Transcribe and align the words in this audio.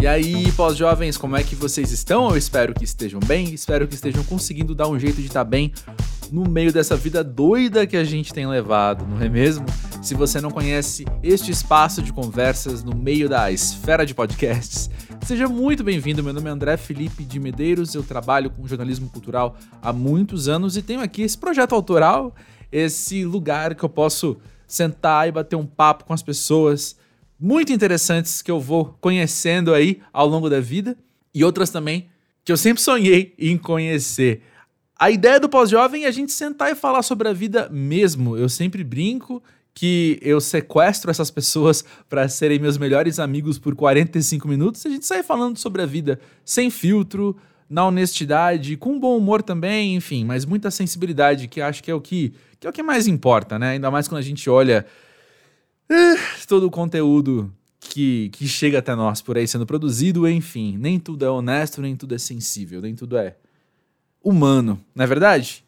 E 0.00 0.06
aí, 0.06 0.50
pós-jovens, 0.52 1.18
como 1.18 1.36
é 1.36 1.42
que 1.42 1.54
vocês 1.54 1.92
estão? 1.92 2.30
Eu 2.30 2.36
espero 2.38 2.72
que 2.72 2.84
estejam 2.84 3.20
bem, 3.20 3.52
espero 3.52 3.86
que 3.86 3.94
estejam 3.94 4.24
conseguindo 4.24 4.74
dar 4.74 4.88
um 4.88 4.98
jeito 4.98 5.20
de 5.20 5.26
estar 5.26 5.44
bem 5.44 5.74
no 6.32 6.48
meio 6.48 6.72
dessa 6.72 6.96
vida 6.96 7.22
doida 7.22 7.86
que 7.86 7.98
a 7.98 8.02
gente 8.02 8.32
tem 8.32 8.46
levado, 8.46 9.06
não 9.06 9.20
é 9.20 9.28
mesmo? 9.28 9.66
Se 10.00 10.14
você 10.14 10.40
não 10.40 10.50
conhece 10.50 11.04
este 11.22 11.50
espaço 11.50 12.00
de 12.00 12.14
conversas 12.14 12.82
no 12.82 12.96
meio 12.96 13.28
da 13.28 13.52
esfera 13.52 14.06
de 14.06 14.14
podcasts, 14.14 14.88
seja 15.26 15.46
muito 15.46 15.84
bem-vindo. 15.84 16.24
Meu 16.24 16.32
nome 16.32 16.48
é 16.48 16.52
André 16.52 16.78
Felipe 16.78 17.22
de 17.22 17.38
Medeiros, 17.38 17.94
eu 17.94 18.02
trabalho 18.02 18.48
com 18.48 18.66
jornalismo 18.66 19.10
cultural 19.10 19.54
há 19.82 19.92
muitos 19.92 20.48
anos 20.48 20.78
e 20.78 20.82
tenho 20.82 21.02
aqui 21.02 21.20
esse 21.20 21.36
projeto 21.36 21.74
autoral, 21.74 22.34
esse 22.72 23.22
lugar 23.26 23.74
que 23.74 23.84
eu 23.84 23.88
posso 23.90 24.38
sentar 24.66 25.28
e 25.28 25.32
bater 25.32 25.56
um 25.56 25.66
papo 25.66 26.06
com 26.06 26.14
as 26.14 26.22
pessoas 26.22 26.96
muito 27.40 27.72
interessantes 27.72 28.42
que 28.42 28.50
eu 28.50 28.60
vou 28.60 28.96
conhecendo 29.00 29.72
aí 29.72 30.00
ao 30.12 30.26
longo 30.26 30.50
da 30.50 30.60
vida 30.60 30.96
e 31.34 31.42
outras 31.42 31.70
também 31.70 32.08
que 32.44 32.52
eu 32.52 32.56
sempre 32.56 32.82
sonhei 32.82 33.34
em 33.38 33.56
conhecer. 33.56 34.42
A 34.98 35.10
ideia 35.10 35.40
do 35.40 35.48
pós-jovem 35.48 36.04
é 36.04 36.08
a 36.08 36.10
gente 36.10 36.32
sentar 36.32 36.70
e 36.70 36.74
falar 36.74 37.02
sobre 37.02 37.28
a 37.28 37.32
vida 37.32 37.68
mesmo. 37.70 38.36
Eu 38.36 38.48
sempre 38.48 38.84
brinco 38.84 39.42
que 39.72 40.18
eu 40.20 40.40
sequestro 40.40 41.10
essas 41.10 41.30
pessoas 41.30 41.84
para 42.08 42.28
serem 42.28 42.58
meus 42.58 42.76
melhores 42.76 43.18
amigos 43.18 43.58
por 43.58 43.74
45 43.74 44.46
minutos 44.46 44.84
e 44.84 44.88
a 44.88 44.90
gente 44.90 45.06
sai 45.06 45.22
falando 45.22 45.56
sobre 45.56 45.80
a 45.80 45.86
vida 45.86 46.20
sem 46.44 46.70
filtro, 46.70 47.36
na 47.68 47.86
honestidade, 47.86 48.76
com 48.76 48.98
bom 48.98 49.16
humor 49.16 49.42
também, 49.42 49.94
enfim, 49.94 50.24
mas 50.24 50.44
muita 50.44 50.72
sensibilidade, 50.72 51.46
que 51.46 51.60
acho 51.60 51.84
que 51.84 51.90
é 51.90 51.94
o 51.94 52.00
que, 52.00 52.34
que 52.58 52.66
é 52.66 52.70
o 52.70 52.72
que 52.72 52.82
mais 52.82 53.06
importa, 53.06 53.60
né? 53.60 53.70
Ainda 53.70 53.92
mais 53.92 54.08
quando 54.08 54.18
a 54.18 54.22
gente 54.22 54.50
olha 54.50 54.84
todo 56.46 56.66
o 56.66 56.70
conteúdo 56.70 57.52
que, 57.78 58.28
que 58.30 58.46
chega 58.46 58.78
até 58.78 58.94
nós 58.94 59.20
por 59.20 59.36
aí 59.36 59.48
sendo 59.48 59.66
produzido, 59.66 60.28
enfim. 60.28 60.76
Nem 60.78 60.98
tudo 60.98 61.24
é 61.24 61.30
honesto, 61.30 61.82
nem 61.82 61.96
tudo 61.96 62.14
é 62.14 62.18
sensível, 62.18 62.80
nem 62.80 62.94
tudo 62.94 63.16
é 63.16 63.36
humano, 64.22 64.80
não 64.94 65.04
é 65.04 65.06
verdade? 65.06 65.64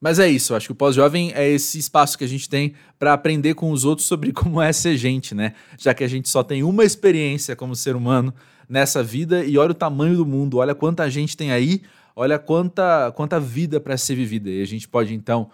Mas 0.00 0.18
é 0.18 0.28
isso, 0.28 0.54
acho 0.54 0.66
que 0.66 0.72
o 0.72 0.74
pós-jovem 0.74 1.32
é 1.32 1.48
esse 1.48 1.78
espaço 1.78 2.18
que 2.18 2.24
a 2.24 2.28
gente 2.28 2.48
tem 2.48 2.74
para 2.98 3.12
aprender 3.12 3.54
com 3.54 3.70
os 3.70 3.84
outros 3.84 4.06
sobre 4.06 4.32
como 4.34 4.60
é 4.60 4.72
ser 4.72 4.96
gente, 4.96 5.34
né? 5.34 5.54
Já 5.78 5.94
que 5.94 6.02
a 6.02 6.08
gente 6.08 6.28
só 6.28 6.42
tem 6.42 6.62
uma 6.62 6.84
experiência 6.84 7.54
como 7.54 7.76
ser 7.76 7.94
humano 7.94 8.34
nessa 8.68 9.02
vida 9.02 9.44
e 9.44 9.58
olha 9.58 9.72
o 9.72 9.74
tamanho 9.74 10.16
do 10.16 10.26
mundo, 10.26 10.56
olha 10.56 10.74
quanta 10.74 11.08
gente 11.08 11.36
tem 11.36 11.52
aí, 11.52 11.82
olha 12.16 12.38
quanta, 12.38 13.12
quanta 13.12 13.38
vida 13.38 13.78
para 13.78 13.96
ser 13.96 14.14
vivida. 14.14 14.50
E 14.50 14.62
a 14.62 14.66
gente 14.66 14.88
pode 14.88 15.14
então 15.14 15.50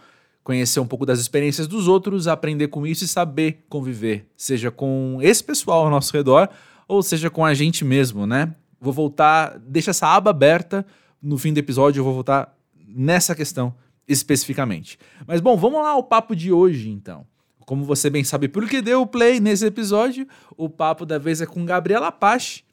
conhecer 0.48 0.80
um 0.80 0.86
pouco 0.86 1.04
das 1.04 1.20
experiências 1.20 1.66
dos 1.66 1.86
outros, 1.86 2.26
aprender 2.26 2.68
com 2.68 2.86
isso 2.86 3.04
e 3.04 3.06
saber 3.06 3.66
conviver, 3.68 4.26
seja 4.34 4.70
com 4.70 5.18
esse 5.20 5.44
pessoal 5.44 5.84
ao 5.84 5.90
nosso 5.90 6.10
redor 6.16 6.48
ou 6.88 7.02
seja 7.02 7.28
com 7.28 7.44
a 7.44 7.52
gente 7.52 7.84
mesmo, 7.84 8.26
né? 8.26 8.54
Vou 8.80 8.90
voltar, 8.90 9.58
deixa 9.58 9.90
essa 9.90 10.06
aba 10.06 10.30
aberta, 10.30 10.86
no 11.20 11.36
fim 11.36 11.52
do 11.52 11.58
episódio 11.58 12.00
eu 12.00 12.04
vou 12.04 12.14
voltar 12.14 12.56
nessa 12.74 13.34
questão 13.34 13.74
especificamente. 14.08 14.98
Mas 15.26 15.42
bom, 15.42 15.54
vamos 15.54 15.82
lá 15.82 15.90
ao 15.90 16.02
papo 16.02 16.34
de 16.34 16.50
hoje 16.50 16.88
então. 16.88 17.26
Como 17.66 17.84
você 17.84 18.08
bem 18.08 18.24
sabe, 18.24 18.48
por 18.48 18.66
que 18.66 18.80
deu 18.80 19.02
o 19.02 19.06
play 19.06 19.40
nesse 19.40 19.66
episódio, 19.66 20.26
o 20.56 20.66
papo 20.66 21.04
da 21.04 21.18
vez 21.18 21.42
é 21.42 21.46
com 21.46 21.62
Gabriela 21.66 22.06
Apache, 22.06 22.64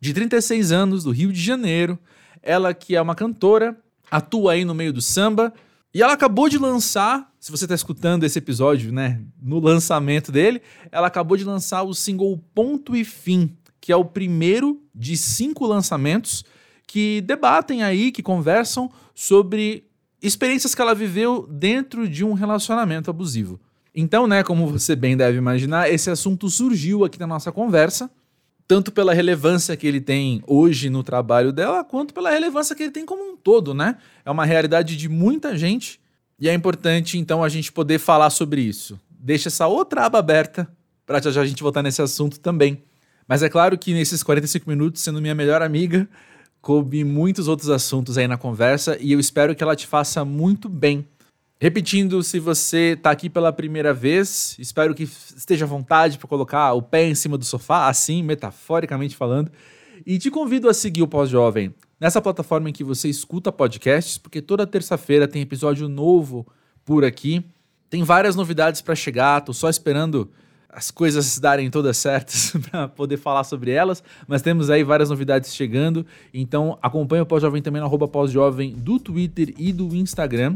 de 0.00 0.14
36 0.14 0.70
anos, 0.70 1.02
do 1.02 1.10
Rio 1.10 1.32
de 1.32 1.40
Janeiro. 1.40 1.98
Ela 2.40 2.72
que 2.72 2.94
é 2.94 3.02
uma 3.02 3.16
cantora, 3.16 3.76
atua 4.08 4.52
aí 4.52 4.64
no 4.64 4.76
meio 4.76 4.92
do 4.92 5.02
samba, 5.02 5.52
e 5.96 6.02
ela 6.02 6.12
acabou 6.12 6.46
de 6.46 6.58
lançar, 6.58 7.32
se 7.40 7.50
você 7.50 7.64
está 7.64 7.74
escutando 7.74 8.24
esse 8.24 8.38
episódio, 8.38 8.92
né, 8.92 9.18
no 9.40 9.58
lançamento 9.58 10.30
dele, 10.30 10.60
ela 10.92 11.06
acabou 11.06 11.38
de 11.38 11.44
lançar 11.44 11.84
o 11.84 11.94
single 11.94 12.36
Ponto 12.54 12.94
e 12.94 13.02
Fim, 13.02 13.56
que 13.80 13.90
é 13.90 13.96
o 13.96 14.04
primeiro 14.04 14.78
de 14.94 15.16
cinco 15.16 15.64
lançamentos 15.64 16.44
que 16.86 17.22
debatem 17.22 17.82
aí, 17.82 18.12
que 18.12 18.22
conversam 18.22 18.90
sobre 19.14 19.86
experiências 20.20 20.74
que 20.74 20.82
ela 20.82 20.94
viveu 20.94 21.48
dentro 21.50 22.06
de 22.06 22.22
um 22.22 22.34
relacionamento 22.34 23.08
abusivo. 23.08 23.58
Então, 23.94 24.26
né, 24.26 24.42
como 24.42 24.66
você 24.66 24.94
bem 24.94 25.16
deve 25.16 25.38
imaginar, 25.38 25.90
esse 25.90 26.10
assunto 26.10 26.50
surgiu 26.50 27.06
aqui 27.06 27.18
na 27.18 27.26
nossa 27.26 27.50
conversa, 27.50 28.10
tanto 28.68 28.90
pela 28.90 29.14
relevância 29.14 29.76
que 29.76 29.86
ele 29.86 30.00
tem 30.00 30.42
hoje 30.46 30.90
no 30.90 31.02
trabalho 31.02 31.52
dela, 31.52 31.84
quanto 31.84 32.12
pela 32.12 32.30
relevância 32.30 32.74
que 32.74 32.82
ele 32.82 32.92
tem 32.92 33.06
como 33.06 33.22
um 33.22 33.36
todo, 33.36 33.72
né? 33.72 33.96
É 34.24 34.30
uma 34.30 34.44
realidade 34.44 34.96
de 34.96 35.08
muita 35.08 35.56
gente 35.56 36.00
e 36.38 36.48
é 36.48 36.54
importante 36.54 37.18
então 37.18 37.44
a 37.44 37.48
gente 37.48 37.72
poder 37.72 37.98
falar 37.98 38.30
sobre 38.30 38.60
isso. 38.60 38.98
Deixa 39.10 39.48
essa 39.48 39.66
outra 39.66 40.04
aba 40.04 40.18
aberta 40.18 40.68
para 41.06 41.20
já, 41.30 41.40
a 41.40 41.46
gente 41.46 41.62
voltar 41.62 41.82
nesse 41.82 42.02
assunto 42.02 42.40
também. 42.40 42.82
Mas 43.28 43.42
é 43.42 43.48
claro 43.48 43.78
que 43.78 43.92
nesses 43.92 44.22
45 44.22 44.68
minutos, 44.68 45.02
sendo 45.02 45.20
minha 45.20 45.34
melhor 45.34 45.62
amiga, 45.62 46.08
coube 46.60 47.04
muitos 47.04 47.46
outros 47.46 47.70
assuntos 47.70 48.18
aí 48.18 48.26
na 48.26 48.36
conversa 48.36 48.96
e 49.00 49.12
eu 49.12 49.20
espero 49.20 49.54
que 49.54 49.62
ela 49.62 49.76
te 49.76 49.86
faça 49.86 50.24
muito 50.24 50.68
bem. 50.68 51.06
Repetindo, 51.58 52.22
se 52.22 52.38
você 52.38 52.92
está 52.96 53.10
aqui 53.10 53.30
pela 53.30 53.50
primeira 53.50 53.94
vez, 53.94 54.54
espero 54.58 54.94
que 54.94 55.04
esteja 55.04 55.64
à 55.64 55.68
vontade 55.68 56.18
para 56.18 56.28
colocar 56.28 56.74
o 56.74 56.82
pé 56.82 57.08
em 57.08 57.14
cima 57.14 57.38
do 57.38 57.46
sofá, 57.46 57.88
assim, 57.88 58.22
metaforicamente 58.22 59.16
falando, 59.16 59.50
e 60.04 60.18
te 60.18 60.30
convido 60.30 60.68
a 60.68 60.74
seguir 60.74 61.02
o 61.02 61.08
Pós-Jovem 61.08 61.74
nessa 61.98 62.20
plataforma 62.20 62.68
em 62.68 62.74
que 62.74 62.84
você 62.84 63.08
escuta 63.08 63.50
podcasts, 63.50 64.18
porque 64.18 64.42
toda 64.42 64.66
terça-feira 64.66 65.26
tem 65.26 65.40
episódio 65.40 65.88
novo 65.88 66.46
por 66.84 67.06
aqui. 67.06 67.42
Tem 67.88 68.02
várias 68.02 68.36
novidades 68.36 68.82
para 68.82 68.94
chegar, 68.94 69.40
tô 69.40 69.54
só 69.54 69.70
esperando 69.70 70.30
as 70.68 70.90
coisas 70.90 71.38
darem 71.38 71.70
todas 71.70 71.96
certas 71.96 72.52
para 72.70 72.86
poder 72.86 73.16
falar 73.16 73.44
sobre 73.44 73.70
elas, 73.70 74.04
mas 74.28 74.42
temos 74.42 74.68
aí 74.68 74.84
várias 74.84 75.08
novidades 75.08 75.54
chegando, 75.54 76.04
então 76.34 76.78
acompanhe 76.82 77.22
o 77.22 77.26
Pós-Jovem 77.26 77.62
também 77.62 77.80
no 77.80 77.86
arroba 77.86 78.06
Pós-Jovem 78.06 78.74
do 78.74 79.00
Twitter 79.00 79.54
e 79.56 79.72
do 79.72 79.96
Instagram. 79.96 80.54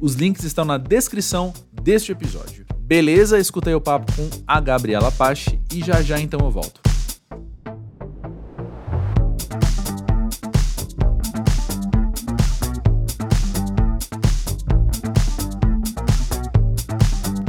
Os 0.00 0.14
links 0.14 0.44
estão 0.44 0.64
na 0.64 0.76
descrição 0.76 1.52
deste 1.72 2.12
episódio. 2.12 2.66
Beleza? 2.78 3.38
Escutei 3.38 3.74
o 3.74 3.80
papo 3.80 4.12
com 4.12 4.28
a 4.46 4.60
Gabriela 4.60 5.10
Pache 5.10 5.58
e 5.72 5.80
já 5.80 6.02
já 6.02 6.20
então 6.20 6.40
eu 6.40 6.50
volto. 6.50 6.80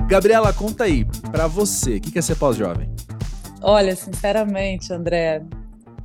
Gabriela, 0.08 0.54
conta 0.54 0.86
aí, 0.86 1.04
para 1.32 1.48
você, 1.48 1.98
o 1.98 2.02
que 2.02 2.18
é 2.18 2.22
ser 2.22 2.36
pós-jovem? 2.36 2.90
Olha, 3.62 3.96
sinceramente, 3.96 4.94
André, 4.94 5.44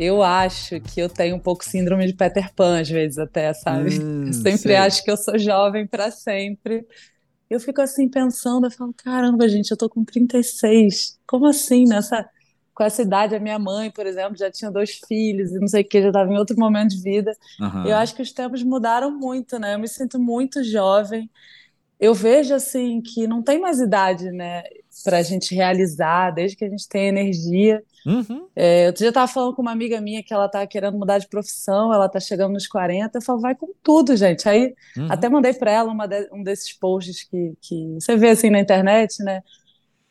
eu 0.03 0.23
acho 0.23 0.81
que 0.81 0.99
eu 0.99 1.11
tenho 1.11 1.37
um 1.37 1.39
pouco 1.39 1.63
síndrome 1.63 2.07
de 2.07 2.15
Peter 2.15 2.51
Pan, 2.55 2.81
às 2.81 2.89
vezes, 2.89 3.19
até, 3.19 3.53
sabe? 3.53 4.01
Hum, 4.01 4.29
eu 4.29 4.33
sempre 4.33 4.59
sei. 4.59 4.77
acho 4.77 5.05
que 5.05 5.11
eu 5.11 5.17
sou 5.17 5.39
jovem 5.39 5.87
para 5.87 6.11
sempre. 6.11 6.87
Eu 7.51 7.61
fico 7.61 7.83
assim 7.83 8.09
pensando, 8.09 8.67
eu 8.67 8.71
falo, 8.71 8.95
caramba, 8.95 9.47
gente, 9.47 9.71
eu 9.71 9.77
tô 9.77 9.91
com 9.91 10.03
36. 10.03 11.19
Como 11.27 11.47
assim, 11.47 11.85
nessa 11.85 12.27
com 12.73 12.83
essa 12.83 13.03
idade, 13.03 13.35
a 13.37 13.41
minha 13.41 13.59
mãe, 13.59 13.91
por 13.91 14.07
exemplo, 14.07 14.39
já 14.39 14.51
tinha 14.51 14.71
dois 14.71 14.99
filhos 15.07 15.51
e 15.51 15.59
não 15.59 15.69
sei 15.69 15.83
o 15.83 15.85
que, 15.85 16.01
já 16.01 16.09
estava 16.09 16.33
em 16.33 16.39
outro 16.39 16.59
momento 16.59 16.93
de 16.93 17.03
vida. 17.03 17.37
Uhum. 17.61 17.87
Eu 17.87 17.97
acho 17.97 18.15
que 18.15 18.23
os 18.23 18.33
tempos 18.33 18.63
mudaram 18.63 19.11
muito, 19.11 19.59
né? 19.59 19.75
Eu 19.75 19.79
me 19.79 19.89
sinto 19.89 20.19
muito 20.19 20.65
jovem 20.65 21.29
eu 22.01 22.15
vejo 22.15 22.55
assim 22.55 23.03
que 23.03 23.27
não 23.27 23.43
tem 23.43 23.61
mais 23.61 23.79
idade, 23.79 24.33
né, 24.33 24.63
para 25.05 25.19
a 25.19 25.23
gente 25.23 25.55
realizar, 25.55 26.31
desde 26.31 26.57
que 26.57 26.65
a 26.65 26.69
gente 26.69 26.89
tem 26.89 27.09
energia. 27.09 27.83
Uhum. 28.05 28.49
É, 28.57 28.89
eu 28.89 28.97
já 28.97 29.09
estava 29.09 29.29
falando 29.29 29.55
com 29.55 29.63
uma 29.63 29.73
amiga 29.73 30.01
minha 30.01 30.23
que 30.23 30.33
ela 30.33 30.47
está 30.47 30.67
querendo 30.67 30.99
mudar 30.99 31.19
de 31.19 31.29
profissão, 31.29 31.93
ela 31.93 32.07
está 32.07 32.19
chegando 32.19 32.53
nos 32.53 32.67
40, 32.67 33.17
eu 33.19 33.23
falo, 33.23 33.41
vai 33.41 33.55
com 33.55 33.73
tudo, 33.83 34.17
gente. 34.17 34.49
Aí 34.49 34.75
uhum. 34.97 35.09
até 35.11 35.29
mandei 35.29 35.55
para 35.55 35.71
ela 35.71 35.95
de, 36.07 36.29
um 36.33 36.43
desses 36.43 36.73
posts 36.73 37.23
que, 37.25 37.55
que 37.61 37.95
você 37.95 38.17
vê 38.17 38.31
assim 38.31 38.51
na 38.51 38.61
internet, 38.61 39.23
né? 39.23 39.43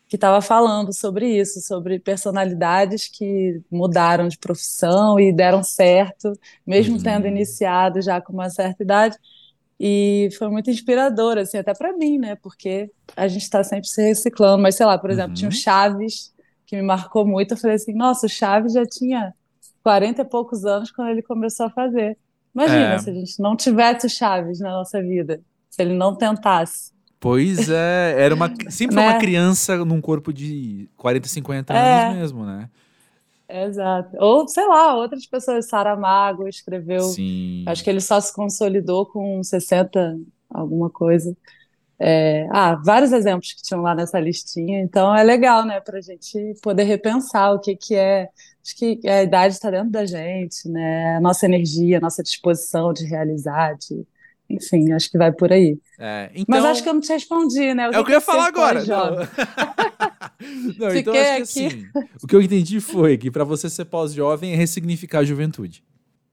Que 0.07 0.15
estava 0.15 0.41
falando 0.41 0.91
sobre 0.93 1.27
isso, 1.27 1.61
sobre 1.61 1.99
personalidades 1.99 3.07
que 3.07 3.61
mudaram 3.69 4.27
de 4.27 4.37
profissão 4.39 5.19
e 5.19 5.31
deram 5.31 5.61
certo, 5.61 6.33
mesmo 6.65 6.95
uhum. 6.97 7.03
tendo 7.03 7.27
iniciado 7.27 8.01
já 8.01 8.19
com 8.19 8.33
uma 8.33 8.49
certa 8.49 8.81
idade. 8.81 9.17
E 9.79 10.29
foi 10.37 10.49
muito 10.49 10.69
inspirador, 10.69 11.37
assim, 11.37 11.57
até 11.57 11.73
para 11.73 11.95
mim, 11.95 12.17
né? 12.17 12.35
Porque 12.35 12.91
a 13.15 13.27
gente 13.27 13.43
está 13.43 13.63
sempre 13.63 13.87
se 13.87 14.01
reciclando. 14.01 14.61
Mas, 14.61 14.75
sei 14.75 14.85
lá, 14.85 14.97
por 14.97 15.09
exemplo, 15.09 15.29
uhum. 15.29 15.35
tinha 15.35 15.49
o. 15.49 15.53
Chaves, 15.53 16.33
que 16.65 16.75
me 16.75 16.81
marcou 16.81 17.25
muito. 17.25 17.53
Eu 17.53 17.57
falei 17.57 17.77
assim, 17.77 17.93
nossa, 17.93 18.25
o 18.25 18.29
Chaves 18.29 18.73
já 18.73 18.85
tinha 18.85 19.33
40 19.83 20.21
e 20.21 20.25
poucos 20.25 20.65
anos 20.65 20.91
quando 20.91 21.09
ele 21.09 21.21
começou 21.21 21.67
a 21.67 21.69
fazer. 21.69 22.17
Imagina 22.53 22.93
é. 22.93 22.97
se 22.99 23.09
a 23.09 23.13
gente 23.13 23.41
não 23.41 23.55
tivesse 23.55 24.05
o 24.05 24.09
Chaves 24.09 24.59
na 24.59 24.71
nossa 24.71 25.01
vida, 25.01 25.41
se 25.69 25.81
ele 25.81 25.93
não 25.93 26.15
tentasse. 26.15 26.91
Pois 27.19 27.69
é, 27.69 28.15
era 28.17 28.35
uma, 28.35 28.51
sempre 28.69 28.95
né? 28.95 29.07
uma 29.07 29.19
criança 29.19 29.77
num 29.85 30.01
corpo 30.01 30.33
de 30.33 30.89
40, 30.97 31.27
50 31.27 31.73
anos 31.73 32.15
é. 32.15 32.19
mesmo, 32.19 32.45
né? 32.45 32.69
Exato. 33.49 34.15
Ou, 34.19 34.47
sei 34.47 34.65
lá, 34.67 34.95
outras 34.95 35.25
pessoas, 35.25 35.67
Saramago 35.67 36.47
escreveu. 36.47 37.01
Sim. 37.01 37.63
Acho 37.67 37.83
que 37.83 37.89
ele 37.89 37.99
só 37.99 38.21
se 38.21 38.33
consolidou 38.33 39.05
com 39.07 39.43
60, 39.43 40.19
alguma 40.49 40.89
coisa. 40.89 41.35
É, 42.01 42.47
ah, 42.51 42.75
vários 42.75 43.11
exemplos 43.11 43.51
que 43.51 43.61
tinham 43.61 43.81
lá 43.81 43.93
nessa 43.93 44.19
listinha, 44.19 44.79
então 44.79 45.13
é 45.13 45.21
legal, 45.21 45.65
né, 45.65 45.81
para 45.81 45.97
a 45.97 46.01
gente 46.01 46.55
poder 46.61 46.83
repensar 46.83 47.51
o 47.53 47.59
que, 47.59 47.75
que 47.75 47.93
é. 47.93 48.29
Acho 48.63 48.75
que 48.77 49.07
a 49.07 49.23
idade 49.23 49.55
está 49.55 49.69
dentro 49.71 49.89
da 49.89 50.05
gente, 50.05 50.69
né? 50.69 51.17
A 51.17 51.21
nossa 51.21 51.45
energia, 51.45 51.97
a 51.97 52.01
nossa 52.01 52.21
disposição 52.21 52.93
de 52.93 53.05
realizar, 53.05 53.75
de, 53.75 54.05
enfim, 54.49 54.91
acho 54.91 55.11
que 55.11 55.17
vai 55.17 55.31
por 55.31 55.51
aí. 55.51 55.77
É, 55.99 56.31
então... 56.33 56.45
Mas 56.47 56.65
acho 56.65 56.83
que 56.83 56.89
eu 56.89 56.93
não 56.93 57.01
te 57.01 57.13
respondi, 57.13 57.73
né? 57.73 57.89
O 57.89 57.93
é 57.93 57.99
o 57.99 58.05
que 58.05 58.11
eu 58.11 58.15
ia 58.15 58.21
falar 58.21 58.47
agora. 58.47 58.83
Não. 58.83 59.15
não 60.79 60.95
então 60.95 61.13
acho 61.13 61.53
que 61.53 61.63
assim, 61.63 61.85
o 62.21 62.27
que 62.27 62.35
eu 62.35 62.41
entendi 62.41 62.79
foi 62.79 63.17
que 63.17 63.29
para 63.29 63.43
você 63.43 63.69
ser 63.69 63.85
pós-jovem 63.85 64.53
é 64.53 64.55
ressignificar 64.55 65.19
a 65.19 65.23
juventude. 65.23 65.83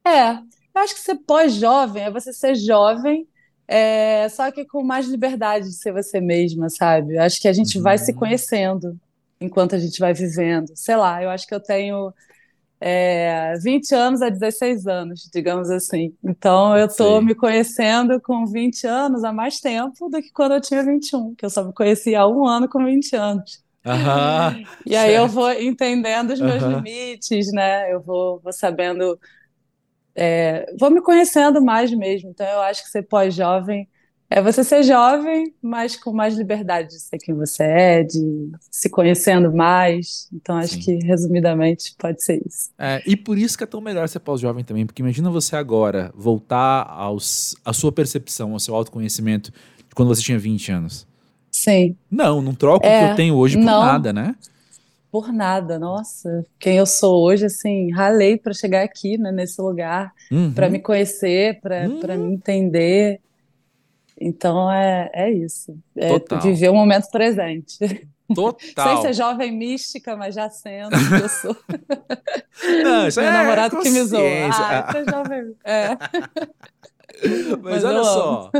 É, 0.06 0.32
eu 0.32 0.82
acho 0.82 0.94
que 0.94 1.00
ser 1.00 1.16
pós-jovem 1.16 2.04
é 2.04 2.10
você 2.10 2.32
ser 2.32 2.54
jovem 2.54 3.26
é, 3.68 4.28
só 4.28 4.50
que 4.50 4.64
com 4.64 4.82
mais 4.82 5.06
liberdade 5.06 5.66
de 5.66 5.74
ser 5.74 5.92
você 5.92 6.20
mesma, 6.20 6.70
sabe? 6.70 7.18
Acho 7.18 7.40
que 7.40 7.48
a 7.48 7.52
gente 7.52 7.78
uhum. 7.78 7.82
vai 7.82 7.98
se 7.98 8.12
uhum. 8.12 8.18
conhecendo 8.18 8.98
enquanto 9.40 9.74
a 9.74 9.78
gente 9.78 9.98
vai 9.98 10.14
vivendo. 10.14 10.70
Sei 10.74 10.96
lá, 10.96 11.22
eu 11.22 11.30
acho 11.30 11.46
que 11.46 11.54
eu 11.54 11.60
tenho 11.60 12.12
é, 12.80 13.54
20 13.62 13.94
anos 13.94 14.22
a 14.22 14.28
16 14.28 14.86
anos, 14.86 15.28
digamos 15.32 15.70
assim. 15.70 16.16
Então 16.24 16.76
eu 16.76 16.88
Sim. 16.88 17.20
me 17.22 17.34
conhecendo 17.34 18.20
com 18.20 18.46
20 18.46 18.86
anos 18.86 19.24
há 19.24 19.32
mais 19.32 19.60
tempo 19.60 20.08
do 20.08 20.20
que 20.22 20.30
quando 20.32 20.54
eu 20.54 20.60
tinha 20.60 20.82
21, 20.84 21.34
que 21.34 21.44
eu 21.44 21.50
só 21.50 21.64
me 21.64 21.72
conhecia 21.72 22.20
há 22.20 22.28
um 22.28 22.46
ano 22.46 22.68
com 22.68 22.84
20 22.84 23.14
anos. 23.16 23.64
Aham, 23.86 24.60
e 24.84 24.94
aí 24.96 25.12
certo. 25.12 25.14
eu 25.14 25.28
vou 25.28 25.50
entendendo 25.52 26.30
os 26.32 26.40
meus 26.40 26.62
Aham. 26.62 26.64
limites, 26.64 27.52
né? 27.52 27.92
Eu 27.92 28.00
vou, 28.02 28.40
vou 28.40 28.52
sabendo 28.52 29.18
é, 30.14 30.66
vou 30.78 30.90
me 30.90 31.00
conhecendo 31.02 31.62
mais 31.62 31.90
mesmo. 31.92 32.30
Então, 32.30 32.46
eu 32.46 32.60
acho 32.62 32.82
que 32.82 32.88
ser 32.90 33.02
pós-jovem 33.04 33.88
é 34.28 34.42
você 34.42 34.64
ser 34.64 34.82
jovem, 34.82 35.54
mas 35.62 35.96
com 35.96 36.12
mais 36.12 36.36
liberdade 36.36 36.88
de 36.88 37.00
ser 37.00 37.18
quem 37.18 37.34
você 37.34 37.62
é, 37.62 38.02
de 38.02 38.50
se 38.70 38.90
conhecendo 38.90 39.52
mais. 39.52 40.28
Então, 40.32 40.56
acho 40.56 40.74
Sim. 40.74 40.80
que, 40.80 41.06
resumidamente, 41.06 41.94
pode 41.98 42.22
ser 42.22 42.42
isso. 42.44 42.70
É, 42.78 43.02
e 43.06 43.16
por 43.16 43.38
isso 43.38 43.56
que 43.56 43.64
é 43.64 43.66
tão 43.66 43.80
melhor 43.80 44.08
ser 44.08 44.20
pós-jovem 44.20 44.64
também, 44.64 44.84
porque 44.84 45.00
imagina 45.00 45.30
você 45.30 45.54
agora 45.54 46.12
voltar 46.14 46.86
aos, 46.88 47.54
à 47.64 47.72
sua 47.72 47.92
percepção, 47.92 48.52
ao 48.52 48.58
seu 48.58 48.74
autoconhecimento 48.74 49.52
de 49.88 49.94
quando 49.94 50.08
você 50.08 50.22
tinha 50.22 50.38
20 50.38 50.72
anos. 50.72 51.06
Sim. 51.50 51.96
Não, 52.10 52.42
não 52.42 52.54
troco 52.54 52.84
é, 52.84 52.88
o 52.88 52.98
que 52.98 53.04
eu 53.04 53.12
é, 53.12 53.14
tenho 53.14 53.34
hoje 53.36 53.56
por 53.56 53.64
não. 53.64 53.80
nada, 53.80 54.12
né? 54.12 54.34
por 55.10 55.32
nada. 55.32 55.78
Nossa, 55.78 56.44
quem 56.58 56.76
eu 56.76 56.84
sou 56.84 57.24
hoje, 57.24 57.46
assim, 57.46 57.90
ralei 57.90 58.36
para 58.36 58.52
chegar 58.52 58.82
aqui, 58.82 59.16
né, 59.16 59.32
nesse 59.32 59.62
lugar, 59.62 60.12
uhum. 60.30 60.52
para 60.52 60.68
me 60.68 60.78
conhecer, 60.78 61.58
para 61.60 61.88
uhum. 61.88 62.26
me 62.28 62.34
entender. 62.34 63.20
Então 64.18 64.70
é, 64.70 65.10
é 65.12 65.30
isso. 65.30 65.76
É 65.96 66.08
Total. 66.08 66.40
viver 66.40 66.70
o 66.70 66.74
momento 66.74 67.10
presente. 67.10 67.78
Total. 68.34 69.02
Sem 69.02 69.02
ser 69.02 69.12
jovem 69.12 69.52
mística, 69.52 70.16
mas 70.16 70.34
já 70.34 70.50
sendo, 70.50 70.96
eu 71.22 71.28
sou. 71.28 71.56
Não, 72.82 73.06
isso 73.06 73.20
Meu 73.20 73.28
é 73.28 73.32
namorado 73.32 73.78
que 73.80 73.90
me 73.90 74.02
zoa. 74.02 74.20
Ah, 74.50 74.90
você 74.90 74.98
é 74.98 75.04
jovem. 75.04 75.54
É. 75.64 75.96
Mas, 77.62 77.82
mas 77.82 77.84
olha 77.84 78.04
só, 78.04 78.50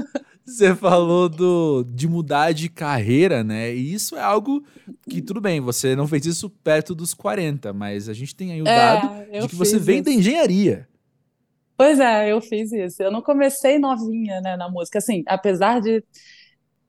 você 0.47 0.75
falou 0.75 1.29
do, 1.29 1.85
de 1.93 2.09
mudar 2.09 2.53
de 2.53 2.71
carreira, 2.71 3.45
né? 3.45 3.75
E 3.75 3.93
isso 3.93 4.17
é 4.17 4.23
algo 4.23 4.65
que, 5.11 5.21
tudo 5.21 5.43
bem, 5.43 5.61
você 5.61 5.95
não 5.95 6.07
fez 6.07 6.25
isso 6.25 6.49
perto 6.49 6.95
dos 6.95 7.13
40, 7.13 7.75
mas 7.75 8.09
a 8.09 8.15
gente 8.15 8.35
tem 8.35 8.53
aí 8.53 8.63
o 8.63 8.67
é, 8.67 8.77
dado 8.77 9.41
de 9.43 9.49
que 9.49 9.57
você 9.57 9.79
vem 9.79 9.97
isso. 9.97 10.05
da 10.05 10.11
engenharia. 10.13 10.89
Pois 11.77 12.01
é, 12.01 12.33
eu 12.33 12.41
fiz 12.41 12.73
isso. 12.73 13.03
Eu 13.03 13.11
não 13.11 13.21
comecei 13.21 13.79
novinha, 13.79 14.41
né, 14.41 14.57
na 14.57 14.69
música. 14.69 14.99
Assim, 14.99 15.23
apesar 15.27 15.81
de 15.81 16.03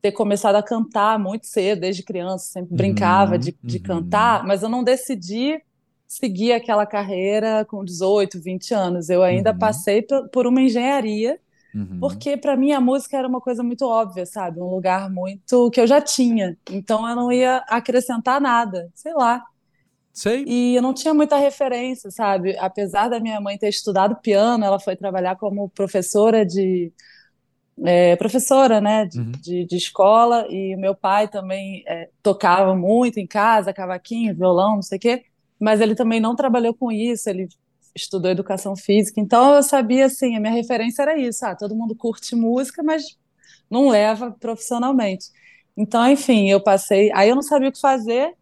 ter 0.01 0.11
começado 0.11 0.55
a 0.55 0.63
cantar 0.63 1.19
muito 1.19 1.47
cedo, 1.47 1.81
desde 1.81 2.03
criança, 2.03 2.45
sempre 2.45 2.75
brincava 2.75 3.33
uhum, 3.33 3.39
de, 3.39 3.57
de 3.63 3.77
uhum. 3.77 3.83
cantar, 3.83 4.45
mas 4.45 4.63
eu 4.63 4.69
não 4.69 4.83
decidi 4.83 5.61
seguir 6.07 6.53
aquela 6.53 6.85
carreira 6.85 7.65
com 7.65 7.83
18, 7.83 8.39
20 8.39 8.73
anos. 8.73 9.09
Eu 9.09 9.23
ainda 9.23 9.51
uhum. 9.51 9.59
passei 9.59 10.05
por, 10.31 10.47
uma 10.47 10.61
engenharia 10.61 11.39
Uhum. 11.77 11.99
Porque 11.99 12.35
para 12.35 12.57
mim 12.57 12.71
a 12.71 12.81
música 12.81 13.17
era 13.17 13.27
uma 13.27 13.39
coisa 13.39 13.61
muito 13.61 13.85
óbvia, 13.85 14.25
sabe? 14.25 14.59
Um 14.59 14.69
lugar 14.69 15.09
muito 15.11 15.69
que 15.69 15.79
eu 15.79 15.85
já 15.85 16.01
tinha. 16.01 16.57
Então 16.71 17.07
eu 17.07 17.15
não 17.15 17.31
ia 17.31 17.57
acrescentar 17.67 18.41
nada, 18.41 18.89
sei 18.95 19.13
lá. 19.13 19.43
Sei. 20.17 20.43
E 20.47 20.75
eu 20.75 20.81
não 20.81 20.95
tinha 20.95 21.13
muita 21.13 21.37
referência, 21.37 22.09
sabe? 22.09 22.57
Apesar 22.57 23.07
da 23.07 23.19
minha 23.19 23.39
mãe 23.39 23.55
ter 23.55 23.69
estudado 23.69 24.15
piano, 24.15 24.65
ela 24.65 24.79
foi 24.79 24.95
trabalhar 24.95 25.35
como 25.35 25.69
professora 25.69 26.43
de 26.43 26.91
é, 27.85 28.15
professora, 28.15 28.81
né, 28.81 29.05
de, 29.05 29.19
uhum. 29.19 29.31
de, 29.33 29.65
de, 29.65 29.75
escola, 29.77 30.47
e 30.49 30.75
meu 30.75 30.95
pai 30.95 31.27
também 31.27 31.83
é, 31.85 32.09
tocava 32.23 32.75
muito 32.75 33.19
em 33.19 33.27
casa, 33.27 33.71
cavaquinho, 33.71 34.35
violão, 34.35 34.77
não 34.77 34.81
sei 34.81 34.97
o 34.97 35.01
quê, 35.01 35.23
mas 35.59 35.79
ele 35.79 35.93
também 35.93 36.19
não 36.19 36.35
trabalhou 36.35 36.73
com 36.73 36.91
isso, 36.91 37.29
ele 37.29 37.47
estudou 37.95 38.31
educação 38.31 38.75
física, 38.75 39.21
então 39.21 39.53
eu 39.53 39.61
sabia 39.61 40.07
assim, 40.07 40.35
a 40.35 40.39
minha 40.39 40.53
referência 40.53 41.03
era 41.03 41.15
isso, 41.15 41.45
ah, 41.45 41.55
todo 41.55 41.75
mundo 41.75 41.95
curte 41.95 42.35
música, 42.35 42.81
mas 42.81 43.03
não 43.69 43.87
leva 43.89 44.31
profissionalmente. 44.31 45.27
Então, 45.77 46.09
enfim, 46.09 46.49
eu 46.49 46.59
passei, 46.59 47.11
aí 47.13 47.29
eu 47.29 47.35
não 47.35 47.43
sabia 47.43 47.69
o 47.69 47.71
que 47.71 47.79
fazer. 47.79 48.33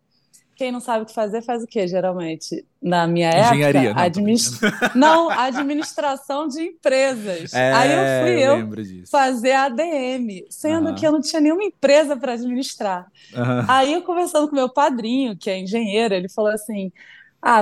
Quem 0.56 0.72
não 0.72 0.80
sabe 0.80 1.04
o 1.04 1.06
que 1.06 1.14
fazer 1.14 1.42
faz 1.42 1.64
o 1.64 1.68
quê, 1.68 1.86
geralmente? 1.88 2.66
Na 2.82 3.06
minha 3.06 3.30
Engenharia, 3.30 3.90
época, 3.90 3.94
não, 3.94 4.04
administ... 4.04 4.60
não, 4.96 5.30
administração 5.30 6.48
de 6.48 6.62
empresas. 6.62 7.54
É, 7.54 7.74
aí 7.74 7.92
eu 7.92 8.24
fui 8.24 8.72
eu 8.72 9.06
fazer 9.12 9.52
ADM, 9.52 10.46
sendo 10.50 10.90
uhum. 10.90 10.96
que 10.96 11.06
eu 11.06 11.12
não 11.12 11.20
tinha 11.20 11.42
nenhuma 11.42 11.64
empresa 11.64 12.16
para 12.16 12.34
administrar. 12.34 13.06
Uhum. 13.34 13.66
Aí 13.68 13.94
eu 13.94 14.02
conversando 14.02 14.48
com 14.48 14.56
meu 14.56 14.70
padrinho, 14.70 15.36
que 15.38 15.50
é 15.50 15.60
engenheiro, 15.60 16.14
ele 16.14 16.30
falou 16.30 16.52
assim: 16.52 16.92
ah, 17.42 17.62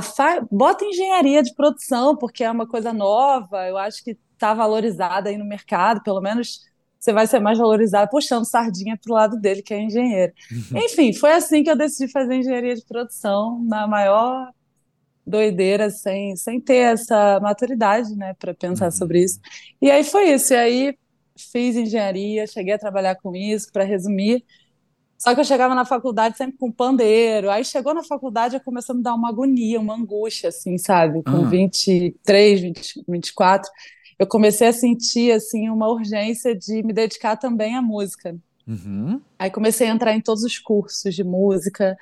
bota 0.51 0.85
engenharia 0.85 1.41
de 1.41 1.53
produção, 1.55 2.15
porque 2.15 2.43
é 2.43 2.51
uma 2.51 2.67
coisa 2.67 2.93
nova, 2.93 3.67
eu 3.67 3.77
acho 3.77 4.03
que 4.03 4.17
está 4.33 4.53
valorizada 4.53 5.29
aí 5.29 5.37
no 5.37 5.45
mercado, 5.45 6.03
pelo 6.03 6.21
menos 6.21 6.61
você 7.03 7.11
vai 7.11 7.27
ser 7.27 7.41
mais 7.41 7.57
valorizado 7.57 8.09
puxando 8.09 8.45
sardinha 8.45 8.97
para 8.97 9.11
o 9.11 9.13
lado 9.13 9.37
dele, 9.37 9.61
que 9.61 9.73
é 9.73 9.81
engenheiro. 9.81 10.31
Enfim, 10.73 11.11
foi 11.11 11.33
assim 11.33 11.61
que 11.61 11.69
eu 11.69 11.75
decidi 11.75 12.09
fazer 12.09 12.35
engenharia 12.35 12.73
de 12.73 12.85
produção, 12.85 13.61
na 13.65 13.85
maior 13.85 14.49
doideira, 15.27 15.89
sem, 15.89 16.33
sem 16.37 16.61
ter 16.61 16.93
essa 16.93 17.41
maturidade, 17.41 18.15
né, 18.15 18.33
para 18.39 18.53
pensar 18.53 18.85
uhum. 18.85 18.91
sobre 18.91 19.21
isso. 19.21 19.37
E 19.81 19.91
aí 19.91 20.03
foi 20.05 20.31
isso, 20.33 20.53
e 20.53 20.55
aí 20.55 20.97
fiz 21.37 21.75
engenharia, 21.75 22.47
cheguei 22.47 22.73
a 22.73 22.79
trabalhar 22.79 23.15
com 23.15 23.35
isso, 23.35 23.69
para 23.71 23.83
resumir, 23.83 24.45
só 25.17 25.33
que 25.33 25.41
eu 25.41 25.45
chegava 25.45 25.75
na 25.75 25.85
faculdade 25.85 26.37
sempre 26.37 26.57
com 26.57 26.69
pandeiro. 26.69 27.49
Aí 27.49 27.63
chegou 27.63 27.93
na 27.93 28.03
faculdade 28.03 28.57
e 28.57 28.59
começou 28.59 28.93
a 28.93 28.97
me 28.97 29.03
dar 29.03 29.13
uma 29.13 29.29
agonia, 29.29 29.79
uma 29.79 29.95
angústia, 29.95 30.49
assim, 30.49 30.77
sabe? 30.77 31.23
Com 31.23 31.31
uhum. 31.31 31.49
23, 31.49 32.59
20, 32.59 33.03
24. 33.07 33.71
Eu 34.17 34.27
comecei 34.27 34.67
a 34.67 34.73
sentir, 34.73 35.31
assim, 35.31 35.69
uma 35.69 35.87
urgência 35.89 36.55
de 36.55 36.83
me 36.83 36.93
dedicar 36.93 37.35
também 37.37 37.75
à 37.75 37.81
música. 37.81 38.35
Uhum. 38.67 39.19
Aí 39.37 39.51
comecei 39.51 39.87
a 39.87 39.91
entrar 39.91 40.13
em 40.13 40.21
todos 40.21 40.43
os 40.43 40.57
cursos 40.57 41.13
de 41.13 41.23
música. 41.23 41.97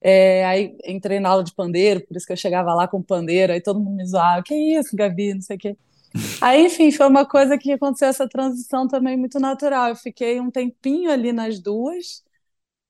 É, 0.00 0.44
aí 0.44 0.76
entrei 0.84 1.18
na 1.18 1.30
aula 1.30 1.42
de 1.42 1.54
pandeiro, 1.54 2.00
por 2.06 2.16
isso 2.16 2.26
que 2.26 2.32
eu 2.32 2.36
chegava 2.36 2.74
lá 2.74 2.86
com 2.86 3.02
pandeiro. 3.02 3.52
Aí 3.52 3.60
todo 3.60 3.80
mundo 3.80 3.96
me 3.96 4.06
zoava: 4.06 4.42
Que 4.42 4.54
isso, 4.54 4.94
Gabi? 4.94 5.34
Não 5.34 5.42
sei 5.42 5.56
o 5.56 5.58
quê. 5.58 5.76
Aí, 6.40 6.64
enfim, 6.66 6.90
foi 6.90 7.06
uma 7.08 7.26
coisa 7.26 7.58
que 7.58 7.72
aconteceu 7.72 8.08
essa 8.08 8.26
transição 8.26 8.88
também 8.88 9.18
muito 9.18 9.38
natural. 9.38 9.88
Eu 9.88 9.96
fiquei 9.96 10.40
um 10.40 10.50
tempinho 10.50 11.10
ali 11.10 11.30
nas 11.30 11.58
duas 11.58 12.24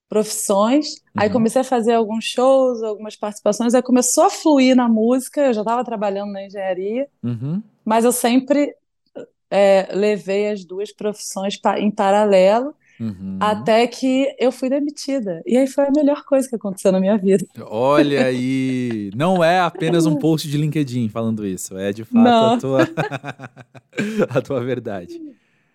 profissões. 0.09 0.97
Uhum. 0.97 1.23
Aí 1.23 1.31
comecei 1.31 1.61
a 1.61 1.65
fazer 1.65 1.95
alguns 1.95 2.25
shows, 2.25 2.83
algumas 2.83 3.17
participações, 3.17 3.75
aí 3.75 3.83
começou 3.83 4.25
a 4.25 4.31
fluir 4.31 4.77
na 4.77 4.89
música. 4.89 5.47
Eu 5.47 5.55
já 5.55 5.61
estava 5.63 5.85
trabalhando 5.85 6.33
na 6.33 6.45
engenharia, 6.45 7.09
uhum. 7.23 7.63
mas 7.85 8.05
eu 8.05 8.13
sempre 8.13 8.75
é, 9.51 9.89
levei 9.93 10.51
as 10.51 10.65
duas 10.65 10.93
profissões 10.93 11.59
em 11.79 11.91
paralelo. 11.91 12.75
Uhum. 12.99 13.37
Até 13.39 13.87
que 13.87 14.35
eu 14.39 14.51
fui 14.51 14.71
demitida. 14.71 15.43
E 15.47 15.57
aí 15.57 15.67
foi 15.67 15.85
a 15.85 15.91
melhor 15.91 16.25
coisa 16.25 16.49
que 16.49 16.57
aconteceu 16.57 16.91
na 16.91 16.99
minha 16.99 17.19
vida. 17.19 17.45
Olha 17.67 18.25
aí! 18.25 19.11
Não 19.15 19.45
é 19.45 19.61
apenas 19.61 20.07
um 20.07 20.17
post 20.17 20.49
de 20.49 20.57
LinkedIn 20.57 21.11
falando 21.11 21.47
isso, 21.47 21.77
é 21.77 21.93
de 21.93 22.05
fato 22.05 22.27
a 22.27 22.59
tua, 22.59 22.89
a 24.31 24.41
tua 24.41 24.65
verdade. 24.65 25.21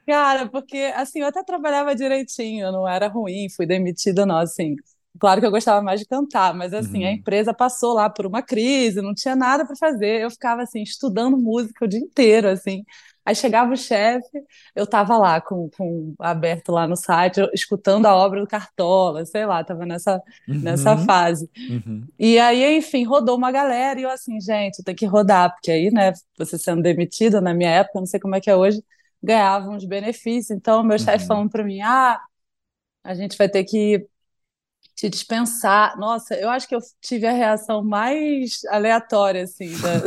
Cara, 0.06 0.48
porque 0.50 0.78
assim, 0.96 1.20
eu 1.20 1.28
até 1.28 1.44
trabalhava 1.44 1.96
direitinho, 1.96 2.72
não 2.72 2.88
era 2.88 3.08
ruim, 3.08 3.48
fui 3.50 3.66
demitida, 3.66 4.26
não, 4.26 4.38
assim. 4.38 4.76
Claro 5.20 5.42
que 5.42 5.46
eu 5.46 5.52
gostava 5.52 5.82
mais 5.82 6.00
de 6.00 6.06
cantar, 6.08 6.54
mas 6.54 6.74
assim, 6.74 7.04
uhum. 7.04 7.10
a 7.10 7.12
empresa 7.12 7.54
passou 7.54 7.94
lá 7.94 8.10
por 8.10 8.26
uma 8.26 8.42
crise, 8.42 9.02
não 9.02 9.14
tinha 9.14 9.36
nada 9.36 9.66
para 9.66 9.76
fazer. 9.76 10.22
Eu 10.22 10.32
ficava 10.32 10.64
assim, 10.64 10.82
estudando 10.82 11.38
música 11.38 11.86
o 11.86 11.88
dia 11.88 12.00
inteiro, 12.00 12.48
assim. 12.48 12.84
Aí 13.24 13.36
chegava 13.36 13.72
o 13.72 13.78
chefe, 13.78 14.28
eu 14.76 14.88
tava 14.88 15.16
lá 15.18 15.40
com, 15.40 15.70
com 15.78 16.16
aberto 16.20 16.72
lá 16.72 16.88
no 16.88 16.96
site, 16.96 17.40
escutando 17.54 18.08
a 18.08 18.16
obra 18.16 18.42
do 18.42 18.48
Cartola, 18.48 19.24
sei 19.26 19.46
lá, 19.46 19.64
tava 19.64 19.86
nessa, 19.86 20.20
uhum. 20.48 20.60
nessa 20.60 20.98
fase. 20.98 21.48
Uhum. 21.70 22.04
E 22.18 22.40
aí, 22.40 22.78
enfim, 22.78 23.04
rodou 23.04 23.38
uma 23.38 23.52
galera 23.52 24.00
e 24.00 24.04
eu 24.04 24.10
assim, 24.10 24.42
gente, 24.42 24.84
tem 24.84 24.96
que 24.96 25.06
rodar, 25.06 25.54
porque 25.54 25.70
aí, 25.70 25.92
né, 25.92 26.14
você 26.36 26.58
sendo 26.58 26.82
demitida 26.82 27.40
na 27.40 27.54
minha 27.54 27.70
época, 27.70 28.00
não 28.00 28.08
sei 28.08 28.20
como 28.20 28.36
é 28.36 28.42
que 28.42 28.50
é 28.50 28.56
hoje, 28.56 28.84
ganhavam 29.22 29.76
os 29.76 29.86
benefícios. 29.86 30.52
Então, 30.52 30.84
meu 30.84 30.98
chefe 30.98 31.24
uhum. 31.24 31.28
falando 31.28 31.50
para 31.50 31.64
mim: 31.64 31.82
ah, 31.82 32.20
a 33.04 33.14
gente 33.14 33.38
vai 33.38 33.50
ter 33.50 33.64
que 33.64 34.08
te 34.96 35.10
dispensar. 35.10 35.98
Nossa, 35.98 36.36
eu 36.36 36.50
acho 36.50 36.68
que 36.68 36.76
eu 36.76 36.80
tive 37.02 37.28
a 37.28 37.32
reação 37.32 37.84
mais 37.84 38.64
aleatória, 38.70 39.44
assim, 39.44 39.72
da, 39.80 40.04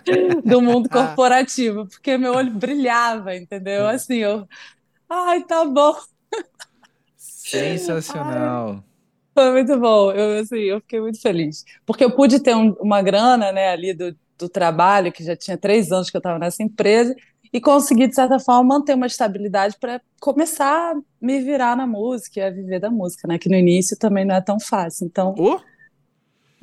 do 0.44 0.60
mundo 0.60 0.88
ah. 0.90 1.06
corporativo, 1.06 1.86
porque 1.86 2.16
meu 2.16 2.34
olho 2.34 2.52
brilhava, 2.52 3.34
entendeu? 3.34 3.88
É. 3.88 3.94
Assim, 3.94 4.16
eu. 4.16 4.46
Ai, 5.08 5.42
tá 5.44 5.64
bom. 5.64 5.96
Sensacional. 7.16 8.70
Ai, 8.70 8.82
foi 9.34 9.52
muito 9.52 9.78
bom. 9.78 10.12
Eu, 10.12 10.40
assim, 10.40 10.58
eu 10.58 10.80
fiquei 10.80 11.00
muito 11.00 11.20
feliz. 11.20 11.64
Porque 11.86 12.04
eu 12.04 12.10
pude 12.10 12.40
ter 12.40 12.54
um, 12.54 12.72
uma 12.80 13.00
grana, 13.00 13.50
né, 13.52 13.70
ali 13.70 13.94
do, 13.94 14.14
do 14.36 14.48
trabalho, 14.48 15.12
que 15.12 15.24
já 15.24 15.34
tinha 15.34 15.56
três 15.56 15.90
anos 15.90 16.10
que 16.10 16.16
eu 16.16 16.20
estava 16.20 16.38
nessa 16.38 16.62
empresa, 16.62 17.14
e 17.52 17.60
consegui, 17.60 18.06
de 18.06 18.14
certa 18.14 18.38
forma, 18.38 18.76
manter 18.76 18.94
uma 18.94 19.06
estabilidade 19.06 19.76
para 19.80 20.00
começar 20.20 20.92
a 20.92 21.00
me 21.20 21.40
virar 21.40 21.76
na 21.76 21.86
música 21.86 22.40
e 22.40 22.42
a 22.42 22.50
viver 22.50 22.80
da 22.80 22.90
música, 22.90 23.26
né? 23.26 23.38
Que 23.38 23.48
no 23.48 23.56
início 23.56 23.96
também 23.96 24.24
não 24.24 24.34
é 24.34 24.40
tão 24.40 24.58
fácil. 24.60 25.06
Então, 25.06 25.34
oh. 25.38 25.58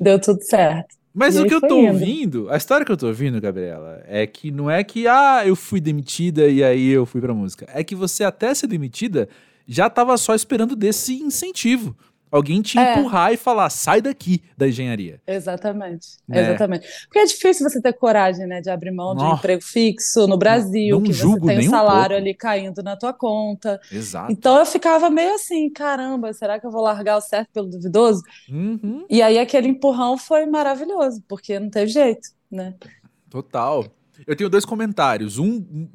deu 0.00 0.20
tudo 0.20 0.42
certo. 0.42 0.96
Mas 1.12 1.34
e 1.34 1.40
o 1.40 1.46
que 1.46 1.54
eu 1.54 1.62
tô 1.62 1.78
indo. 1.78 1.92
ouvindo, 1.92 2.50
a 2.50 2.58
história 2.58 2.84
que 2.84 2.92
eu 2.92 2.96
tô 2.96 3.06
ouvindo, 3.06 3.40
Gabriela, 3.40 4.02
é 4.06 4.26
que 4.26 4.50
não 4.50 4.70
é 4.70 4.84
que, 4.84 5.08
ah, 5.08 5.42
eu 5.46 5.56
fui 5.56 5.80
demitida 5.80 6.46
e 6.46 6.62
aí 6.62 6.88
eu 6.88 7.06
fui 7.06 7.22
pra 7.22 7.32
música. 7.32 7.66
É 7.72 7.82
que 7.82 7.94
você, 7.94 8.22
até 8.22 8.52
ser 8.52 8.66
demitida, 8.66 9.26
já 9.66 9.88
tava 9.88 10.14
só 10.18 10.34
esperando 10.34 10.76
desse 10.76 11.14
incentivo. 11.14 11.96
Alguém 12.36 12.62
te 12.62 12.78
é. 12.78 12.92
empurrar 12.92 13.32
e 13.32 13.36
falar, 13.36 13.70
sai 13.70 14.00
daqui 14.00 14.42
da 14.56 14.68
engenharia. 14.68 15.20
Exatamente, 15.26 16.18
né? 16.28 16.40
exatamente. 16.40 16.86
Porque 17.04 17.18
é 17.18 17.24
difícil 17.24 17.68
você 17.68 17.80
ter 17.80 17.92
coragem, 17.94 18.46
né, 18.46 18.60
de 18.60 18.70
abrir 18.70 18.90
mão 18.90 19.14
de 19.14 19.22
um 19.22 19.34
emprego 19.34 19.62
fixo 19.62 20.26
no 20.26 20.36
Brasil, 20.36 20.96
não, 20.96 21.00
não 21.00 21.02
que 21.02 21.14
você 21.14 21.40
tem 21.40 21.66
um 21.66 21.70
salário 21.70 22.16
um 22.16 22.18
ali 22.18 22.34
caindo 22.34 22.82
na 22.82 22.96
tua 22.96 23.12
conta. 23.12 23.80
Exato. 23.90 24.30
Então 24.30 24.58
eu 24.58 24.66
ficava 24.66 25.08
meio 25.08 25.34
assim, 25.34 25.70
caramba, 25.70 26.32
será 26.32 26.60
que 26.60 26.66
eu 26.66 26.70
vou 26.70 26.82
largar 26.82 27.16
o 27.16 27.20
certo 27.20 27.48
pelo 27.52 27.68
duvidoso? 27.68 28.22
Uhum. 28.50 29.04
E 29.08 29.22
aí 29.22 29.38
aquele 29.38 29.68
empurrão 29.68 30.18
foi 30.18 30.46
maravilhoso, 30.46 31.22
porque 31.26 31.58
não 31.58 31.70
teve 31.70 31.90
jeito, 31.90 32.28
né? 32.50 32.74
Total. 33.30 33.84
Eu 34.26 34.36
tenho 34.36 34.48
dois 34.48 34.64
comentários. 34.64 35.38
Um, 35.38 35.88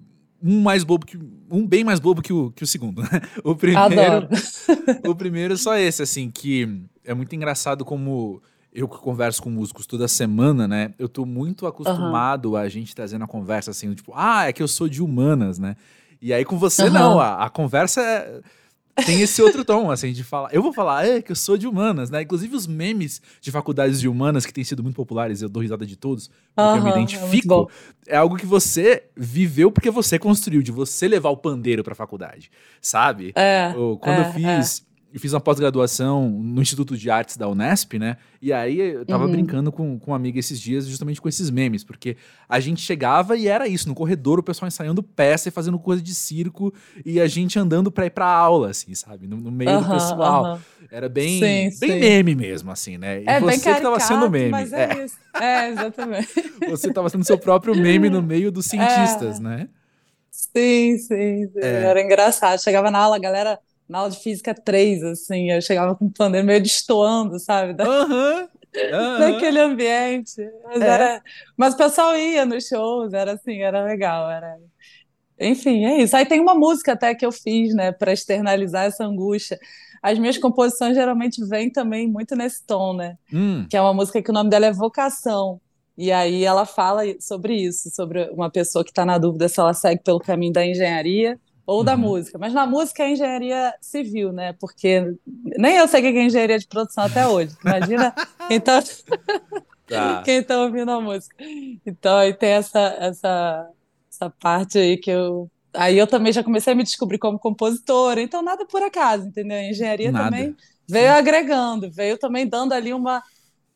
um 0.43 0.61
mais 0.61 0.83
bobo 0.83 1.05
que 1.05 1.17
um 1.49 1.67
bem 1.67 1.83
mais 1.83 1.99
bobo 1.99 2.21
que 2.21 2.33
o, 2.33 2.51
que 2.51 2.63
o 2.63 2.67
segundo, 2.67 3.01
né? 3.01 3.21
O 3.43 3.55
primeiro, 3.55 4.27
o 5.07 5.15
primeiro 5.15 5.57
só 5.57 5.75
esse 5.77 6.01
assim, 6.01 6.29
que 6.29 6.83
é 7.03 7.13
muito 7.13 7.35
engraçado 7.35 7.85
como 7.85 8.41
eu 8.73 8.87
que 8.87 8.97
converso 8.97 9.43
com 9.43 9.49
músicos 9.49 9.85
toda 9.85 10.07
semana, 10.07 10.67
né? 10.67 10.93
Eu 10.97 11.09
tô 11.09 11.25
muito 11.25 11.67
acostumado 11.67 12.51
uhum. 12.51 12.55
a 12.55 12.69
gente 12.69 12.95
trazendo 12.95 13.23
a 13.23 13.27
conversa 13.27 13.71
assim, 13.71 13.93
tipo, 13.93 14.13
ah, 14.15 14.47
é 14.47 14.53
que 14.53 14.63
eu 14.63 14.67
sou 14.67 14.87
de 14.87 15.01
humanas, 15.01 15.59
né? 15.59 15.75
E 16.21 16.33
aí 16.33 16.45
com 16.45 16.57
você 16.57 16.83
uhum. 16.83 16.93
não, 16.93 17.19
a, 17.19 17.45
a 17.45 17.49
conversa 17.49 18.01
é 18.01 18.41
tem 19.05 19.21
esse 19.21 19.41
outro 19.41 19.63
tom, 19.63 19.89
assim, 19.89 20.11
de 20.11 20.23
falar. 20.23 20.53
Eu 20.53 20.61
vou 20.61 20.73
falar, 20.73 21.05
é, 21.05 21.21
que 21.21 21.31
eu 21.31 21.35
sou 21.35 21.57
de 21.57 21.67
humanas, 21.67 22.09
né? 22.09 22.21
Inclusive 22.21 22.55
os 22.55 22.67
memes 22.67 23.21
de 23.39 23.51
faculdades 23.51 23.99
de 23.99 24.07
humanas 24.07 24.45
que 24.45 24.53
têm 24.53 24.63
sido 24.63 24.83
muito 24.83 24.95
populares, 24.95 25.41
eu 25.41 25.49
dou 25.49 25.61
risada 25.61 25.85
de 25.85 25.95
todos, 25.95 26.29
porque 26.55 26.71
uhum, 26.71 26.77
eu 26.77 26.83
me 26.83 26.89
é 26.89 26.93
identifico. 26.93 27.71
É, 28.07 28.15
é, 28.15 28.17
algo 28.17 28.37
que 28.37 28.45
você 28.45 29.03
viveu 29.15 29.71
porque 29.71 29.89
você 29.89 30.19
construiu, 30.19 30.61
de 30.61 30.71
você 30.71 31.07
levar 31.07 31.29
o 31.29 31.37
pandeiro 31.37 31.83
pra 31.83 31.95
faculdade, 31.95 32.51
sabe? 32.81 33.31
É. 33.35 33.73
Quando 33.99 34.19
é, 34.19 34.27
eu 34.27 34.33
fiz. 34.33 34.85
É 35.11 35.15
eu 35.15 35.19
fiz 35.19 35.33
uma 35.33 35.39
pós-graduação 35.39 36.29
no 36.29 36.61
Instituto 36.61 36.97
de 36.97 37.09
Artes 37.09 37.37
da 37.37 37.47
Unesp, 37.47 37.99
né? 37.99 38.17
E 38.41 38.51
aí 38.51 38.79
eu 38.79 39.05
tava 39.05 39.25
uhum. 39.25 39.31
brincando 39.31 39.71
com, 39.71 39.99
com 39.99 40.11
uma 40.11 40.17
amiga 40.17 40.39
esses 40.39 40.59
dias 40.59 40.87
justamente 40.87 41.21
com 41.21 41.29
esses 41.29 41.49
memes, 41.49 41.83
porque 41.83 42.17
a 42.47 42.59
gente 42.59 42.81
chegava 42.81 43.37
e 43.37 43.47
era 43.47 43.67
isso, 43.67 43.87
no 43.87 43.93
corredor 43.93 44.39
o 44.39 44.43
pessoal 44.43 44.67
ensaiando 44.67 45.03
peça 45.03 45.49
e 45.49 45.51
fazendo 45.51 45.77
coisa 45.77 46.01
de 46.01 46.15
circo 46.15 46.73
e 47.05 47.19
a 47.19 47.27
gente 47.27 47.59
andando 47.59 47.91
pra 47.91 48.05
ir 48.05 48.09
pra 48.09 48.25
aula, 48.25 48.69
assim, 48.69 48.95
sabe? 48.95 49.27
No, 49.27 49.37
no 49.37 49.51
meio 49.51 49.71
uhum, 49.71 49.83
do 49.83 49.89
pessoal. 49.89 50.53
Uhum. 50.53 50.59
Era 50.89 51.09
bem, 51.09 51.39
sim, 51.39 51.79
bem 51.79 51.91
sim. 51.91 51.99
meme 51.99 52.35
mesmo, 52.35 52.71
assim, 52.71 52.97
né? 52.97 53.21
E 53.21 53.25
é, 53.27 53.39
você 53.39 53.51
bem 53.51 53.59
caricato, 53.59 53.75
que 53.75 53.81
tava 53.83 53.99
sendo 53.99 54.29
meme. 54.29 54.49
Mas 54.49 54.73
é, 54.73 54.83
é. 54.83 55.05
Isso. 55.05 55.17
é 55.39 55.69
exatamente. 55.69 56.29
você 56.69 56.91
tava 56.91 57.09
sendo 57.09 57.23
seu 57.25 57.37
próprio 57.37 57.75
meme 57.75 58.09
no 58.09 58.21
meio 58.21 58.51
dos 58.51 58.65
cientistas, 58.65 59.39
é. 59.39 59.43
né? 59.43 59.69
Sim, 60.31 60.97
sim, 60.97 61.47
sim. 61.47 61.59
É. 61.59 61.83
Era 61.83 62.01
engraçado. 62.01 62.59
Chegava 62.61 62.89
na 62.89 62.99
aula, 62.99 63.17
a 63.17 63.19
galera 63.19 63.59
na 63.91 63.99
aula 63.99 64.09
de 64.09 64.19
física 64.19 64.55
3, 64.55 65.03
assim, 65.03 65.51
eu 65.51 65.61
chegava 65.61 65.93
com 65.93 66.05
o 66.05 66.11
pandeiro 66.11 66.47
meio 66.47 66.61
destoando, 66.61 67.37
sabe? 67.37 67.73
Da... 67.73 67.83
Uhum. 67.83 68.39
Uhum. 68.39 68.47
Daquele 69.19 69.59
ambiente. 69.59 70.49
Mas, 70.63 70.81
é. 70.81 70.87
era... 70.87 71.23
Mas 71.57 71.73
o 71.73 71.77
pessoal 71.77 72.15
ia 72.15 72.45
nos 72.45 72.65
shows, 72.69 73.11
era 73.11 73.33
assim, 73.33 73.61
era 73.61 73.83
legal, 73.83 74.31
era. 74.31 74.57
Enfim, 75.37 75.83
é 75.83 76.01
isso. 76.01 76.15
Aí 76.15 76.25
tem 76.25 76.39
uma 76.39 76.55
música 76.55 76.93
até 76.93 77.13
que 77.13 77.25
eu 77.25 77.33
fiz, 77.33 77.75
né, 77.75 77.91
para 77.91 78.13
externalizar 78.13 78.85
essa 78.85 79.03
angústia. 79.03 79.59
As 80.01 80.17
minhas 80.17 80.37
composições 80.37 80.95
geralmente 80.95 81.45
vêm 81.45 81.69
também 81.69 82.07
muito 82.07 82.33
nesse 82.33 82.65
tom, 82.65 82.93
né? 82.93 83.17
Hum. 83.31 83.67
Que 83.69 83.75
é 83.75 83.81
uma 83.81 83.93
música 83.93 84.21
que 84.21 84.31
o 84.31 84.33
nome 84.33 84.49
dela 84.49 84.67
é 84.67 84.71
Vocação. 84.71 85.59
E 85.97 86.13
aí 86.13 86.45
ela 86.45 86.65
fala 86.65 87.01
sobre 87.19 87.55
isso, 87.55 87.89
sobre 87.93 88.29
uma 88.29 88.49
pessoa 88.49 88.85
que 88.85 88.91
está 88.91 89.05
na 89.05 89.17
dúvida 89.17 89.49
se 89.49 89.59
ela 89.59 89.73
segue 89.73 90.01
pelo 90.01 90.19
caminho 90.19 90.53
da 90.53 90.65
engenharia 90.65 91.37
ou 91.65 91.79
uhum. 91.79 91.83
da 91.83 91.97
música. 91.97 92.37
Mas 92.37 92.53
na 92.53 92.65
música 92.65 93.03
é 93.03 93.11
engenharia 93.11 93.73
civil, 93.81 94.31
né? 94.31 94.53
Porque 94.59 95.15
nem 95.57 95.77
eu 95.77 95.87
sei 95.87 95.99
o 95.99 96.03
que 96.03 96.19
é 96.19 96.23
engenharia 96.23 96.59
de 96.59 96.67
produção 96.67 97.03
até 97.03 97.27
hoje. 97.27 97.55
Imagina 97.63 98.13
quem 98.47 98.59
tá, 98.59 98.81
tá. 99.87 100.21
quem 100.25 100.43
tá 100.43 100.61
ouvindo 100.61 100.91
a 100.91 101.01
música. 101.01 101.35
Então 101.85 102.17
aí 102.17 102.33
tem 102.33 102.51
essa, 102.51 102.79
essa, 102.99 103.69
essa 104.11 104.29
parte 104.29 104.77
aí 104.77 104.97
que 104.97 105.11
eu. 105.11 105.49
Aí 105.73 105.97
eu 105.97 106.05
também 106.05 106.33
já 106.33 106.43
comecei 106.43 106.73
a 106.73 106.75
me 106.75 106.83
descobrir 106.83 107.17
como 107.17 107.39
compositora, 107.39 108.21
então 108.21 108.41
nada 108.41 108.65
por 108.65 108.83
acaso, 108.83 109.27
entendeu? 109.27 109.57
A 109.57 109.63
engenharia 109.63 110.11
nada. 110.11 110.25
também 110.25 110.53
veio 110.85 111.07
Sim. 111.07 111.17
agregando, 111.17 111.89
veio 111.89 112.17
também 112.17 112.45
dando 112.45 112.73
ali 112.73 112.93
uma, 112.93 113.23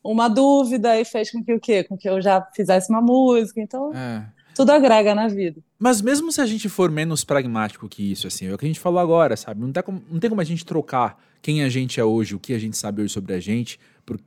uma 0.04 0.28
dúvida 0.28 1.00
e 1.00 1.06
fez 1.06 1.32
com 1.32 1.42
que 1.42 1.54
o 1.54 1.60
quê? 1.60 1.86
Com 1.86 1.98
que 1.98 2.10
eu 2.10 2.22
já 2.22 2.46
fizesse 2.54 2.92
uma 2.92 3.02
música. 3.02 3.62
Então, 3.62 3.94
é. 3.96 4.28
Tudo 4.56 4.72
agrega 4.72 5.14
na 5.14 5.28
vida. 5.28 5.62
Mas 5.78 6.02
mesmo 6.02 6.32
se 6.32 6.40
a 6.40 6.46
gente 6.46 6.70
for 6.70 6.90
menos 6.90 7.26
pragmático 7.26 7.90
que 7.90 8.12
isso, 8.12 8.26
assim, 8.26 8.48
é 8.48 8.54
o 8.54 8.58
que 8.58 8.66
a 8.66 8.68
gente 8.68 8.80
falou 8.80 9.00
agora, 9.00 9.36
sabe? 9.36 9.60
Não, 9.60 9.72
como, 9.84 10.02
não 10.10 10.20
tem 10.20 10.30
como 10.30 10.42
a 10.42 10.46
gente 10.46 10.66
trocar 10.66 11.22
quem 11.42 11.62
a 11.62 11.70
gente 11.70 12.00
é 12.00 12.04
hoje, 12.04 12.34
o 12.34 12.40
que 12.40 12.54
a 12.54 12.60
gente 12.60 12.78
sabe 12.78 13.02
hoje 13.02 13.14
sobre 13.14 13.34
a 13.34 13.40
gente, 13.40 13.78
por 14.06 14.18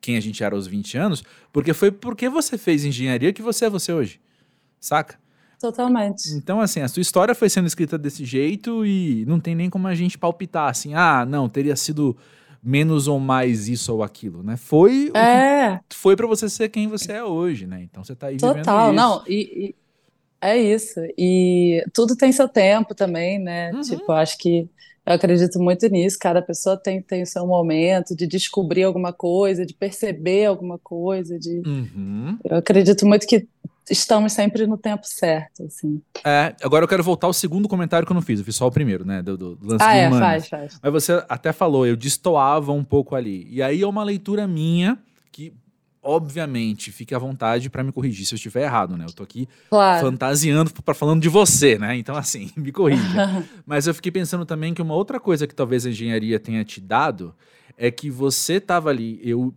quem 0.00 0.16
a 0.16 0.20
gente 0.20 0.42
era 0.42 0.54
aos 0.54 0.66
20 0.66 0.96
anos, 0.96 1.22
porque 1.52 1.74
foi 1.74 1.92
porque 1.92 2.28
você 2.28 2.56
fez 2.56 2.84
engenharia 2.84 3.32
que 3.32 3.42
você 3.42 3.66
é 3.66 3.70
você 3.70 3.92
hoje. 3.92 4.18
Saca? 4.80 5.18
Totalmente. 5.60 6.30
Então, 6.34 6.60
assim, 6.60 6.80
a 6.80 6.88
sua 6.88 7.00
história 7.00 7.34
foi 7.34 7.48
sendo 7.48 7.66
escrita 7.66 7.96
desse 7.96 8.24
jeito 8.24 8.84
e 8.84 9.24
não 9.26 9.38
tem 9.38 9.54
nem 9.54 9.70
como 9.70 9.86
a 9.86 9.94
gente 9.94 10.18
palpitar 10.18 10.68
assim, 10.68 10.94
ah, 10.94 11.24
não, 11.24 11.48
teria 11.48 11.76
sido 11.76 12.16
menos 12.64 13.06
ou 13.06 13.20
mais 13.20 13.68
isso 13.68 13.92
ou 13.92 14.02
aquilo, 14.02 14.42
né? 14.42 14.56
Foi 14.56 15.10
é. 15.14 15.80
foi 15.92 16.16
para 16.16 16.26
você 16.26 16.48
ser 16.48 16.70
quem 16.70 16.88
você 16.88 17.12
é 17.12 17.24
hoje, 17.24 17.66
né? 17.66 17.82
Então 17.82 18.02
você 18.02 18.14
tá 18.14 18.28
aí 18.28 18.38
Total, 18.38 18.54
vivendo 18.54 18.64
isso. 18.64 18.92
não, 18.92 19.22
e, 19.28 19.66
e 19.66 19.74
é 20.40 20.56
isso. 20.58 21.00
E 21.16 21.84
tudo 21.92 22.16
tem 22.16 22.30
seu 22.32 22.48
tempo 22.48 22.94
também, 22.94 23.38
né? 23.38 23.72
Uhum. 23.72 23.80
Tipo, 23.80 24.12
acho 24.12 24.38
que 24.38 24.68
eu 25.06 25.14
acredito 25.14 25.58
muito 25.58 25.86
nisso. 25.88 26.18
Cada 26.18 26.42
pessoa 26.42 26.76
tem, 26.76 27.00
tem 27.00 27.22
o 27.22 27.26
seu 27.26 27.46
momento 27.46 28.14
de 28.14 28.26
descobrir 28.26 28.84
alguma 28.84 29.12
coisa, 29.12 29.64
de 29.64 29.74
perceber 29.74 30.46
alguma 30.46 30.78
coisa. 30.78 31.38
De... 31.38 31.62
Uhum. 31.66 32.38
Eu 32.44 32.58
acredito 32.58 33.06
muito 33.06 33.26
que 33.26 33.46
estamos 33.90 34.32
sempre 34.32 34.66
no 34.66 34.76
tempo 34.76 35.06
certo, 35.06 35.64
assim. 35.64 36.00
É, 36.24 36.54
agora 36.62 36.84
eu 36.84 36.88
quero 36.88 37.02
voltar 37.02 37.26
ao 37.26 37.32
segundo 37.32 37.68
comentário 37.68 38.06
que 38.06 38.12
eu 38.12 38.14
não 38.14 38.22
fiz, 38.22 38.38
eu 38.38 38.44
fiz 38.44 38.56
só 38.56 38.66
o 38.66 38.70
primeiro, 38.70 39.04
né, 39.04 39.22
do, 39.22 39.36
do 39.36 39.58
lance 39.62 39.84
ah, 39.84 40.08
do 40.08 40.16
é, 40.16 40.18
faz, 40.18 40.48
faz. 40.48 40.78
Mas 40.82 40.92
você 40.92 41.24
até 41.28 41.52
falou, 41.52 41.86
eu 41.86 41.96
destoava 41.96 42.72
um 42.72 42.84
pouco 42.84 43.14
ali. 43.14 43.46
E 43.50 43.62
aí 43.62 43.82
é 43.82 43.86
uma 43.86 44.02
leitura 44.02 44.46
minha 44.46 44.98
que 45.30 45.52
obviamente, 46.04 46.92
fique 46.92 47.14
à 47.14 47.18
vontade 47.18 47.70
para 47.70 47.82
me 47.82 47.90
corrigir 47.90 48.26
se 48.26 48.34
eu 48.34 48.36
estiver 48.36 48.64
errado, 48.64 48.96
né? 48.96 49.06
Eu 49.08 49.12
tô 49.12 49.22
aqui 49.22 49.48
claro. 49.70 50.06
fantasiando 50.06 50.70
para 50.70 50.92
falando 50.92 51.22
de 51.22 51.30
você, 51.30 51.78
né? 51.78 51.96
Então, 51.96 52.14
assim, 52.14 52.50
me 52.54 52.70
corrija. 52.70 53.46
Mas 53.66 53.86
eu 53.86 53.94
fiquei 53.94 54.12
pensando 54.12 54.44
também 54.44 54.74
que 54.74 54.82
uma 54.82 54.94
outra 54.94 55.18
coisa 55.18 55.46
que 55.46 55.54
talvez 55.54 55.86
a 55.86 55.90
engenharia 55.90 56.38
tenha 56.38 56.62
te 56.62 56.78
dado 56.78 57.34
é 57.76 57.90
que 57.90 58.10
você 58.10 58.60
tava 58.60 58.90
ali, 58.90 59.18
eu 59.24 59.52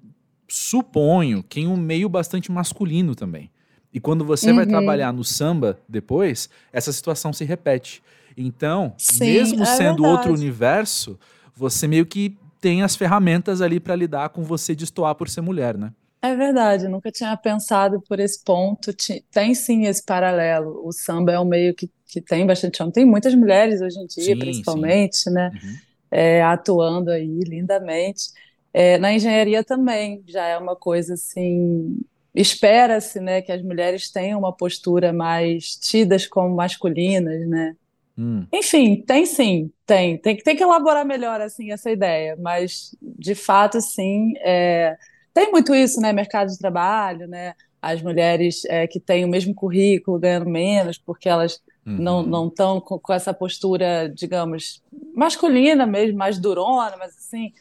suponho, 0.47 1.43
que 1.43 1.59
em 1.59 1.67
um 1.67 1.75
meio 1.75 2.07
bastante 2.07 2.49
masculino 2.49 3.13
também. 3.13 3.51
E 3.93 3.99
quando 3.99 4.25
você 4.25 4.49
uhum. 4.49 4.57
vai 4.57 4.65
trabalhar 4.65 5.11
no 5.11 5.23
samba 5.23 5.79
depois, 5.87 6.49
essa 6.71 6.91
situação 6.91 7.31
se 7.33 7.45
repete. 7.45 8.03
Então, 8.35 8.93
Sim, 8.97 9.25
mesmo 9.25 9.63
é 9.63 9.65
sendo 9.65 10.03
verdade. 10.03 10.07
outro 10.07 10.33
universo, 10.33 11.19
você 11.55 11.87
meio 11.87 12.05
que 12.05 12.37
tem 12.61 12.83
as 12.83 12.95
ferramentas 12.95 13.61
ali 13.61 13.79
para 13.79 13.95
lidar 13.95 14.29
com 14.29 14.43
você 14.43 14.75
destoar 14.75 15.15
por 15.15 15.29
ser 15.29 15.41
mulher, 15.41 15.77
né? 15.77 15.91
É 16.21 16.35
verdade, 16.35 16.87
nunca 16.87 17.11
tinha 17.11 17.35
pensado 17.37 18.01
por 18.01 18.19
esse 18.19 18.43
ponto. 18.43 18.91
Tem 19.31 19.53
sim 19.53 19.85
esse 19.85 20.03
paralelo. 20.03 20.81
O 20.83 20.91
samba 20.91 21.31
é 21.31 21.39
um 21.39 21.45
meio 21.45 21.73
que, 21.75 21.89
que 22.05 22.19
tem 22.19 22.45
bastante 22.45 22.81
homem. 22.81 22.91
Tem 22.91 23.05
muitas 23.05 23.33
mulheres 23.35 23.81
hoje 23.81 23.99
em 23.99 24.07
dia, 24.07 24.33
sim, 24.33 24.39
principalmente, 24.39 25.17
sim. 25.17 25.31
né? 25.31 25.51
Uhum. 25.53 25.75
É, 26.09 26.43
atuando 26.43 27.11
aí 27.11 27.39
lindamente. 27.41 28.31
É, 28.73 28.97
na 28.97 29.13
engenharia 29.13 29.63
também 29.63 30.23
já 30.27 30.45
é 30.45 30.57
uma 30.57 30.75
coisa 30.75 31.13
assim. 31.13 31.99
Espera-se, 32.39 33.19
né, 33.19 33.41
que 33.41 33.51
as 33.51 33.63
mulheres 33.63 34.11
tenham 34.11 34.37
uma 34.37 34.53
postura 34.53 35.11
mais 35.11 35.75
tidas 35.75 36.27
como 36.27 36.55
masculinas, 36.55 37.47
né? 37.47 37.75
Hum. 38.15 38.45
Enfim, 38.53 39.01
tem 39.01 39.25
sim, 39.25 39.71
tem. 39.85 40.17
Tem, 40.17 40.37
tem 40.37 40.55
que 40.55 40.61
elaborar 40.61 41.03
melhor 41.03 41.41
assim 41.41 41.71
essa 41.71 41.89
ideia, 41.89 42.37
mas 42.39 42.95
de 43.01 43.33
fato, 43.33 43.81
sim, 43.81 44.33
é, 44.37 44.95
tem 45.33 45.49
muito 45.51 45.73
isso, 45.73 45.99
né? 45.99 46.13
Mercado 46.13 46.49
de 46.49 46.59
trabalho, 46.59 47.27
né? 47.27 47.55
As 47.81 48.01
mulheres 48.03 48.65
é, 48.65 48.85
que 48.85 48.99
têm 48.99 49.25
o 49.25 49.27
mesmo 49.27 49.53
currículo 49.55 50.19
ganhando 50.19 50.49
menos 50.49 50.97
porque 50.99 51.27
elas 51.27 51.59
uhum. 51.85 51.97
não 51.97 52.23
não 52.23 52.47
estão 52.47 52.79
com, 52.79 52.99
com, 52.99 53.13
essa 53.13 53.33
postura, 53.33 54.11
digamos, 54.13 54.83
masculina 55.15 55.87
mesmo, 55.87 56.17
mais 56.17 56.37
durona, 56.37 56.97
mas 56.97 57.17
assim, 57.17 57.51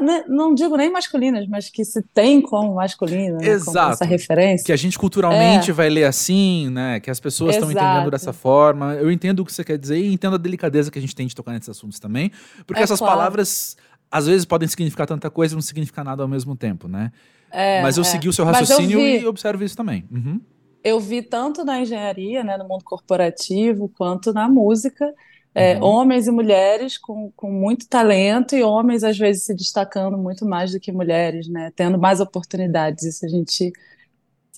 não, 0.00 0.24
não, 0.28 0.54
digo 0.54 0.76
nem 0.76 0.90
masculinas, 0.90 1.46
mas 1.48 1.68
que 1.68 1.84
se 1.84 2.02
tem 2.02 2.40
como 2.40 2.74
masculina, 2.74 3.38
né, 3.38 3.48
Exato. 3.48 3.74
Como 3.74 3.92
essa 3.92 4.04
referência. 4.04 4.64
Que 4.64 4.72
a 4.72 4.76
gente 4.76 4.98
culturalmente 4.98 5.70
é. 5.70 5.74
vai 5.74 5.88
ler 5.88 6.04
assim, 6.04 6.70
né? 6.70 7.00
Que 7.00 7.10
as 7.10 7.18
pessoas 7.18 7.56
estão 7.56 7.70
entendendo 7.70 8.10
dessa 8.10 8.32
forma. 8.32 8.94
Eu 8.94 9.10
entendo 9.10 9.40
o 9.40 9.44
que 9.44 9.52
você 9.52 9.64
quer 9.64 9.76
dizer 9.76 9.98
e 9.98 10.12
entendo 10.12 10.34
a 10.34 10.38
delicadeza 10.38 10.90
que 10.90 10.98
a 10.98 11.02
gente 11.02 11.14
tem 11.14 11.26
de 11.26 11.34
tocar 11.34 11.52
nesses 11.52 11.68
assuntos 11.68 11.98
também. 11.98 12.30
Porque 12.66 12.80
é 12.80 12.84
essas 12.84 12.98
claro. 12.98 13.16
palavras, 13.16 13.76
às 14.10 14.26
vezes, 14.26 14.44
podem 14.44 14.68
significar 14.68 15.06
tanta 15.06 15.28
coisa 15.28 15.54
e 15.54 15.56
não 15.56 15.62
significar 15.62 16.04
nada 16.04 16.22
ao 16.22 16.28
mesmo 16.28 16.54
tempo, 16.54 16.86
né? 16.86 17.10
É, 17.50 17.82
Mas 17.82 17.96
eu 17.96 18.02
é. 18.02 18.04
segui 18.04 18.28
o 18.28 18.32
seu 18.32 18.44
raciocínio 18.44 18.98
vi, 18.98 19.20
e 19.20 19.26
observo 19.26 19.62
isso 19.62 19.76
também. 19.76 20.04
Uhum. 20.10 20.40
Eu 20.82 21.00
vi 21.00 21.22
tanto 21.22 21.64
na 21.64 21.80
engenharia, 21.80 22.44
né, 22.44 22.56
no 22.56 22.68
mundo 22.68 22.84
corporativo, 22.84 23.88
quanto 23.96 24.32
na 24.32 24.48
música 24.48 25.12
é, 25.54 25.76
uhum. 25.76 25.84
Homens 25.84 26.26
e 26.26 26.32
mulheres 26.32 26.98
com, 26.98 27.30
com 27.36 27.50
muito 27.50 27.86
talento 27.88 28.56
e 28.56 28.62
homens, 28.64 29.04
às 29.04 29.16
vezes, 29.16 29.44
se 29.44 29.54
destacando 29.54 30.18
muito 30.18 30.44
mais 30.44 30.72
do 30.72 30.80
que 30.80 30.90
mulheres, 30.90 31.48
né? 31.48 31.72
Tendo 31.76 31.96
mais 31.96 32.18
oportunidades. 32.18 33.04
Isso 33.04 33.24
a 33.24 33.28
gente 33.28 33.72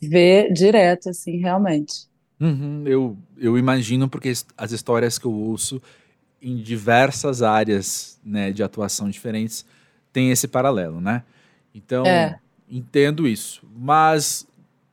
vê 0.00 0.50
direto, 0.50 1.10
assim, 1.10 1.36
realmente. 1.36 2.06
Uhum. 2.40 2.82
Eu, 2.86 3.16
eu 3.36 3.58
imagino, 3.58 4.08
porque 4.08 4.32
as 4.56 4.72
histórias 4.72 5.18
que 5.18 5.26
eu 5.26 5.32
ouço 5.32 5.82
em 6.40 6.56
diversas 6.56 7.42
áreas 7.42 8.18
né, 8.24 8.50
de 8.50 8.62
atuação 8.62 9.10
diferentes 9.10 9.66
tem 10.12 10.30
esse 10.30 10.48
paralelo, 10.48 10.98
né? 10.98 11.24
Então, 11.74 12.06
é. 12.06 12.38
entendo 12.70 13.28
isso. 13.28 13.62
Mas 13.76 14.46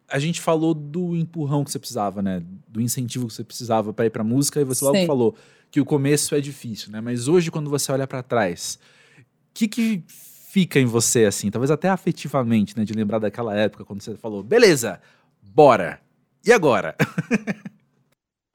a 0.09 0.19
gente 0.19 0.41
falou 0.41 0.73
do 0.73 1.15
empurrão 1.15 1.63
que 1.63 1.71
você 1.71 1.79
precisava, 1.79 2.21
né? 2.21 2.43
Do 2.67 2.81
incentivo 2.81 3.27
que 3.27 3.33
você 3.33 3.43
precisava 3.43 3.93
para 3.93 4.05
ir 4.05 4.09
para 4.09 4.23
música 4.23 4.59
e 4.59 4.65
você 4.65 4.83
logo 4.83 4.97
Sim. 4.97 5.07
falou 5.07 5.33
que 5.73 5.81
o 5.81 5.85
começo 5.85 6.35
é 6.35 6.39
difícil, 6.39 6.91
né? 6.91 7.01
Mas 7.01 7.27
hoje, 7.27 7.49
quando 7.49 7.67
você 7.67 7.91
olha 7.91 8.05
para 8.05 8.21
trás, 8.21 8.77
o 9.17 9.25
que, 9.55 9.67
que 9.67 10.03
fica 10.07 10.79
em 10.79 10.85
você, 10.85 11.25
assim, 11.25 11.49
talvez 11.49 11.71
até 11.71 11.89
afetivamente, 11.89 12.77
né? 12.77 12.85
De 12.85 12.93
lembrar 12.93 13.17
daquela 13.17 13.57
época 13.57 13.83
quando 13.83 14.03
você 14.03 14.15
falou, 14.15 14.43
beleza, 14.43 15.01
bora. 15.41 15.99
E 16.45 16.53
agora? 16.53 16.95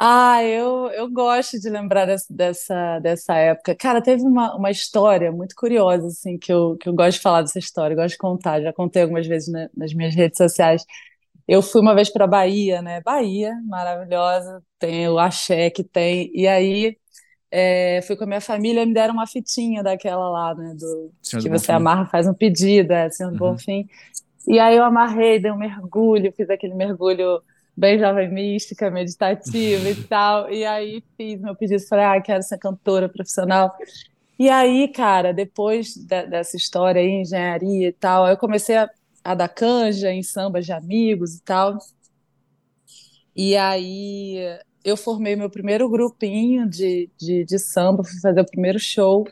Ah, 0.00 0.44
eu, 0.44 0.88
eu 0.92 1.10
gosto 1.10 1.58
de 1.58 1.68
lembrar 1.68 2.06
dessa, 2.06 2.32
dessa, 2.32 3.00
dessa 3.00 3.34
época. 3.36 3.74
Cara, 3.74 4.00
teve 4.00 4.22
uma, 4.22 4.54
uma 4.54 4.70
história 4.70 5.32
muito 5.32 5.56
curiosa, 5.56 6.06
assim, 6.06 6.38
que 6.38 6.52
eu, 6.52 6.76
que 6.76 6.88
eu 6.88 6.94
gosto 6.94 7.16
de 7.16 7.22
falar 7.22 7.42
dessa 7.42 7.58
história, 7.58 7.96
gosto 7.96 8.12
de 8.12 8.18
contar, 8.18 8.60
já 8.62 8.72
contei 8.72 9.02
algumas 9.02 9.26
vezes 9.26 9.48
na, 9.52 9.68
nas 9.76 9.92
minhas 9.92 10.14
redes 10.14 10.36
sociais. 10.38 10.84
Eu 11.48 11.62
fui 11.62 11.80
uma 11.80 11.94
vez 11.94 12.10
para 12.10 12.26
Bahia, 12.28 12.82
né? 12.82 13.00
Bahia, 13.02 13.54
maravilhosa, 13.66 14.62
tem 14.78 15.08
o 15.08 15.18
axé 15.18 15.70
que 15.70 15.82
tem. 15.84 16.30
E 16.34 16.46
aí 16.46 16.96
é, 17.50 18.00
fui 18.02 18.16
com 18.16 18.24
a 18.24 18.26
minha 18.26 18.40
família 18.40 18.82
e 18.82 18.86
me 18.86 18.92
deram 18.92 19.14
uma 19.14 19.26
fitinha 19.26 19.82
daquela 19.82 20.28
lá, 20.28 20.54
né? 20.54 20.74
Do, 20.74 21.10
Senhor 21.22 21.42
que 21.42 21.48
do 21.48 21.58
você 21.58 21.72
amarra, 21.72 22.06
faz 22.06 22.26
um 22.26 22.34
pedido, 22.34 22.92
é, 22.92 23.10
Senhor 23.10 23.30
do 23.30 23.42
uhum. 23.42 23.52
Bonfim. 23.52 23.88
E 24.46 24.58
aí 24.58 24.76
eu 24.76 24.84
amarrei, 24.84 25.38
dei 25.38 25.50
um 25.50 25.56
mergulho, 25.56 26.32
fiz 26.32 26.48
aquele 26.50 26.74
mergulho 26.74 27.42
bem 27.76 27.98
jovem 27.98 28.30
mística, 28.30 28.90
meditativa 28.90 29.88
e 29.88 29.94
tal. 30.04 30.50
E 30.50 30.64
aí 30.64 31.02
fiz 31.16 31.40
meu 31.40 31.54
pedido, 31.54 31.80
falei, 31.86 32.04
ah, 32.04 32.20
quero 32.20 32.42
ser 32.42 32.58
cantora 32.58 33.08
profissional. 33.08 33.74
E 34.38 34.48
aí, 34.48 34.88
cara, 34.88 35.32
depois 35.32 35.94
de, 35.94 36.26
dessa 36.26 36.56
história 36.56 37.00
aí, 37.00 37.08
engenharia 37.22 37.88
e 37.88 37.92
tal, 37.92 38.28
eu 38.28 38.36
comecei 38.36 38.76
a, 38.76 38.88
a 39.24 39.34
dar 39.34 39.48
canja 39.48 40.12
em 40.12 40.22
sambas 40.22 40.66
de 40.66 40.72
amigos 40.72 41.36
e 41.36 41.42
tal. 41.42 41.78
E 43.34 43.56
aí 43.56 44.58
eu 44.84 44.96
formei 44.96 45.36
meu 45.36 45.50
primeiro 45.50 45.88
grupinho 45.88 46.68
de, 46.68 47.10
de, 47.18 47.44
de 47.44 47.58
samba, 47.58 48.04
fui 48.04 48.20
fazer 48.20 48.40
o 48.40 48.46
primeiro 48.46 48.78
show. 48.78 49.26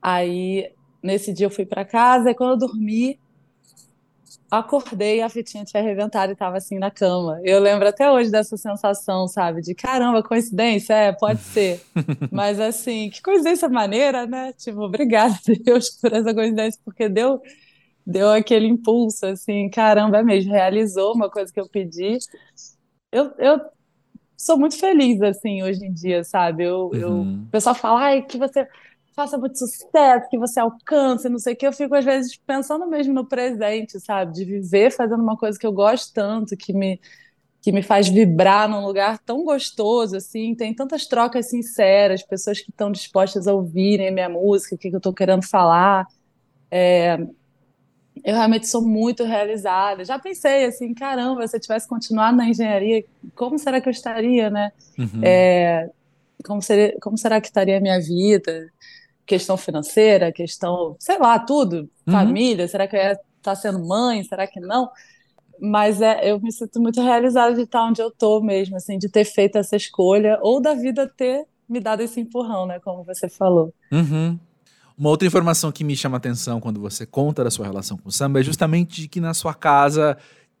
Aí, 0.00 0.72
nesse 1.02 1.32
dia, 1.32 1.46
eu 1.46 1.50
fui 1.50 1.66
para 1.66 1.84
casa, 1.84 2.30
e 2.30 2.34
quando 2.34 2.52
eu 2.52 2.68
dormi, 2.68 3.18
acordei 4.50 5.22
a 5.22 5.28
fitinha 5.28 5.64
tinha 5.64 5.82
arrebentado 5.82 6.32
e 6.32 6.34
estava 6.34 6.56
assim 6.56 6.78
na 6.78 6.90
cama. 6.90 7.40
Eu 7.44 7.60
lembro 7.60 7.86
até 7.88 8.10
hoje 8.10 8.30
dessa 8.30 8.56
sensação, 8.56 9.28
sabe? 9.28 9.62
De 9.62 9.74
caramba, 9.74 10.22
coincidência? 10.22 10.92
É, 10.94 11.12
pode 11.12 11.40
ser. 11.40 11.80
Mas 12.32 12.58
assim, 12.58 13.10
que 13.10 13.22
coincidência 13.22 13.68
maneira, 13.68 14.26
né? 14.26 14.52
Tipo, 14.54 14.80
obrigada, 14.82 15.36
Deus, 15.64 15.90
por 15.90 16.12
essa 16.12 16.34
coincidência, 16.34 16.80
porque 16.84 17.08
deu, 17.08 17.40
deu 18.04 18.30
aquele 18.30 18.66
impulso, 18.66 19.26
assim, 19.26 19.68
caramba, 19.70 20.18
é 20.18 20.22
mesmo, 20.22 20.50
realizou 20.52 21.14
uma 21.14 21.30
coisa 21.30 21.52
que 21.52 21.60
eu 21.60 21.68
pedi. 21.68 22.18
Eu, 23.12 23.32
eu 23.38 23.60
sou 24.40 24.58
muito 24.58 24.78
feliz, 24.78 25.20
assim, 25.20 25.62
hoje 25.62 25.84
em 25.84 25.92
dia, 25.92 26.24
sabe? 26.24 26.64
Eu, 26.64 26.86
uhum. 26.86 26.94
eu, 26.94 27.22
o 27.22 27.50
pessoal 27.50 27.74
fala, 27.74 28.00
ai, 28.00 28.22
que 28.22 28.38
você 28.38 28.66
faça 29.14 29.36
muito 29.36 29.58
sucesso, 29.58 30.30
que 30.30 30.38
você 30.38 30.58
alcance, 30.58 31.28
não 31.28 31.38
sei 31.38 31.52
o 31.52 31.56
que. 31.56 31.66
Eu 31.66 31.72
fico, 31.72 31.94
às 31.94 32.04
vezes, 32.04 32.36
pensando 32.46 32.86
mesmo 32.86 33.12
no 33.12 33.26
presente, 33.26 34.00
sabe? 34.00 34.32
De 34.32 34.44
viver 34.46 34.92
fazendo 34.92 35.22
uma 35.22 35.36
coisa 35.36 35.58
que 35.58 35.66
eu 35.66 35.72
gosto 35.72 36.14
tanto, 36.14 36.56
que 36.56 36.72
me, 36.72 36.98
que 37.60 37.70
me 37.70 37.82
faz 37.82 38.08
vibrar 38.08 38.66
num 38.66 38.84
lugar 38.86 39.18
tão 39.18 39.44
gostoso, 39.44 40.16
assim. 40.16 40.54
Tem 40.54 40.74
tantas 40.74 41.06
trocas 41.06 41.50
sinceras, 41.50 42.22
pessoas 42.22 42.60
que 42.60 42.70
estão 42.70 42.90
dispostas 42.90 43.46
a 43.46 43.52
ouvirem 43.52 44.10
minha 44.10 44.30
música, 44.30 44.74
o 44.74 44.78
que, 44.78 44.88
que 44.88 44.96
eu 44.96 44.98
estou 44.98 45.12
querendo 45.12 45.46
falar. 45.46 46.06
É, 46.70 47.18
eu 48.24 48.34
realmente 48.34 48.66
sou 48.66 48.82
muito 48.82 49.24
realizada. 49.24 50.04
Já 50.04 50.18
pensei 50.18 50.64
assim, 50.64 50.92
caramba, 50.94 51.46
se 51.46 51.56
eu 51.56 51.60
tivesse 51.60 51.88
continuado 51.88 52.36
na 52.36 52.48
engenharia, 52.48 53.04
como 53.34 53.58
será 53.58 53.80
que 53.80 53.88
eu 53.88 53.92
estaria, 53.92 54.50
né? 54.50 54.72
Uhum. 54.98 55.20
É, 55.22 55.90
como, 56.44 56.60
seria, 56.60 56.96
como 57.00 57.16
será 57.16 57.40
que 57.40 57.48
estaria 57.48 57.78
a 57.78 57.80
minha 57.80 58.00
vida? 58.00 58.70
Questão 59.26 59.56
financeira, 59.56 60.32
questão, 60.32 60.96
sei 60.98 61.18
lá, 61.18 61.38
tudo. 61.38 61.88
Uhum. 62.06 62.12
Família, 62.12 62.68
será 62.68 62.86
que 62.86 62.96
eu 62.96 63.00
ia 63.00 63.18
estar 63.38 63.54
sendo 63.54 63.84
mãe? 63.86 64.22
Será 64.24 64.46
que 64.46 64.60
não? 64.60 64.90
Mas 65.60 66.00
é, 66.00 66.30
eu 66.30 66.40
me 66.40 66.50
sinto 66.50 66.80
muito 66.80 67.02
realizada 67.02 67.54
de 67.54 67.62
estar 67.62 67.84
onde 67.84 68.00
eu 68.00 68.08
estou 68.08 68.42
mesmo, 68.42 68.76
assim, 68.76 68.98
de 68.98 69.08
ter 69.08 69.24
feito 69.24 69.58
essa 69.58 69.76
escolha, 69.76 70.38
ou 70.42 70.60
da 70.60 70.74
vida 70.74 71.06
ter 71.06 71.44
me 71.68 71.78
dado 71.78 72.02
esse 72.02 72.20
empurrão, 72.20 72.66
né? 72.66 72.80
Como 72.80 73.04
você 73.04 73.28
falou. 73.28 73.72
Uhum. 73.92 74.38
Uma 75.00 75.08
outra 75.08 75.26
informação 75.26 75.72
que 75.72 75.82
me 75.82 75.96
chama 75.96 76.18
atenção 76.18 76.60
quando 76.60 76.78
você 76.78 77.06
conta 77.06 77.42
da 77.42 77.50
sua 77.50 77.64
relação 77.64 77.96
com 77.96 78.10
o 78.10 78.12
samba 78.12 78.40
é 78.40 78.42
justamente 78.42 79.00
de 79.00 79.08
que 79.08 79.18
na 79.18 79.32
sua 79.32 79.54
casa 79.54 80.14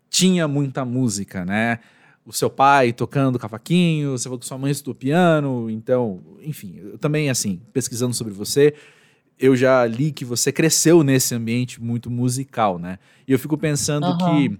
tinha 0.08 0.48
muita 0.48 0.82
música, 0.82 1.44
né? 1.44 1.78
O 2.24 2.32
seu 2.32 2.48
pai 2.48 2.90
tocando 2.90 3.38
cavaquinho, 3.38 4.12
você 4.12 4.24
falou 4.24 4.38
que 4.38 4.46
sua 4.46 4.56
mãe 4.56 4.70
estudou 4.70 4.94
piano, 4.94 5.68
então, 5.68 6.22
enfim, 6.40 6.80
eu 6.82 6.96
também, 6.96 7.28
assim, 7.28 7.60
pesquisando 7.70 8.14
sobre 8.14 8.32
você, 8.32 8.72
eu 9.38 9.54
já 9.54 9.84
li 9.84 10.10
que 10.10 10.24
você 10.24 10.50
cresceu 10.50 11.02
nesse 11.02 11.34
ambiente 11.34 11.78
muito 11.78 12.10
musical, 12.10 12.78
né? 12.78 12.98
E 13.28 13.32
eu 13.32 13.38
fico 13.38 13.58
pensando 13.58 14.06
uhum. 14.06 14.16
que, 14.16 14.58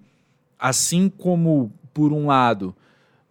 assim 0.59 1.09
como, 1.09 1.73
por 1.95 2.13
um 2.13 2.27
lado, 2.27 2.77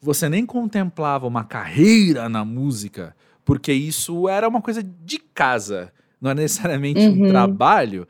você 0.02 0.28
nem 0.28 0.48
contemplava 0.48 1.28
uma 1.28 1.44
carreira 1.44 2.28
na 2.28 2.44
música, 2.44 3.16
porque 3.46 3.72
isso 3.72 4.28
era 4.28 4.50
uma 4.50 4.64
coisa 4.64 4.82
de 4.82 5.20
casa 5.20 5.94
não 6.22 6.32
é 6.32 6.34
necessariamente 6.34 7.00
uhum. 7.00 7.26
um 7.26 7.30
trabalho. 7.30 8.08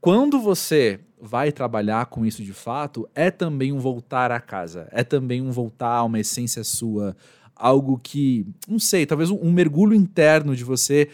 Quando 0.00 0.40
você 0.40 1.00
vai 1.20 1.52
trabalhar 1.52 2.06
com 2.06 2.24
isso 2.24 2.42
de 2.42 2.52
fato, 2.52 3.08
é 3.14 3.30
também 3.30 3.72
um 3.72 3.78
voltar 3.78 4.32
à 4.32 4.40
casa, 4.40 4.88
é 4.90 5.04
também 5.04 5.42
um 5.42 5.50
voltar 5.50 5.96
a 5.96 6.04
uma 6.04 6.18
essência 6.18 6.64
sua, 6.64 7.14
algo 7.54 8.00
que, 8.02 8.46
não 8.66 8.78
sei, 8.78 9.04
talvez 9.04 9.30
um, 9.30 9.38
um 9.42 9.52
mergulho 9.52 9.94
interno 9.94 10.56
de 10.56 10.64
você 10.64 11.10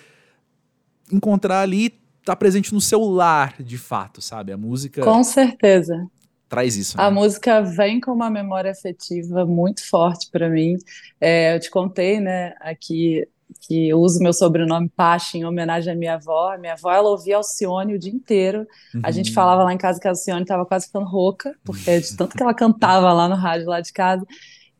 encontrar 1.12 1.60
ali, 1.60 1.90
tá 2.24 2.36
presente 2.36 2.72
no 2.72 2.80
seu 2.80 3.00
lar, 3.00 3.60
de 3.60 3.78
fato, 3.78 4.20
sabe? 4.20 4.52
A 4.52 4.56
música. 4.56 5.02
Com 5.02 5.22
certeza. 5.24 6.06
Traz 6.48 6.76
isso. 6.76 6.96
Né? 6.96 7.02
A 7.02 7.10
música 7.10 7.60
vem 7.60 8.00
com 8.00 8.12
uma 8.12 8.30
memória 8.30 8.70
afetiva 8.70 9.44
muito 9.44 9.88
forte 9.88 10.30
para 10.30 10.48
mim. 10.48 10.76
É, 11.20 11.56
eu 11.56 11.60
te 11.60 11.70
contei, 11.70 12.20
né, 12.20 12.54
aqui 12.60 13.26
que 13.66 13.88
eu 13.88 13.98
uso 14.00 14.22
meu 14.22 14.32
sobrenome 14.32 14.88
Pache 14.88 15.38
em 15.38 15.44
homenagem 15.44 15.92
à 15.92 15.96
minha 15.96 16.14
avó. 16.14 16.52
A 16.52 16.58
minha 16.58 16.74
avó, 16.74 16.90
ela 16.92 17.08
ouvia 17.08 17.36
Alcione 17.36 17.94
o 17.94 17.98
dia 17.98 18.12
inteiro. 18.12 18.66
Uhum. 18.94 19.00
A 19.02 19.10
gente 19.10 19.30
uhum. 19.30 19.34
falava 19.34 19.64
lá 19.64 19.72
em 19.72 19.78
casa 19.78 19.98
que 20.00 20.06
a 20.06 20.10
Alcione 20.10 20.42
estava 20.42 20.64
quase 20.64 20.86
ficando 20.86 21.06
rouca, 21.06 21.54
porque 21.64 22.00
de 22.00 22.16
tanto 22.16 22.36
que 22.36 22.42
ela 22.42 22.54
cantava 22.54 23.12
lá 23.12 23.28
no 23.28 23.34
rádio, 23.34 23.66
lá 23.66 23.80
de 23.80 23.92
casa. 23.92 24.24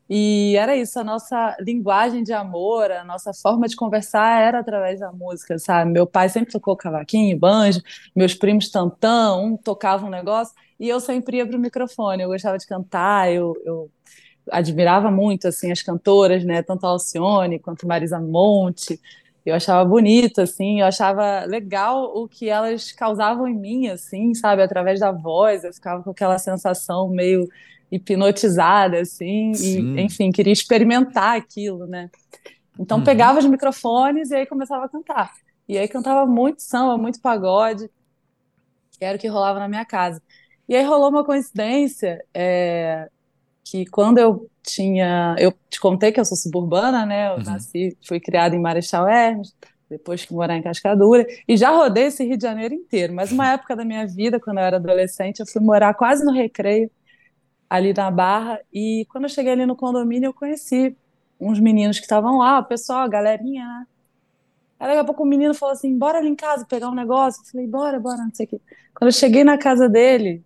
E 0.09 0.55
era 0.55 0.75
isso, 0.75 0.97
a 0.99 1.03
nossa 1.03 1.57
linguagem 1.59 2.23
de 2.23 2.31
amor, 2.31 2.89
a 2.91 3.03
nossa 3.03 3.33
forma 3.33 3.67
de 3.67 3.75
conversar 3.75 4.41
era 4.41 4.59
através 4.59 5.01
da 5.01 5.11
música, 5.11 5.59
sabe? 5.59 5.91
Meu 5.91 6.07
pai 6.07 6.29
sempre 6.29 6.53
tocou 6.53 6.77
cavaquinho, 6.77 7.37
banjo, 7.37 7.81
meus 8.15 8.33
primos 8.33 8.69
tantão, 8.69 9.43
um 9.43 9.57
tocava 9.57 10.05
um 10.05 10.09
negócio, 10.09 10.53
e 10.79 10.87
eu 10.87 11.01
sempre 11.01 11.37
ia 11.37 11.45
para 11.45 11.57
o 11.57 11.59
microfone, 11.59 12.23
eu 12.23 12.29
gostava 12.29 12.57
de 12.57 12.65
cantar, 12.65 13.29
eu, 13.33 13.53
eu 13.65 13.91
admirava 14.51 15.11
muito 15.11 15.47
assim 15.47 15.71
as 15.71 15.81
cantoras, 15.81 16.43
né, 16.43 16.61
tanto 16.61 16.85
a 16.85 16.89
Alcione 16.89 17.59
quanto 17.59 17.87
Marisa 17.87 18.19
Monte. 18.19 18.99
Eu 19.45 19.55
achava 19.55 19.87
bonito 19.87 20.41
assim, 20.41 20.81
eu 20.81 20.85
achava 20.85 21.45
legal 21.45 22.11
o 22.15 22.27
que 22.27 22.49
elas 22.49 22.91
causavam 22.91 23.47
em 23.47 23.57
mim 23.57 23.87
assim, 23.87 24.33
sabe, 24.33 24.61
através 24.61 24.99
da 24.99 25.11
voz, 25.11 25.63
eu 25.63 25.73
ficava 25.73 26.03
com 26.03 26.11
aquela 26.11 26.37
sensação 26.37 27.07
meio 27.09 27.47
hipnotizada 27.89 28.99
assim, 28.99 29.53
Sim. 29.53 29.95
e 29.95 30.01
enfim, 30.01 30.31
queria 30.31 30.51
experimentar 30.51 31.37
aquilo, 31.37 31.87
né? 31.87 32.09
Então 32.77 32.97
uhum. 32.97 33.03
pegava 33.03 33.39
os 33.39 33.45
microfones 33.45 34.31
e 34.31 34.35
aí 34.35 34.45
começava 34.45 34.85
a 34.85 34.89
cantar. 34.89 35.31
E 35.67 35.77
aí 35.77 35.87
cantava 35.87 36.25
muito 36.25 36.61
samba, 36.61 36.97
muito 36.97 37.21
pagode, 37.21 37.89
que 38.91 39.03
era 39.03 39.17
o 39.17 39.19
que 39.19 39.27
rolava 39.27 39.59
na 39.59 39.67
minha 39.67 39.85
casa. 39.85 40.21
E 40.67 40.75
aí 40.75 40.83
rolou 40.83 41.09
uma 41.09 41.23
coincidência 41.23 42.23
é, 42.33 43.09
que 43.69 43.85
quando 43.85 44.17
eu 44.17 44.49
tinha. 44.63 45.35
Eu 45.39 45.53
te 45.69 45.79
contei 45.79 46.11
que 46.11 46.19
eu 46.19 46.25
sou 46.25 46.37
suburbana, 46.37 47.05
né? 47.05 47.29
Eu 47.29 47.37
uhum. 47.37 47.43
nasci, 47.43 47.97
fui 48.05 48.19
criada 48.19 48.55
em 48.55 48.59
Marechal 48.59 49.07
Hermes, 49.07 49.55
depois 49.89 50.25
que 50.25 50.33
morar 50.33 50.57
em 50.57 50.61
Cascadura, 50.61 51.25
e 51.47 51.55
já 51.57 51.71
rodei 51.71 52.05
esse 52.05 52.23
Rio 52.23 52.37
de 52.37 52.43
Janeiro 52.43 52.73
inteiro. 52.73 53.13
Mas 53.13 53.31
uma 53.31 53.51
época 53.51 53.75
da 53.75 53.85
minha 53.85 54.05
vida, 54.05 54.39
quando 54.39 54.57
eu 54.59 54.63
era 54.63 54.77
adolescente, 54.77 55.39
eu 55.39 55.45
fui 55.45 55.61
morar 55.61 55.93
quase 55.93 56.25
no 56.25 56.31
recreio, 56.31 56.89
ali 57.69 57.93
na 57.93 58.09
Barra, 58.09 58.61
e 58.73 59.05
quando 59.09 59.25
eu 59.25 59.29
cheguei 59.29 59.51
ali 59.51 59.65
no 59.65 59.75
condomínio, 59.75 60.27
eu 60.27 60.33
conheci 60.33 60.95
uns 61.39 61.59
meninos 61.59 61.97
que 61.97 62.05
estavam 62.05 62.37
lá, 62.37 62.59
o 62.59 62.65
pessoal, 62.65 62.99
a 62.99 63.07
galerinha, 63.07 63.65
né? 63.65 63.87
Aí 64.79 64.87
daqui 64.87 64.99
a 64.99 65.03
pouco 65.03 65.23
o 65.23 65.25
menino 65.25 65.53
falou 65.53 65.73
assim: 65.73 65.97
bora 65.97 66.19
ali 66.19 66.29
em 66.29 66.35
casa 66.35 66.65
pegar 66.65 66.89
um 66.89 66.95
negócio. 66.95 67.41
Eu 67.41 67.45
falei: 67.51 67.67
bora, 67.67 67.99
bora, 67.99 68.17
não 68.17 68.33
sei 68.33 68.45
o 68.45 68.49
quê. 68.49 68.61
Quando 68.93 69.09
eu 69.09 69.13
cheguei 69.13 69.43
na 69.43 69.57
casa 69.57 69.89
dele, 69.89 70.43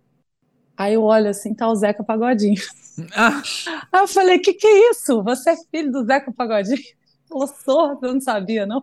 aí 0.76 0.94
eu 0.94 1.02
olho 1.02 1.28
assim, 1.28 1.54
tá 1.54 1.68
o 1.68 1.74
Zeca 1.74 2.02
Pagodinho. 2.02 2.60
Ah. 3.14 3.42
Aí 3.92 4.00
eu 4.00 4.08
falei: 4.08 4.38
que 4.38 4.52
que 4.52 4.66
é 4.66 4.90
isso? 4.90 5.22
Você 5.22 5.50
é 5.50 5.56
filho 5.70 5.90
do 5.90 6.04
Zeca 6.04 6.32
Pagodinho? 6.32 6.78
Falou: 7.28 7.46
sou, 7.46 7.98
eu 8.02 8.14
não 8.14 8.20
sabia, 8.20 8.66
não. 8.66 8.82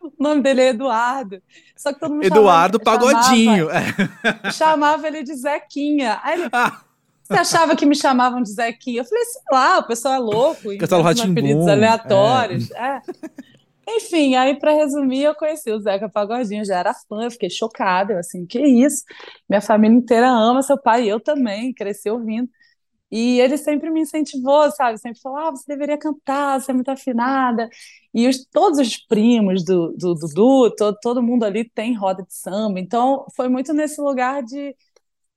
O 0.00 0.12
nome 0.18 0.42
dele 0.42 0.62
é 0.62 0.68
Eduardo. 0.68 1.42
Só 1.76 1.92
que 1.92 2.00
todo 2.00 2.14
mundo 2.14 2.24
Eduardo 2.24 2.78
chamava, 2.82 2.98
Pagodinho. 2.98 3.68
Chamava, 3.68 4.52
chamava, 4.52 5.06
ele 5.06 5.22
de 5.22 5.34
Zequinha. 5.34 6.20
Aí 6.22 6.40
ele, 6.40 6.48
ah. 6.52 6.80
Você 7.24 7.34
achava 7.34 7.76
que 7.76 7.84
me 7.84 7.94
chamavam 7.94 8.42
de 8.42 8.50
Zequinha? 8.50 9.02
Eu 9.02 9.04
falei, 9.04 9.24
sei 9.24 9.42
lá, 9.52 9.78
o 9.78 9.86
pessoal 9.86 10.14
é 10.14 10.18
louco. 10.18 10.78
Castelo 10.78 11.06
apelidos 11.06 11.68
aleatórios. 11.68 12.70
É. 12.70 12.96
é. 12.96 13.02
Enfim, 13.90 14.34
aí 14.34 14.58
para 14.58 14.72
resumir, 14.72 15.22
eu 15.22 15.34
conheci 15.34 15.70
o 15.70 15.80
Zeca 15.80 16.10
Pagodinho, 16.10 16.64
já 16.64 16.76
era 16.76 16.92
fã, 16.92 17.22
eu 17.22 17.30
fiquei 17.30 17.48
chocada, 17.48 18.12
eu 18.12 18.18
assim, 18.18 18.44
que 18.44 18.60
isso? 18.60 19.02
Minha 19.48 19.62
família 19.62 19.96
inteira 19.96 20.28
ama 20.28 20.62
seu 20.62 20.76
pai, 20.76 21.04
e 21.04 21.08
eu 21.08 21.18
também, 21.18 21.72
cresci 21.72 22.10
ouvindo. 22.10 22.50
E 23.10 23.40
ele 23.40 23.56
sempre 23.56 23.90
me 23.90 24.00
incentivou, 24.00 24.70
sabe? 24.70 24.98
Sempre 24.98 25.20
falou: 25.20 25.38
ah, 25.38 25.50
você 25.50 25.64
deveria 25.66 25.96
cantar, 25.96 26.60
você 26.60 26.70
é 26.70 26.74
muito 26.74 26.90
afinada. 26.90 27.68
E 28.12 28.28
os, 28.28 28.44
todos 28.46 28.78
os 28.78 28.96
primos 28.96 29.64
do 29.64 29.94
Dudu, 29.96 30.28
do, 30.34 30.74
todo, 30.74 30.98
todo 31.00 31.22
mundo 31.22 31.44
ali 31.44 31.68
tem 31.68 31.94
roda 31.96 32.22
de 32.22 32.34
samba. 32.34 32.78
Então, 32.78 33.26
foi 33.34 33.48
muito 33.48 33.72
nesse 33.72 34.00
lugar 34.00 34.42
de, 34.42 34.76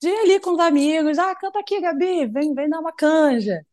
de 0.01 0.09
ir 0.09 0.19
ali 0.19 0.39
com 0.39 0.51
os 0.51 0.59
amigos: 0.59 1.17
ah, 1.17 1.33
canta 1.35 1.59
aqui, 1.59 1.79
Gabi, 1.79 2.25
vem, 2.27 2.53
vem 2.53 2.69
dar 2.69 2.79
uma 2.79 2.91
canja, 2.91 3.65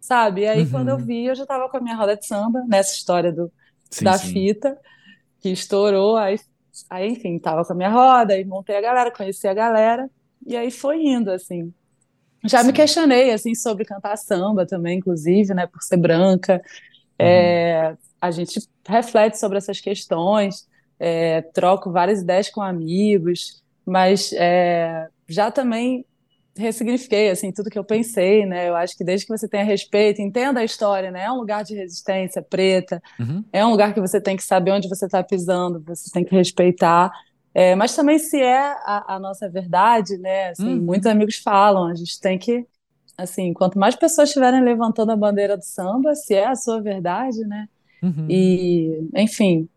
sabe? 0.00 0.42
E 0.42 0.46
aí, 0.48 0.62
uhum. 0.62 0.70
quando 0.70 0.88
eu 0.90 0.96
uhum. 0.96 1.04
vi, 1.04 1.24
eu 1.24 1.34
já 1.34 1.42
estava 1.42 1.68
com 1.68 1.76
a 1.76 1.80
minha 1.80 1.96
roda 1.96 2.16
de 2.16 2.26
samba, 2.26 2.64
nessa 2.68 2.94
história 2.94 3.32
do, 3.32 3.52
sim, 3.90 4.04
da 4.04 4.16
sim. 4.16 4.32
fita, 4.32 4.78
que 5.40 5.48
estourou. 5.50 6.16
Aí, 6.16 6.38
aí, 6.88 7.08
enfim, 7.10 7.38
tava 7.40 7.64
com 7.64 7.72
a 7.72 7.76
minha 7.76 7.90
roda, 7.90 8.34
aí 8.34 8.44
montei 8.44 8.76
a 8.76 8.80
galera, 8.80 9.10
conheci 9.10 9.48
a 9.48 9.54
galera, 9.54 10.08
e 10.46 10.56
aí 10.56 10.70
foi 10.70 11.02
indo, 11.02 11.32
assim. 11.32 11.74
Já 12.44 12.60
sim. 12.60 12.68
me 12.68 12.72
questionei, 12.72 13.32
assim, 13.32 13.54
sobre 13.54 13.84
cantar 13.84 14.16
samba 14.16 14.66
também, 14.66 14.98
inclusive, 14.98 15.52
né, 15.54 15.66
por 15.66 15.82
ser 15.82 15.96
branca. 15.96 16.54
Uhum. 17.20 17.26
É, 17.26 17.96
a 18.20 18.30
gente 18.30 18.60
reflete 18.86 19.38
sobre 19.38 19.58
essas 19.58 19.80
questões, 19.80 20.66
é, 20.98 21.42
troco 21.42 21.90
várias 21.90 22.20
ideias 22.22 22.48
com 22.50 22.60
amigos, 22.60 23.62
mas 23.86 24.32
é, 24.34 25.08
já 25.28 25.50
também 25.50 26.04
ressignifiquei 26.56 27.30
assim 27.30 27.52
tudo 27.52 27.70
que 27.70 27.78
eu 27.78 27.84
pensei, 27.84 28.44
né? 28.44 28.68
Eu 28.68 28.76
acho 28.76 28.96
que 28.96 29.04
desde 29.04 29.24
que 29.24 29.36
você 29.36 29.48
tenha 29.48 29.64
respeito, 29.64 30.20
entenda 30.20 30.60
a 30.60 30.64
história, 30.64 31.10
né? 31.10 31.24
É 31.24 31.32
um 31.32 31.36
lugar 31.36 31.64
de 31.64 31.74
resistência 31.74 32.42
preta, 32.42 33.02
uhum. 33.18 33.44
é 33.52 33.64
um 33.64 33.70
lugar 33.70 33.94
que 33.94 34.00
você 34.00 34.20
tem 34.20 34.36
que 34.36 34.42
saber 34.42 34.72
onde 34.72 34.88
você 34.88 35.06
está 35.06 35.22
pisando, 35.22 35.82
você 35.86 36.10
tem 36.10 36.24
que 36.24 36.34
respeitar. 36.34 37.10
É, 37.54 37.74
mas 37.74 37.94
também 37.94 38.18
se 38.18 38.40
é 38.40 38.58
a, 38.58 39.16
a 39.16 39.18
nossa 39.18 39.48
verdade, 39.48 40.16
né? 40.18 40.50
Assim, 40.50 40.74
uhum. 40.74 40.82
Muitos 40.82 41.06
amigos 41.06 41.36
falam, 41.36 41.86
a 41.86 41.94
gente 41.94 42.20
tem 42.20 42.38
que, 42.38 42.66
assim, 43.18 43.52
quanto 43.52 43.78
mais 43.78 43.96
pessoas 43.96 44.28
estiverem 44.28 44.62
levantando 44.62 45.10
a 45.10 45.16
bandeira 45.16 45.56
do 45.56 45.64
samba, 45.64 46.14
se 46.14 46.34
é 46.34 46.46
a 46.46 46.54
sua 46.54 46.80
verdade, 46.80 47.40
né? 47.40 47.68
Uhum. 48.02 48.26
E, 48.28 49.08
enfim, 49.16 49.68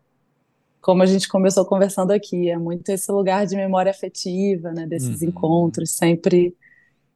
como 0.80 1.02
a 1.02 1.06
gente 1.06 1.28
começou 1.28 1.64
conversando 1.64 2.12
aqui, 2.12 2.48
é 2.48 2.56
muito 2.56 2.88
esse 2.90 3.10
lugar 3.10 3.46
de 3.46 3.56
memória 3.56 3.90
afetiva, 3.90 4.70
né? 4.72 4.86
Desses 4.86 5.20
uhum. 5.20 5.28
encontros 5.28 5.90
sempre 5.90 6.54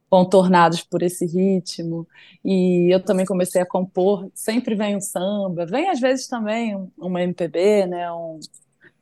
contornados 0.09 0.81
por 0.81 1.03
esse 1.03 1.25
ritmo. 1.25 2.07
E 2.43 2.93
eu 2.93 2.99
também 2.99 3.25
comecei 3.25 3.61
a 3.61 3.65
compor, 3.65 4.29
sempre 4.33 4.75
vem 4.75 4.97
um 4.97 5.01
samba, 5.01 5.65
vem 5.65 5.89
às 5.89 5.99
vezes 5.99 6.27
também 6.27 6.75
um, 6.75 6.89
uma 6.97 7.21
MPB, 7.21 7.85
né, 7.85 8.11
um, 8.11 8.39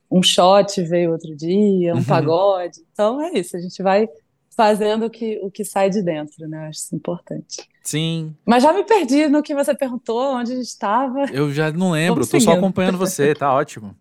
um 0.09 0.23
shot 0.23 0.81
veio 0.83 1.11
outro 1.11 1.35
dia, 1.35 1.93
um 1.93 1.97
uhum. 1.97 2.03
pagode. 2.03 2.79
Então 2.91 3.21
é 3.21 3.31
isso, 3.33 3.55
a 3.57 3.59
gente 3.59 3.81
vai 3.81 4.07
fazendo 4.55 5.05
o 5.05 5.09
que, 5.09 5.39
o 5.43 5.51
que 5.51 5.63
sai 5.63 5.89
de 5.89 6.01
dentro, 6.01 6.47
né? 6.47 6.65
Eu 6.65 6.69
acho 6.69 6.79
isso 6.79 6.95
importante. 6.95 7.67
Sim. 7.83 8.35
Mas 8.43 8.63
já 8.63 8.73
me 8.73 8.83
perdi 8.83 9.27
no 9.27 9.43
que 9.43 9.53
você 9.53 9.75
perguntou, 9.75 10.33
onde 10.35 10.51
a 10.51 10.55
gente 10.55 10.65
estava. 10.65 11.25
Eu 11.31 11.53
já 11.53 11.71
não 11.71 11.91
lembro, 11.91 12.23
estou 12.23 12.41
só 12.41 12.53
acompanhando 12.53 12.97
você, 12.97 13.33
tá 13.35 13.53
ótimo. 13.53 13.95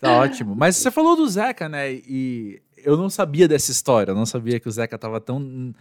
Tá 0.00 0.12
ótimo. 0.20 0.54
Mas 0.54 0.76
você 0.76 0.90
falou 0.90 1.16
do 1.16 1.28
Zeca, 1.28 1.68
né? 1.68 1.92
E 1.92 2.62
eu 2.76 2.96
não 2.96 3.10
sabia 3.10 3.48
dessa 3.48 3.72
história, 3.72 4.12
eu 4.12 4.14
não 4.14 4.24
sabia 4.24 4.60
que 4.60 4.68
o 4.68 4.70
Zeca 4.70 4.94
estava 4.94 5.20
tão 5.20 5.74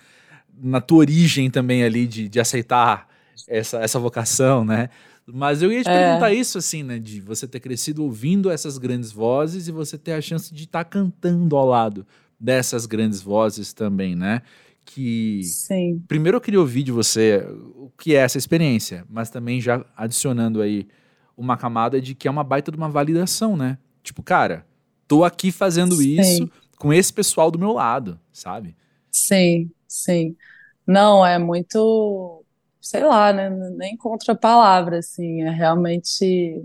na 0.60 0.82
tua 0.82 0.97
origem 0.97 1.51
também 1.51 1.84
ali 1.84 2.08
de, 2.08 2.27
de 2.27 2.39
aceitar 2.39 3.08
essa, 3.47 3.77
essa 3.77 3.99
vocação, 3.99 4.65
né? 4.65 4.89
Mas 5.30 5.62
eu 5.62 5.72
ia 5.72 5.84
te 5.84 5.90
é. 5.90 5.94
perguntar 5.94 6.34
isso, 6.34 6.58
assim, 6.58 6.84
né? 6.84 6.98
De 6.98 7.20
você 7.20 7.46
ter 7.46 7.60
crescido 7.60 8.04
ouvindo 8.04 8.50
essas 8.50 8.78
grandes 8.78 9.12
vozes 9.12 9.68
e 9.68 9.72
você 9.72 9.98
ter 9.98 10.13
a 10.13 10.22
chance 10.22 10.54
de 10.54 10.63
estar 10.63 10.86
tá 10.86 10.90
cantando 10.90 11.56
ao 11.58 11.66
lado 11.66 12.08
dessas 12.40 12.86
grandes 12.86 13.22
vozes 13.22 13.74
também, 13.74 14.16
né? 14.16 14.42
Que. 14.86 15.44
Sim. 15.44 16.02
Primeiro 16.08 16.38
eu 16.38 16.42
queria 16.42 16.60
ouvir 16.60 16.84
de 16.84 16.94
você 16.94 17.46
o 17.76 17.92
que 17.98 18.16
é 18.16 18.20
essa 18.20 18.38
experiência, 18.38 19.06
mas 19.10 19.30
também 19.30 19.60
já 19.60 19.86
adicionando 19.98 20.62
aí 20.62 20.88
uma 21.36 21.58
camada 21.58 22.00
de 22.00 22.16
que 22.16 22.28
é 22.28 22.32
uma 22.32 22.44
baita 22.44 22.72
de 22.72 22.78
uma 22.78 22.90
validação, 22.90 23.58
né? 23.58 23.78
Tipo, 24.02 24.24
cara, 24.24 24.66
tô 25.08 25.26
aqui 25.26 25.52
fazendo 25.52 25.96
Sim. 25.96 26.20
isso 26.20 26.50
com 26.78 26.94
esse 26.94 27.12
pessoal 27.12 27.52
do 27.52 27.60
meu 27.60 27.74
lado, 27.74 28.18
sabe? 28.32 28.78
Sim, 29.12 29.70
sim. 29.88 30.38
Não, 30.86 31.26
é 31.26 31.38
muito, 31.38 32.37
sei 32.82 33.04
lá, 33.04 33.34
né? 33.34 33.50
Nem 33.50 33.98
contra 33.98 34.34
a 34.34 34.38
palavra, 34.38 35.00
assim, 35.00 35.44
é 35.44 35.50
realmente. 35.50 36.63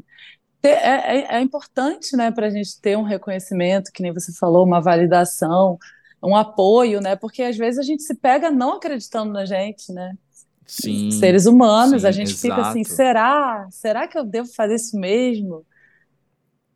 É, 0.63 0.69
é, 0.69 1.37
é 1.37 1.41
importante, 1.41 2.17
né, 2.17 2.31
para 2.31 2.47
a 2.47 2.51
gente 2.51 2.81
ter 2.81 2.97
um 2.97 3.03
reconhecimento, 3.03 3.91
que 3.93 4.01
nem 4.01 4.13
você 4.13 4.33
falou, 4.33 4.65
uma 4.65 4.81
validação, 4.81 5.77
um 6.23 6.37
apoio, 6.37 7.01
né? 7.01 7.17
Porque 7.17 7.43
às 7.43 7.57
vezes 7.57 7.81
a 7.81 7.83
gente 7.83 8.03
se 8.05 8.15
pega 8.15 8.51
não 8.51 8.75
acreditando 8.75 9.33
na 9.33 9.45
gente, 9.45 9.93
né? 9.93 10.17
Sim. 10.65 11.11
Seres 11.11 11.47
humanos, 11.47 12.03
sim, 12.03 12.09
a 12.09 12.13
gente 12.13 12.31
exato. 12.31 12.41
fica 12.41 12.69
assim, 12.69 12.85
será? 12.85 13.67
Será 13.71 14.07
que 14.07 14.17
eu 14.17 14.25
devo 14.25 14.49
fazer 14.55 14.77
isso 14.77 14.97
mesmo? 14.97 15.67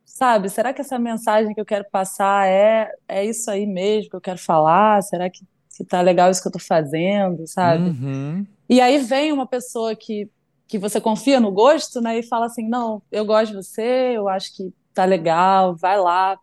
Sabe? 0.05 0.49
Será 0.49 0.73
que 0.73 0.81
essa 0.81 0.99
mensagem 0.99 1.53
que 1.53 1.61
eu 1.61 1.65
quero 1.65 1.85
passar 1.89 2.47
é 2.47 2.91
é 3.07 3.23
isso 3.23 3.49
aí 3.49 3.65
mesmo 3.65 4.09
que 4.09 4.15
eu 4.15 4.21
quero 4.21 4.39
falar? 4.39 5.01
Será 5.01 5.29
que 5.29 5.45
se 5.69 5.85
tá 5.85 6.01
legal 6.01 6.29
isso 6.29 6.41
que 6.41 6.47
eu 6.47 6.51
tô 6.51 6.59
fazendo, 6.59 7.47
sabe? 7.47 7.89
Uhum. 7.89 8.45
E 8.69 8.81
aí 8.81 8.97
vem 8.99 9.31
uma 9.31 9.47
pessoa 9.47 9.95
que, 9.95 10.29
que 10.67 10.77
você 10.77 10.99
confia 10.99 11.39
no 11.39 11.51
gosto, 11.51 12.01
né? 12.01 12.19
E 12.19 12.23
fala 12.23 12.47
assim: 12.47 12.67
não, 12.67 13.01
eu 13.11 13.25
gosto 13.25 13.51
de 13.51 13.57
você, 13.57 14.13
eu 14.15 14.27
acho 14.27 14.55
que 14.55 14.73
tá 14.93 15.05
legal, 15.05 15.75
vai 15.75 15.99
lá, 15.99 16.37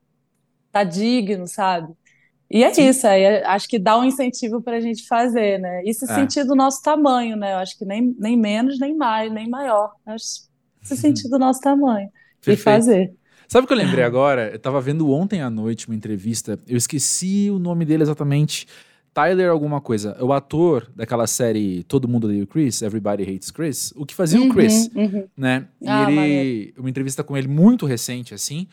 tá 0.71 0.85
digno, 0.85 1.47
sabe? 1.47 1.93
E 2.51 2.63
é 2.63 2.73
Sim. 2.73 2.89
isso, 2.89 3.07
aí 3.07 3.43
acho 3.45 3.69
que 3.69 3.79
dá 3.79 3.99
um 3.99 4.05
incentivo 4.05 4.63
para 4.63 4.77
a 4.77 4.81
gente 4.81 5.07
fazer, 5.07 5.59
né? 5.59 5.83
E 5.85 5.93
se 5.93 6.05
é. 6.05 6.15
sentir 6.15 6.45
do 6.45 6.55
nosso 6.55 6.83
tamanho, 6.83 7.37
né? 7.37 7.55
Eu 7.55 7.59
acho 7.59 7.77
que 7.77 7.85
nem, 7.85 8.15
nem 8.19 8.37
menos, 8.37 8.79
nem 8.79 8.97
mais, 8.97 9.33
nem 9.33 9.49
maior. 9.49 9.93
Acho 10.07 10.25
se 10.83 10.97
sentir 10.97 11.29
do 11.29 11.39
nosso 11.39 11.61
tamanho 11.61 12.09
Perfeito. 12.41 12.61
e 12.61 12.63
fazer. 12.63 13.15
Sabe 13.49 13.65
o 13.65 13.67
que 13.67 13.73
eu 13.73 13.79
lembrei 13.79 14.05
agora? 14.05 14.51
Eu 14.51 14.57
estava 14.57 14.81
vendo 14.81 15.11
ontem 15.11 15.41
à 15.41 15.51
noite 15.51 15.87
uma 15.89 15.97
entrevista, 15.97 16.59
eu 16.67 16.77
esqueci 16.77 17.51
o 17.51 17.59
nome 17.59 17.85
dele 17.85 18.03
exatamente. 18.03 18.67
Tyler 19.15 19.49
alguma 19.49 19.81
coisa, 19.81 20.17
o 20.21 20.33
ator 20.33 20.91
daquela 20.95 21.29
série 21.29 21.85
Todo 21.85 22.09
Mundo 22.09 22.25
Odeia 22.25 22.43
o 22.43 22.47
Chris, 22.49 22.83
Everybody 22.83 23.23
Hates 23.23 23.53
Chris, 23.53 23.93
o 23.95 24.05
que 24.05 24.13
fazia 24.13 24.41
uhum, 24.41 24.49
o 24.49 24.53
Chris, 24.53 24.91
uhum. 24.93 25.29
né? 25.37 25.69
E 25.81 25.89
ah, 25.89 26.11
ele, 26.11 26.75
uma 26.77 26.91
entrevista 26.91 27.23
com 27.23 27.37
ele 27.37 27.47
muito 27.47 27.87
recente, 27.87 28.35
assim, 28.35 28.67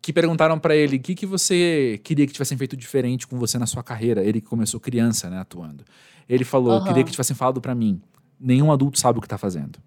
que 0.00 0.14
perguntaram 0.14 0.58
para 0.58 0.74
ele 0.74 0.96
o 0.96 1.00
que, 1.00 1.14
que 1.14 1.26
você 1.26 2.00
queria 2.02 2.26
que 2.26 2.32
tivessem 2.32 2.56
feito 2.56 2.74
diferente 2.74 3.26
com 3.26 3.38
você 3.38 3.58
na 3.58 3.66
sua 3.66 3.82
carreira, 3.82 4.24
ele 4.24 4.40
que 4.40 4.46
começou 4.46 4.80
criança, 4.80 5.28
né, 5.28 5.38
atuando. 5.38 5.84
Ele 6.26 6.42
falou, 6.42 6.78
uhum. 6.78 6.84
queria 6.84 7.04
que 7.04 7.10
tivessem 7.10 7.36
falado 7.36 7.60
para 7.60 7.74
mim, 7.74 8.00
nenhum 8.40 8.72
adulto 8.72 8.98
sabe 8.98 9.18
o 9.18 9.22
que 9.22 9.28
tá 9.28 9.36
fazendo. 9.36 9.78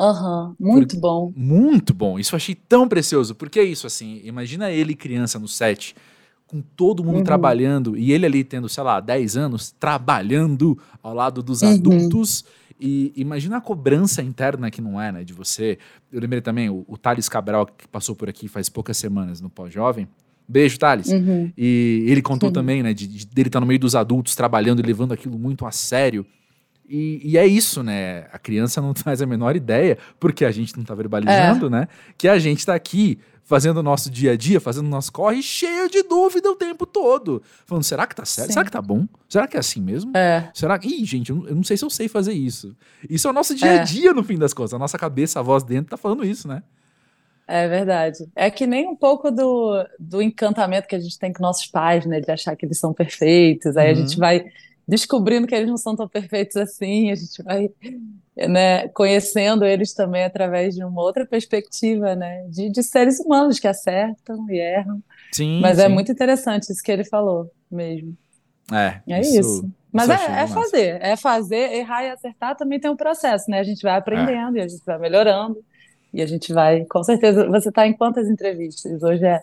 Aham, 0.00 0.56
uhum, 0.58 0.72
muito 0.72 0.94
Por, 0.94 1.00
bom. 1.02 1.32
Muito 1.36 1.92
bom. 1.92 2.18
Isso 2.18 2.34
eu 2.34 2.38
achei 2.38 2.54
tão 2.54 2.88
precioso. 2.88 3.34
Porque 3.34 3.60
é 3.60 3.64
isso, 3.64 3.86
assim, 3.86 4.22
imagina 4.24 4.70
ele 4.70 4.94
criança 4.94 5.38
no 5.38 5.46
set, 5.46 5.94
com 6.50 6.60
todo 6.60 7.04
mundo 7.04 7.18
uhum. 7.18 7.24
trabalhando, 7.24 7.96
e 7.96 8.12
ele 8.12 8.26
ali 8.26 8.42
tendo, 8.42 8.68
sei 8.68 8.82
lá, 8.82 8.98
10 8.98 9.36
anos, 9.36 9.70
trabalhando 9.70 10.76
ao 11.00 11.14
lado 11.14 11.44
dos 11.44 11.62
uhum. 11.62 11.74
adultos. 11.74 12.44
E 12.80 13.12
imagina 13.14 13.58
a 13.58 13.60
cobrança 13.60 14.20
interna 14.20 14.68
que 14.68 14.80
não 14.80 15.00
é, 15.00 15.12
né, 15.12 15.22
de 15.22 15.32
você. 15.32 15.78
Eu 16.10 16.20
lembrei 16.20 16.40
também, 16.40 16.68
o, 16.68 16.84
o 16.88 16.98
Thales 16.98 17.28
Cabral, 17.28 17.66
que 17.66 17.86
passou 17.86 18.16
por 18.16 18.28
aqui 18.28 18.48
faz 18.48 18.68
poucas 18.68 18.96
semanas 18.96 19.40
no 19.40 19.48
pós-jovem, 19.48 20.08
Beijo, 20.48 20.76
Thales. 20.76 21.06
Uhum. 21.06 21.52
E 21.56 22.04
ele 22.08 22.20
contou 22.20 22.48
uhum. 22.48 22.52
também, 22.52 22.82
né, 22.82 22.92
de, 22.92 23.06
de, 23.06 23.26
dele 23.26 23.48
estar 23.48 23.60
no 23.60 23.66
meio 23.66 23.78
dos 23.78 23.94
adultos, 23.94 24.34
trabalhando 24.34 24.80
e 24.80 24.82
levando 24.82 25.12
aquilo 25.12 25.38
muito 25.38 25.64
a 25.64 25.70
sério. 25.70 26.26
E, 26.88 27.20
e, 27.22 27.38
é 27.38 27.46
isso, 27.46 27.84
né? 27.84 28.26
A 28.32 28.38
criança 28.40 28.80
não 28.80 28.92
faz 28.96 29.22
a 29.22 29.26
menor 29.26 29.54
ideia, 29.54 29.96
porque 30.18 30.44
a 30.44 30.50
gente 30.50 30.76
não 30.76 30.82
tá 30.82 30.96
verbalizando, 30.96 31.66
é. 31.68 31.70
né? 31.70 31.88
Que 32.18 32.26
a 32.26 32.40
gente 32.40 32.66
tá 32.66 32.74
aqui 32.74 33.20
fazendo 33.50 33.78
o 33.78 33.82
nosso 33.82 34.08
dia 34.08 34.30
a 34.30 34.36
dia, 34.36 34.60
fazendo 34.60 34.86
o 34.86 34.88
nosso 34.88 35.12
corre, 35.12 35.42
cheio 35.42 35.90
de 35.90 36.04
dúvida 36.04 36.48
o 36.48 36.54
tempo 36.54 36.86
todo. 36.86 37.42
Falando, 37.66 37.82
será 37.82 38.06
que 38.06 38.14
tá 38.14 38.24
certo? 38.24 38.46
Sim. 38.46 38.52
Será 38.52 38.64
que 38.64 38.70
tá 38.70 38.80
bom? 38.80 39.08
Será 39.28 39.48
que 39.48 39.56
é 39.56 39.60
assim 39.60 39.80
mesmo? 39.80 40.16
É. 40.16 40.48
Será 40.54 40.78
que. 40.78 40.86
Ih, 40.86 41.04
gente, 41.04 41.30
eu 41.30 41.56
não 41.56 41.64
sei 41.64 41.76
se 41.76 41.84
eu 41.84 41.90
sei 41.90 42.06
fazer 42.06 42.32
isso. 42.32 42.76
Isso 43.08 43.26
é 43.26 43.30
o 43.30 43.34
nosso 43.34 43.52
dia 43.52 43.68
a 43.68 43.74
é. 43.74 43.82
dia, 43.82 44.10
é. 44.10 44.12
no 44.14 44.22
fim 44.22 44.38
das 44.38 44.54
contas. 44.54 44.72
A 44.72 44.78
nossa 44.78 44.96
cabeça, 44.96 45.40
a 45.40 45.42
voz 45.42 45.64
dentro, 45.64 45.90
tá 45.90 45.96
falando 45.96 46.24
isso, 46.24 46.46
né? 46.46 46.62
É 47.48 47.66
verdade. 47.66 48.30
É 48.36 48.48
que 48.52 48.68
nem 48.68 48.86
um 48.86 48.94
pouco 48.94 49.32
do, 49.32 49.84
do 49.98 50.22
encantamento 50.22 50.86
que 50.86 50.94
a 50.94 51.00
gente 51.00 51.18
tem 51.18 51.32
com 51.32 51.42
nossos 51.42 51.66
pais, 51.66 52.06
né? 52.06 52.20
De 52.20 52.30
achar 52.30 52.54
que 52.54 52.64
eles 52.64 52.78
são 52.78 52.94
perfeitos. 52.94 53.76
Aí 53.76 53.86
uhum. 53.86 53.90
a 53.90 53.94
gente 53.94 54.14
uhum. 54.14 54.20
vai 54.20 54.44
descobrindo 54.90 55.46
que 55.46 55.54
eles 55.54 55.68
não 55.68 55.76
são 55.76 55.94
tão 55.94 56.08
perfeitos 56.08 56.56
assim, 56.56 57.12
a 57.12 57.14
gente 57.14 57.40
vai 57.44 57.70
né, 58.36 58.88
conhecendo 58.88 59.64
eles 59.64 59.94
também 59.94 60.24
através 60.24 60.74
de 60.74 60.82
uma 60.82 61.00
outra 61.00 61.24
perspectiva, 61.24 62.16
né? 62.16 62.44
De, 62.48 62.68
de 62.68 62.82
seres 62.82 63.20
humanos 63.20 63.60
que 63.60 63.68
acertam 63.68 64.50
e 64.50 64.58
erram. 64.58 65.00
Sim. 65.30 65.60
Mas 65.60 65.78
é 65.78 65.86
sim. 65.86 65.92
é 65.92 65.94
muito 65.94 66.10
interessante 66.10 66.72
isso 66.72 66.82
que 66.82 66.90
ele 66.90 67.04
falou 67.04 67.48
mesmo. 67.70 68.16
É. 68.72 69.00
É 69.08 69.20
isso. 69.20 69.38
isso. 69.38 69.70
Mas 69.92 70.08
isso 70.08 70.30
é, 70.30 70.42
é 70.42 70.46
fazer, 70.46 71.02
é 71.02 71.16
fazer, 71.16 71.72
errar 71.72 72.04
e 72.04 72.10
acertar 72.10 72.56
também 72.56 72.80
tem 72.80 72.90
um 72.90 72.96
processo, 72.96 73.48
né? 73.48 73.60
A 73.60 73.64
gente 73.64 73.82
vai 73.82 73.96
aprendendo 73.96 74.56
é. 74.56 74.60
e 74.60 74.64
a 74.64 74.68
gente 74.68 74.84
vai 74.84 74.98
melhorando. 74.98 75.62
E 76.12 76.20
a 76.20 76.26
gente 76.26 76.52
vai, 76.52 76.84
com 76.86 77.04
certeza. 77.04 77.46
Você 77.48 77.68
está 77.68 77.86
em 77.86 77.92
quantas 77.92 78.28
entrevistas? 78.28 79.00
Hoje 79.02 79.24
é. 79.24 79.40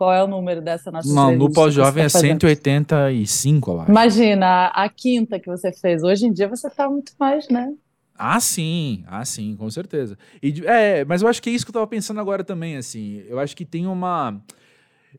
Qual 0.00 0.14
é 0.14 0.24
o 0.24 0.26
número 0.26 0.62
dessa 0.62 0.90
nossa 0.90 1.12
Não, 1.12 1.36
no 1.36 1.52
pós-jovem 1.52 2.08
tá 2.08 2.18
é 2.18 2.22
185, 2.22 3.70
eu 3.70 3.80
acho. 3.82 3.90
Imagina, 3.90 4.68
a, 4.68 4.88
quinta 4.88 5.38
que 5.38 5.46
você 5.46 5.70
fez. 5.70 6.02
Hoje 6.02 6.24
em 6.24 6.32
dia 6.32 6.48
você 6.48 6.68
está 6.68 6.88
muito 6.88 7.12
mais, 7.20 7.46
né? 7.50 7.70
Ah, 8.16 8.40
sim, 8.40 9.04
ah, 9.06 9.22
sim, 9.26 9.54
com 9.56 9.68
certeza. 9.68 10.16
E, 10.42 10.62
é, 10.64 11.04
mas 11.04 11.20
eu 11.20 11.28
acho 11.28 11.42
que 11.42 11.50
é 11.50 11.52
isso 11.52 11.66
que 11.66 11.70
eu 11.70 11.74
tava 11.74 11.86
pensando 11.86 12.18
agora 12.18 12.42
também, 12.42 12.78
assim. 12.78 13.22
Eu 13.28 13.38
acho 13.38 13.54
que 13.54 13.66
tem 13.66 13.86
uma. 13.86 14.40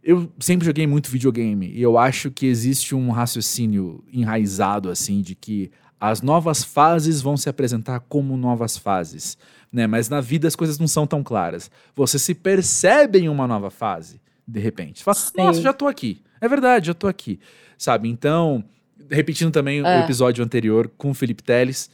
Eu 0.01 0.31
sempre 0.39 0.65
joguei 0.65 0.87
muito 0.87 1.11
videogame 1.11 1.67
e 1.67 1.79
eu 1.79 1.99
acho 1.99 2.31
que 2.31 2.47
existe 2.47 2.95
um 2.95 3.11
raciocínio 3.11 4.03
enraizado, 4.11 4.89
assim, 4.89 5.21
de 5.21 5.35
que 5.35 5.69
as 5.99 6.23
novas 6.23 6.63
fases 6.63 7.21
vão 7.21 7.37
se 7.37 7.47
apresentar 7.47 7.99
como 7.99 8.35
novas 8.35 8.77
fases 8.77 9.37
né? 9.71 9.87
Mas 9.87 10.09
na 10.09 10.19
vida 10.19 10.47
as 10.47 10.55
coisas 10.55 10.77
não 10.77 10.87
são 10.87 11.07
tão 11.07 11.23
claras. 11.23 11.71
Você 11.95 12.19
se 12.19 12.35
percebe 12.35 13.19
em 13.19 13.29
uma 13.29 13.47
nova 13.47 13.69
fase, 13.69 14.19
de 14.47 14.59
repente. 14.59 15.03
Fala, 15.03 15.17
nossa, 15.37 15.61
já 15.61 15.73
tô 15.73 15.87
aqui. 15.87 16.21
É 16.39 16.47
verdade, 16.47 16.87
já 16.87 16.93
tô 16.93 17.07
aqui. 17.07 17.39
Sabe? 17.77 18.09
Então, 18.09 18.63
repetindo 19.09 19.51
também 19.51 19.79
é. 19.79 19.99
o 19.99 20.03
episódio 20.03 20.43
anterior 20.43 20.89
com 20.97 21.11
o 21.11 21.13
Felipe 21.13 21.43
Teles, 21.43 21.89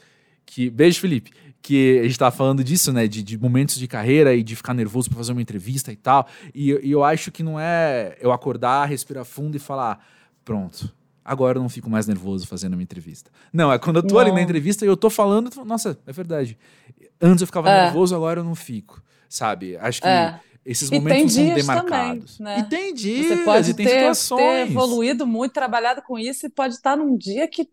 que. 0.45 0.69
Beijo, 0.69 0.99
Felipe. 0.99 1.31
Que 1.61 1.99
a 1.99 2.03
gente 2.03 2.17
tava 2.17 2.35
falando 2.35 2.63
disso, 2.63 2.93
né? 2.93 3.07
De, 3.07 3.21
de 3.21 3.37
momentos 3.37 3.75
de 3.75 3.87
carreira 3.87 4.33
e 4.33 4.43
de 4.43 4.55
ficar 4.55 4.73
nervoso 4.73 5.09
para 5.09 5.17
fazer 5.17 5.31
uma 5.33 5.41
entrevista 5.41 5.91
e 5.91 5.95
tal. 5.95 6.27
E, 6.53 6.71
e 6.83 6.91
eu 6.91 7.03
acho 7.03 7.31
que 7.31 7.43
não 7.43 7.59
é 7.59 8.15
eu 8.21 8.31
acordar, 8.31 8.85
respirar 8.85 9.25
fundo 9.25 9.57
e 9.57 9.59
falar: 9.59 10.05
pronto, 10.45 10.93
agora 11.27 11.57
eu 11.57 11.61
não 11.61 11.67
fico 11.67 11.89
mais 11.89 12.07
nervoso 12.07 12.47
fazendo 12.47 12.73
uma 12.73 12.83
entrevista. 12.83 13.29
Não, 13.51 13.71
é 13.71 13.77
quando 13.77 13.97
eu 13.97 14.03
tô 14.03 14.15
não. 14.15 14.21
ali 14.21 14.31
na 14.31 14.41
entrevista 14.41 14.85
e 14.85 14.87
eu 14.87 14.95
tô 14.95 15.09
falando, 15.09 15.51
nossa, 15.65 15.99
é 16.07 16.11
verdade. 16.13 16.57
Antes 17.19 17.41
eu 17.41 17.47
ficava 17.47 17.69
é. 17.69 17.83
nervoso, 17.85 18.15
agora 18.15 18.39
eu 18.39 18.43
não 18.45 18.55
fico, 18.55 19.03
sabe? 19.27 19.75
Acho 19.77 20.01
que 20.01 20.07
é. 20.07 20.39
Esses 20.67 20.91
momentos 20.91 21.33
são 21.33 21.53
demarcados. 21.53 22.37
Também, 22.37 22.55
né? 22.55 22.59
E 22.59 22.69
tem 22.69 22.93
dias, 22.93 23.27
Você 23.27 23.43
pode 23.45 23.71
e 23.71 23.73
tem 23.73 23.85
ter, 23.85 24.13
situações. 24.13 24.41
ter 24.41 24.71
evoluído 24.71 25.25
muito, 25.25 25.53
trabalhado 25.53 26.01
com 26.01 26.19
isso 26.19 26.45
e 26.45 26.49
pode 26.49 26.73
estar 26.73 26.97
num 26.97 27.17
dia 27.17 27.47
que 27.47 27.69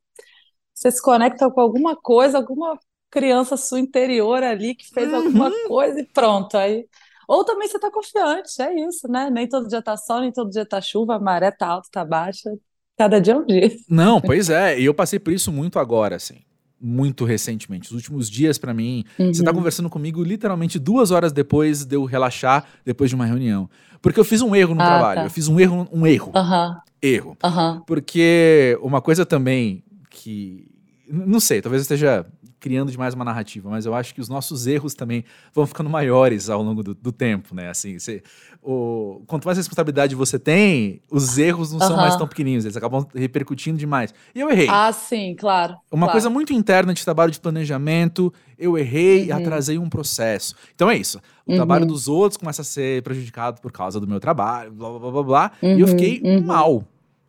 você 0.72 0.92
se 0.92 1.02
conecta 1.02 1.50
com 1.50 1.60
alguma 1.60 1.96
coisa, 1.96 2.38
alguma 2.38 2.78
criança 3.10 3.56
sua 3.56 3.80
interior 3.80 4.42
ali 4.44 4.76
que 4.76 4.88
fez 4.88 5.08
uhum. 5.08 5.16
alguma 5.16 5.50
coisa 5.66 6.00
e 6.00 6.06
pronto, 6.06 6.56
aí... 6.56 6.86
Ou 7.26 7.42
também 7.42 7.66
você 7.66 7.76
está 7.76 7.90
confiante, 7.90 8.60
é 8.60 8.86
isso, 8.86 9.08
né? 9.08 9.30
Nem 9.30 9.48
todo 9.48 9.66
dia 9.66 9.80
tá 9.80 9.96
sol, 9.96 10.20
nem 10.20 10.30
todo 10.30 10.50
dia 10.50 10.66
tá 10.66 10.80
chuva, 10.80 11.16
a 11.16 11.18
maré 11.18 11.50
tá 11.50 11.66
alta, 11.66 11.88
tá 11.90 12.04
baixa, 12.04 12.50
cada 12.98 13.18
dia 13.18 13.32
é 13.32 13.36
um 13.36 13.46
dia. 13.46 13.70
Não, 13.88 14.20
pois 14.20 14.50
é, 14.50 14.78
e 14.78 14.84
eu 14.84 14.94
passei 14.94 15.18
por 15.18 15.32
isso 15.32 15.50
muito 15.50 15.78
agora, 15.78 16.16
assim 16.16 16.44
muito 16.80 17.24
recentemente. 17.24 17.88
Os 17.88 17.94
últimos 17.94 18.28
dias, 18.28 18.58
para 18.58 18.74
mim, 18.74 19.04
uhum. 19.18 19.32
você 19.32 19.42
tá 19.42 19.52
conversando 19.52 19.88
comigo 19.88 20.22
literalmente 20.22 20.78
duas 20.78 21.10
horas 21.10 21.32
depois 21.32 21.84
de 21.84 21.96
eu 21.96 22.04
relaxar, 22.04 22.66
depois 22.84 23.10
de 23.10 23.14
uma 23.14 23.26
reunião. 23.26 23.68
Porque 24.02 24.20
eu 24.20 24.24
fiz 24.24 24.42
um 24.42 24.54
erro 24.54 24.74
no 24.74 24.82
ah, 24.82 24.86
trabalho. 24.86 25.20
Tá. 25.20 25.26
Eu 25.26 25.30
fiz 25.30 25.48
um 25.48 25.58
erro, 25.58 25.88
um 25.90 26.06
erro. 26.06 26.32
Uhum. 26.34 26.76
Erro. 27.00 27.38
Uhum. 27.42 27.80
Porque 27.86 28.78
uma 28.82 29.00
coisa 29.00 29.24
também 29.24 29.82
que. 30.10 30.66
Não 31.08 31.40
sei, 31.40 31.62
talvez 31.62 31.80
eu 31.80 31.84
esteja 31.84 32.26
criando 32.64 32.90
demais 32.90 33.12
uma 33.12 33.26
narrativa, 33.26 33.68
mas 33.68 33.84
eu 33.84 33.94
acho 33.94 34.14
que 34.14 34.22
os 34.22 34.28
nossos 34.30 34.66
erros 34.66 34.94
também 34.94 35.22
vão 35.52 35.66
ficando 35.66 35.90
maiores 35.90 36.48
ao 36.48 36.62
longo 36.62 36.82
do, 36.82 36.94
do 36.94 37.12
tempo, 37.12 37.54
né? 37.54 37.68
Assim, 37.68 37.98
você, 37.98 38.22
o, 38.62 39.22
quanto 39.26 39.44
mais 39.44 39.58
responsabilidade 39.58 40.14
você 40.14 40.38
tem, 40.38 41.02
os 41.10 41.36
erros 41.36 41.72
não 41.72 41.78
são 41.78 41.94
mais 41.94 42.16
tão 42.16 42.26
pequenininhos, 42.26 42.64
eles 42.64 42.74
acabam 42.74 43.06
repercutindo 43.14 43.76
demais. 43.76 44.14
E 44.34 44.40
eu 44.40 44.48
errei. 44.48 44.66
Ah, 44.70 44.90
sim, 44.94 45.36
claro. 45.38 45.76
Uma 45.90 46.06
claro. 46.06 46.12
coisa 46.12 46.30
muito 46.30 46.54
interna 46.54 46.94
de 46.94 47.04
trabalho 47.04 47.30
de 47.30 47.38
planejamento, 47.38 48.32
eu 48.58 48.78
errei 48.78 49.20
uhum. 49.20 49.26
e 49.26 49.32
atrasei 49.32 49.76
um 49.76 49.90
processo. 49.90 50.54
Então 50.74 50.90
é 50.90 50.96
isso. 50.96 51.20
O 51.44 51.50
uhum. 51.50 51.56
trabalho 51.58 51.84
dos 51.84 52.08
outros 52.08 52.38
começa 52.38 52.62
a 52.62 52.64
ser 52.64 53.02
prejudicado 53.02 53.60
por 53.60 53.72
causa 53.72 54.00
do 54.00 54.06
meu 54.06 54.18
trabalho, 54.18 54.72
blá 54.72 54.98
blá 54.98 55.10
blá 55.10 55.22
blá, 55.22 55.52
uhum. 55.62 55.76
e 55.76 55.80
eu 55.80 55.86
uhum, 55.86 55.92
fiquei 55.92 56.22
uhum. 56.24 56.40
mal. 56.40 56.82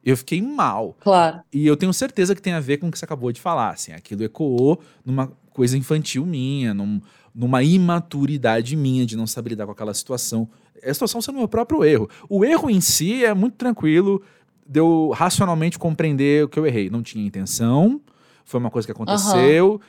Eu 0.06 0.16
fiquei 0.16 0.40
mal. 0.40 0.96
Claro. 1.00 1.42
E 1.52 1.66
eu 1.66 1.76
tenho 1.76 1.92
certeza 1.92 2.36
que 2.36 2.42
tem 2.42 2.54
a 2.54 2.60
ver 2.60 2.78
com 2.78 2.88
o 2.88 2.92
que 2.92 3.00
você 3.00 3.06
acabou 3.06 3.32
de 3.32 3.42
falar. 3.42 3.72
Assim, 3.72 3.92
aquilo 3.92 4.24
ecoou 4.24 4.80
numa 5.04 5.32
coisa 5.52 5.76
infantil 5.76 6.26
minha, 6.28 6.76
num, 6.76 7.02
numa 7.34 7.64
imaturidade 7.64 8.76
minha 8.76 9.04
de 9.04 9.18
não 9.18 9.26
saber 9.26 9.50
lidar 9.52 9.66
com 9.66 9.72
aquela 9.72 9.96
situação. 9.96 10.48
A 10.84 10.94
situação 10.94 11.22
sendo 11.24 11.36
o 11.36 11.40
meu 11.40 11.48
próprio 11.48 11.84
erro. 11.84 12.08
O 12.30 12.46
erro 12.46 12.70
em 12.70 12.80
si 12.80 13.26
é 13.26 13.34
muito 13.34 13.56
tranquilo 13.56 14.22
de 14.68 14.80
eu 14.80 15.12
racionalmente 15.16 15.80
compreender 15.80 16.46
o 16.46 16.50
que 16.50 16.60
eu 16.60 16.68
errei. 16.68 16.90
Não 16.90 17.02
tinha 17.02 17.26
intenção, 17.26 18.00
foi 18.44 18.60
uma 18.60 18.70
coisa 18.70 18.88
que 18.88 18.92
aconteceu, 18.92 19.74
uhum. 19.74 19.80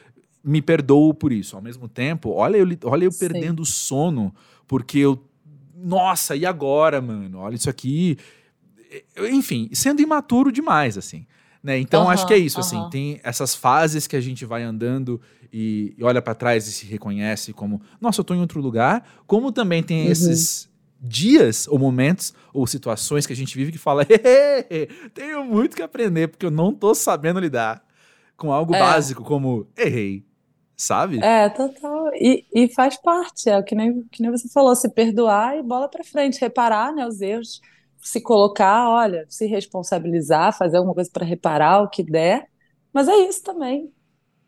me 0.43 0.63
perdoo 0.63 1.13
por 1.13 1.31
isso. 1.31 1.57
Ao 1.57 1.63
mesmo 1.63 1.89
tempo, 1.89 2.31
olha 2.31 2.57
eu, 2.57 2.67
olha 2.85 3.05
eu 3.05 3.13
perdendo 3.13 3.61
o 3.61 3.67
sono, 3.67 4.35
porque 4.67 4.99
eu. 4.99 5.23
Nossa, 5.75 6.35
e 6.35 6.47
agora, 6.47 7.03
mano? 7.03 7.39
Olha 7.39 7.55
isso 7.55 7.69
aqui 7.69 8.17
enfim, 9.31 9.69
sendo 9.73 10.01
imaturo 10.01 10.53
demais, 10.53 10.97
assim. 10.99 11.27
Né? 11.63 11.79
Então, 11.79 12.05
uhum, 12.05 12.11
acho 12.11 12.27
que 12.27 12.33
é 12.33 12.39
isso, 12.39 12.59
uhum. 12.59 12.61
assim, 12.61 12.91
tem 12.91 13.21
essas 13.25 13.55
fases 13.55 14.07
que 14.07 14.15
a 14.15 14.21
gente 14.21 14.45
vai 14.45 14.63
andando 14.63 15.21
e, 15.53 15.95
e 15.99 16.05
olha 16.05 16.23
para 16.23 16.35
trás 16.35 16.69
e 16.69 16.73
se 16.73 16.87
reconhece 16.87 17.53
como, 17.53 17.81
nossa, 18.01 18.21
eu 18.21 18.25
tô 18.25 18.35
em 18.35 18.41
outro 18.41 18.61
lugar, 18.61 19.05
como 19.27 19.51
também 19.51 19.83
tem 19.83 20.05
uhum. 20.05 20.13
esses 20.13 20.69
dias 21.01 21.67
ou 21.69 21.79
momentos 21.79 22.33
ou 22.53 22.67
situações 22.67 23.27
que 23.27 23.33
a 23.33 23.37
gente 23.37 23.57
vive 23.57 23.73
que 23.73 23.79
fala, 23.79 24.07
tenho 25.13 25.45
muito 25.45 25.75
que 25.75 25.83
aprender 25.83 26.29
porque 26.29 26.47
eu 26.47 26.51
não 26.51 26.73
tô 26.73 26.95
sabendo 26.95 27.41
lidar 27.41 27.83
com 28.37 28.53
algo 28.53 28.75
é. 28.75 28.79
básico 28.79 29.25
como 29.25 29.67
errei, 29.77 30.25
sabe? 30.77 31.19
É, 31.23 31.49
total. 31.49 32.11
E, 32.15 32.45
e 32.55 32.69
faz 32.69 32.97
parte, 32.97 33.49
é 33.49 33.59
o 33.59 33.65
que 33.65 33.75
nem, 33.75 34.03
que 34.05 34.23
nem 34.23 34.31
você 34.31 34.49
falou, 34.49 34.75
se 34.77 34.89
perdoar 34.89 35.57
e 35.57 35.63
bola 35.63 35.89
para 35.89 36.05
frente, 36.05 36.41
reparar, 36.41 36.93
né, 36.93 37.07
os 37.07 37.21
erros 37.21 37.61
se 38.07 38.21
colocar, 38.21 38.89
olha, 38.89 39.27
se 39.29 39.47
responsabilizar, 39.47 40.57
fazer 40.57 40.77
alguma 40.77 40.95
coisa 40.95 41.11
para 41.13 41.27
reparar 41.27 41.83
o 41.83 41.89
que 41.89 42.05
der. 42.05 42.47
Mas 42.93 43.09
é 43.09 43.17
isso 43.17 43.43
também. 43.43 43.91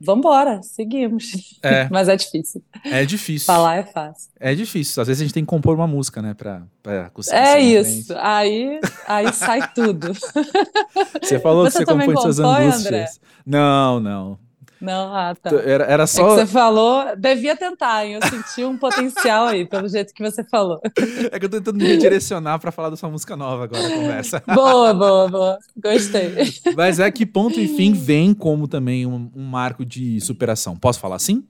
Vamos 0.00 0.20
embora, 0.20 0.62
seguimos. 0.62 1.58
É. 1.60 1.88
Mas 1.90 2.08
é 2.08 2.14
difícil. 2.14 2.62
É 2.84 3.04
difícil. 3.04 3.46
Falar 3.46 3.78
é 3.78 3.82
fácil. 3.82 4.30
É 4.38 4.54
difícil. 4.54 5.00
Às 5.00 5.08
vezes 5.08 5.20
a 5.20 5.24
gente 5.24 5.34
tem 5.34 5.42
que 5.42 5.48
compor 5.48 5.74
uma 5.74 5.88
música, 5.88 6.22
né, 6.22 6.34
pra, 6.34 6.68
pra 6.80 7.10
conseguir. 7.10 7.36
É 7.36 7.58
isso. 7.58 8.14
Aí, 8.18 8.78
aí 9.08 9.32
sai 9.32 9.68
tudo. 9.74 10.12
Você 11.20 11.40
falou 11.40 11.64
você 11.64 11.80
que 11.80 11.84
você 11.84 11.98
compõe 11.98 12.16
suas 12.16 12.38
angústias. 12.38 12.86
André? 12.86 13.06
Não, 13.44 13.98
não. 13.98 14.38
Não, 14.80 15.12
ah, 15.14 15.34
tá. 15.34 15.50
Era, 15.50 15.84
era 15.84 16.06
só. 16.06 16.22
É 16.22 16.40
que 16.40 16.40
você 16.40 16.46
falou, 16.46 17.16
devia 17.16 17.56
tentar, 17.56 18.06
hein? 18.06 18.14
Eu 18.14 18.22
senti 18.22 18.64
um 18.64 18.78
potencial 18.78 19.46
aí, 19.46 19.66
pelo 19.66 19.88
jeito 19.88 20.14
que 20.14 20.22
você 20.22 20.44
falou. 20.44 20.80
É 21.30 21.38
que 21.38 21.44
eu 21.44 21.50
tô 21.50 21.58
tentando 21.58 21.78
me 21.78 21.86
redirecionar 21.86 22.58
para 22.60 22.70
falar 22.70 22.90
da 22.90 22.96
sua 22.96 23.10
música 23.10 23.36
nova 23.36 23.64
agora, 23.64 23.86
a 23.86 23.90
conversa. 23.90 24.42
Boa, 24.46 24.94
boa, 24.94 25.28
boa. 25.28 25.58
Gostei. 25.76 26.32
Mas 26.76 27.00
é 27.00 27.10
que 27.10 27.26
ponto 27.26 27.58
e 27.58 27.68
fim 27.68 27.92
vem 27.92 28.32
como 28.32 28.66
também 28.66 29.04
um, 29.04 29.30
um 29.34 29.44
marco 29.44 29.84
de 29.84 30.20
superação. 30.20 30.76
Posso 30.76 31.00
falar 31.00 31.16
assim? 31.16 31.44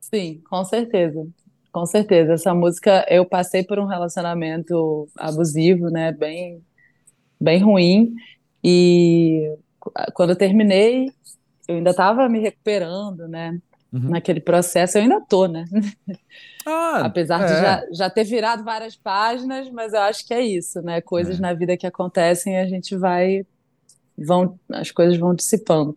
Sim, 0.00 0.42
com 0.48 0.64
certeza. 0.64 1.26
Com 1.72 1.86
certeza. 1.86 2.34
Essa 2.34 2.54
música, 2.54 3.06
eu 3.08 3.24
passei 3.24 3.62
por 3.64 3.78
um 3.78 3.86
relacionamento 3.86 5.08
abusivo, 5.16 5.88
né? 5.88 6.12
Bem, 6.12 6.62
bem 7.40 7.62
ruim. 7.62 8.14
E 8.62 9.56
quando 10.14 10.30
eu 10.30 10.36
terminei, 10.36 11.10
eu 11.68 11.76
ainda 11.76 11.90
estava 11.90 12.28
me 12.28 12.40
recuperando, 12.40 13.28
né? 13.28 13.58
Uhum. 13.92 14.10
Naquele 14.10 14.40
processo, 14.40 14.98
eu 14.98 15.02
ainda 15.02 15.20
tô, 15.20 15.46
né? 15.46 15.64
Ah, 16.66 17.02
Apesar 17.04 17.42
é. 17.42 17.46
de 17.46 17.52
já, 17.52 17.86
já 17.92 18.08
ter 18.08 18.24
virado 18.24 18.64
várias 18.64 18.96
páginas, 18.96 19.68
mas 19.68 19.92
eu 19.92 20.00
acho 20.00 20.26
que 20.26 20.32
é 20.32 20.40
isso, 20.40 20.80
né? 20.80 20.98
Coisas 21.02 21.38
é. 21.38 21.42
na 21.42 21.52
vida 21.52 21.76
que 21.76 21.86
acontecem, 21.86 22.58
a 22.58 22.64
gente 22.66 22.96
vai. 22.96 23.44
vão 24.16 24.58
As 24.72 24.90
coisas 24.90 25.18
vão 25.18 25.34
dissipando. 25.34 25.94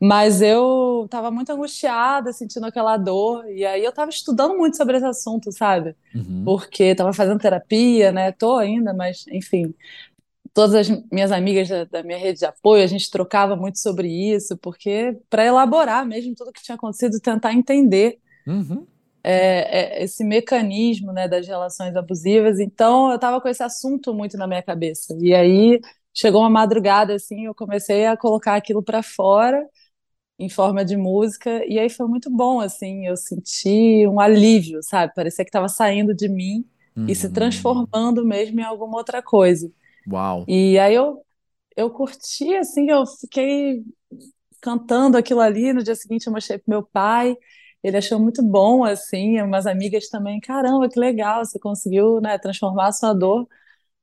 Mas 0.00 0.40
eu 0.40 1.02
estava 1.06 1.32
muito 1.32 1.50
angustiada, 1.50 2.32
sentindo 2.32 2.64
aquela 2.64 2.96
dor, 2.96 3.44
e 3.50 3.66
aí 3.66 3.82
eu 3.82 3.90
estava 3.90 4.08
estudando 4.08 4.56
muito 4.56 4.76
sobre 4.76 4.98
esse 4.98 5.06
assunto, 5.06 5.50
sabe? 5.50 5.96
Uhum. 6.14 6.42
Porque 6.44 6.84
estava 6.84 7.12
fazendo 7.12 7.40
terapia, 7.40 8.12
né? 8.12 8.30
Tô 8.30 8.56
ainda, 8.56 8.94
mas 8.94 9.24
enfim 9.32 9.74
todas 10.54 10.74
as 10.76 11.02
minhas 11.10 11.32
amigas 11.32 11.68
da, 11.68 11.84
da, 11.84 12.02
minha 12.04 12.16
rede 12.16 12.38
de 12.38 12.46
apoio, 12.46 12.84
a 12.84 12.86
gente 12.86 13.10
trocava 13.10 13.56
muito 13.56 13.80
sobre 13.80 14.08
isso, 14.08 14.56
porque 14.58 15.18
para 15.28 15.44
elaborar 15.44 16.06
mesmo 16.06 16.32
tudo 16.34 16.52
que 16.52 16.62
tinha 16.62 16.76
acontecido, 16.76 17.20
tentar 17.20 17.52
entender 17.52 18.20
uhum. 18.46 18.86
é, 19.22 19.98
é, 19.98 20.04
esse 20.04 20.24
mecanismo 20.24 21.12
né, 21.12 21.26
das 21.26 21.46
relações 21.46 21.96
abusivas. 21.96 22.60
Então, 22.60 23.10
eu 23.10 23.16
estava 23.16 23.40
com 23.40 23.48
esse 23.48 23.64
assunto 23.64 24.14
muito 24.14 24.38
na 24.38 24.46
minha 24.46 24.62
cabeça. 24.62 25.18
E 25.20 25.34
aí 25.34 25.80
chegou 26.14 26.40
uma 26.40 26.50
madrugada 26.50 27.14
assim, 27.14 27.46
eu 27.46 27.54
comecei 27.54 28.06
a 28.06 28.16
colocar 28.16 28.54
aquilo 28.54 28.82
para 28.82 29.02
fora 29.02 29.60
em 30.38 30.48
forma 30.48 30.84
de 30.84 30.96
música 30.96 31.64
e 31.66 31.78
aí 31.78 31.88
foi 31.88 32.06
muito 32.06 32.30
bom 32.30 32.60
assim, 32.60 33.06
eu 33.06 33.16
senti 33.16 34.06
um 34.06 34.20
alívio, 34.20 34.80
sabe? 34.82 35.12
Parecia 35.14 35.44
que 35.44 35.48
estava 35.48 35.68
saindo 35.68 36.14
de 36.14 36.28
mim 36.28 36.64
uhum. 36.96 37.06
e 37.08 37.14
se 37.14 37.26
uhum. 37.26 37.32
transformando 37.32 38.24
mesmo 38.24 38.60
em 38.60 38.64
alguma 38.64 38.96
outra 38.96 39.20
coisa. 39.20 39.70
Uau! 40.06 40.44
E 40.48 40.78
aí 40.78 40.94
eu, 40.94 41.24
eu 41.76 41.90
curti, 41.90 42.54
assim, 42.56 42.90
eu 42.90 43.06
fiquei 43.06 43.82
cantando 44.60 45.16
aquilo 45.16 45.40
ali. 45.40 45.72
No 45.72 45.82
dia 45.82 45.94
seguinte 45.94 46.26
eu 46.26 46.32
mostrei 46.32 46.58
pro 46.58 46.70
meu 46.70 46.82
pai, 46.82 47.36
ele 47.82 47.96
achou 47.96 48.18
muito 48.18 48.42
bom, 48.42 48.84
assim, 48.84 49.40
umas 49.42 49.66
amigas 49.66 50.08
também, 50.08 50.40
caramba, 50.40 50.88
que 50.88 50.98
legal, 50.98 51.44
você 51.44 51.58
conseguiu, 51.58 52.20
né, 52.20 52.38
transformar 52.38 52.88
a 52.88 52.92
sua 52.92 53.12
dor 53.12 53.46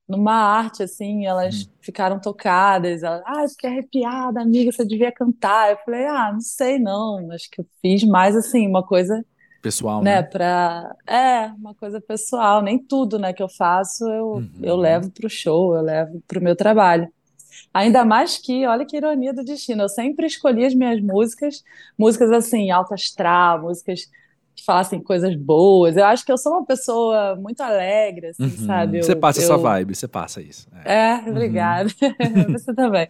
numa 0.08 0.34
arte, 0.34 0.82
assim, 0.82 1.26
elas 1.26 1.64
hum. 1.64 1.72
ficaram 1.80 2.20
tocadas, 2.20 3.02
elas, 3.02 3.22
ah, 3.26 3.48
fiquei 3.48 3.70
arrepiada, 3.70 4.40
amiga, 4.42 4.70
você 4.72 4.84
devia 4.84 5.12
cantar. 5.12 5.70
Eu 5.72 5.78
falei, 5.84 6.04
ah, 6.06 6.32
não 6.32 6.40
sei 6.40 6.78
não, 6.78 7.30
acho 7.32 7.50
que 7.50 7.60
eu 7.60 7.66
fiz 7.80 8.04
mais, 8.04 8.36
assim, 8.36 8.66
uma 8.68 8.84
coisa 8.86 9.24
pessoal, 9.62 10.02
né? 10.02 10.16
né? 10.16 10.22
Pra... 10.22 10.94
É, 11.06 11.46
uma 11.56 11.74
coisa 11.74 12.00
pessoal. 12.00 12.60
Nem 12.60 12.78
tudo 12.78 13.18
né, 13.18 13.32
que 13.32 13.42
eu 13.42 13.48
faço 13.48 14.04
eu, 14.10 14.26
uhum. 14.32 14.50
eu 14.60 14.76
levo 14.76 15.10
para 15.10 15.26
o 15.26 15.30
show, 15.30 15.74
eu 15.74 15.82
levo 15.82 16.22
para 16.26 16.38
o 16.38 16.42
meu 16.42 16.56
trabalho. 16.56 17.08
Ainda 17.72 18.04
mais 18.04 18.36
que, 18.36 18.66
olha 18.66 18.84
que 18.84 18.96
ironia 18.96 19.32
do 19.32 19.44
destino, 19.44 19.82
eu 19.82 19.88
sempre 19.88 20.26
escolhi 20.26 20.66
as 20.66 20.74
minhas 20.74 21.00
músicas, 21.00 21.62
músicas 21.96 22.30
assim, 22.30 22.70
alta 22.70 22.94
astral, 22.94 23.62
músicas 23.62 24.10
que 24.54 24.64
falassem 24.64 25.02
coisas 25.02 25.34
boas. 25.34 25.96
Eu 25.96 26.04
acho 26.04 26.24
que 26.24 26.32
eu 26.32 26.36
sou 26.36 26.52
uma 26.52 26.66
pessoa 26.66 27.36
muito 27.36 27.62
alegre, 27.62 28.28
assim, 28.28 28.42
uhum. 28.42 28.66
sabe? 28.66 28.98
Eu, 28.98 29.02
você 29.02 29.16
passa 29.16 29.40
eu... 29.40 29.44
essa 29.44 29.56
vibe, 29.56 29.94
você 29.94 30.08
passa 30.08 30.42
isso. 30.42 30.68
É, 30.84 31.24
é 31.26 31.30
obrigada. 31.30 31.88
Uhum. 31.90 32.52
você 32.52 32.74
também. 32.74 33.08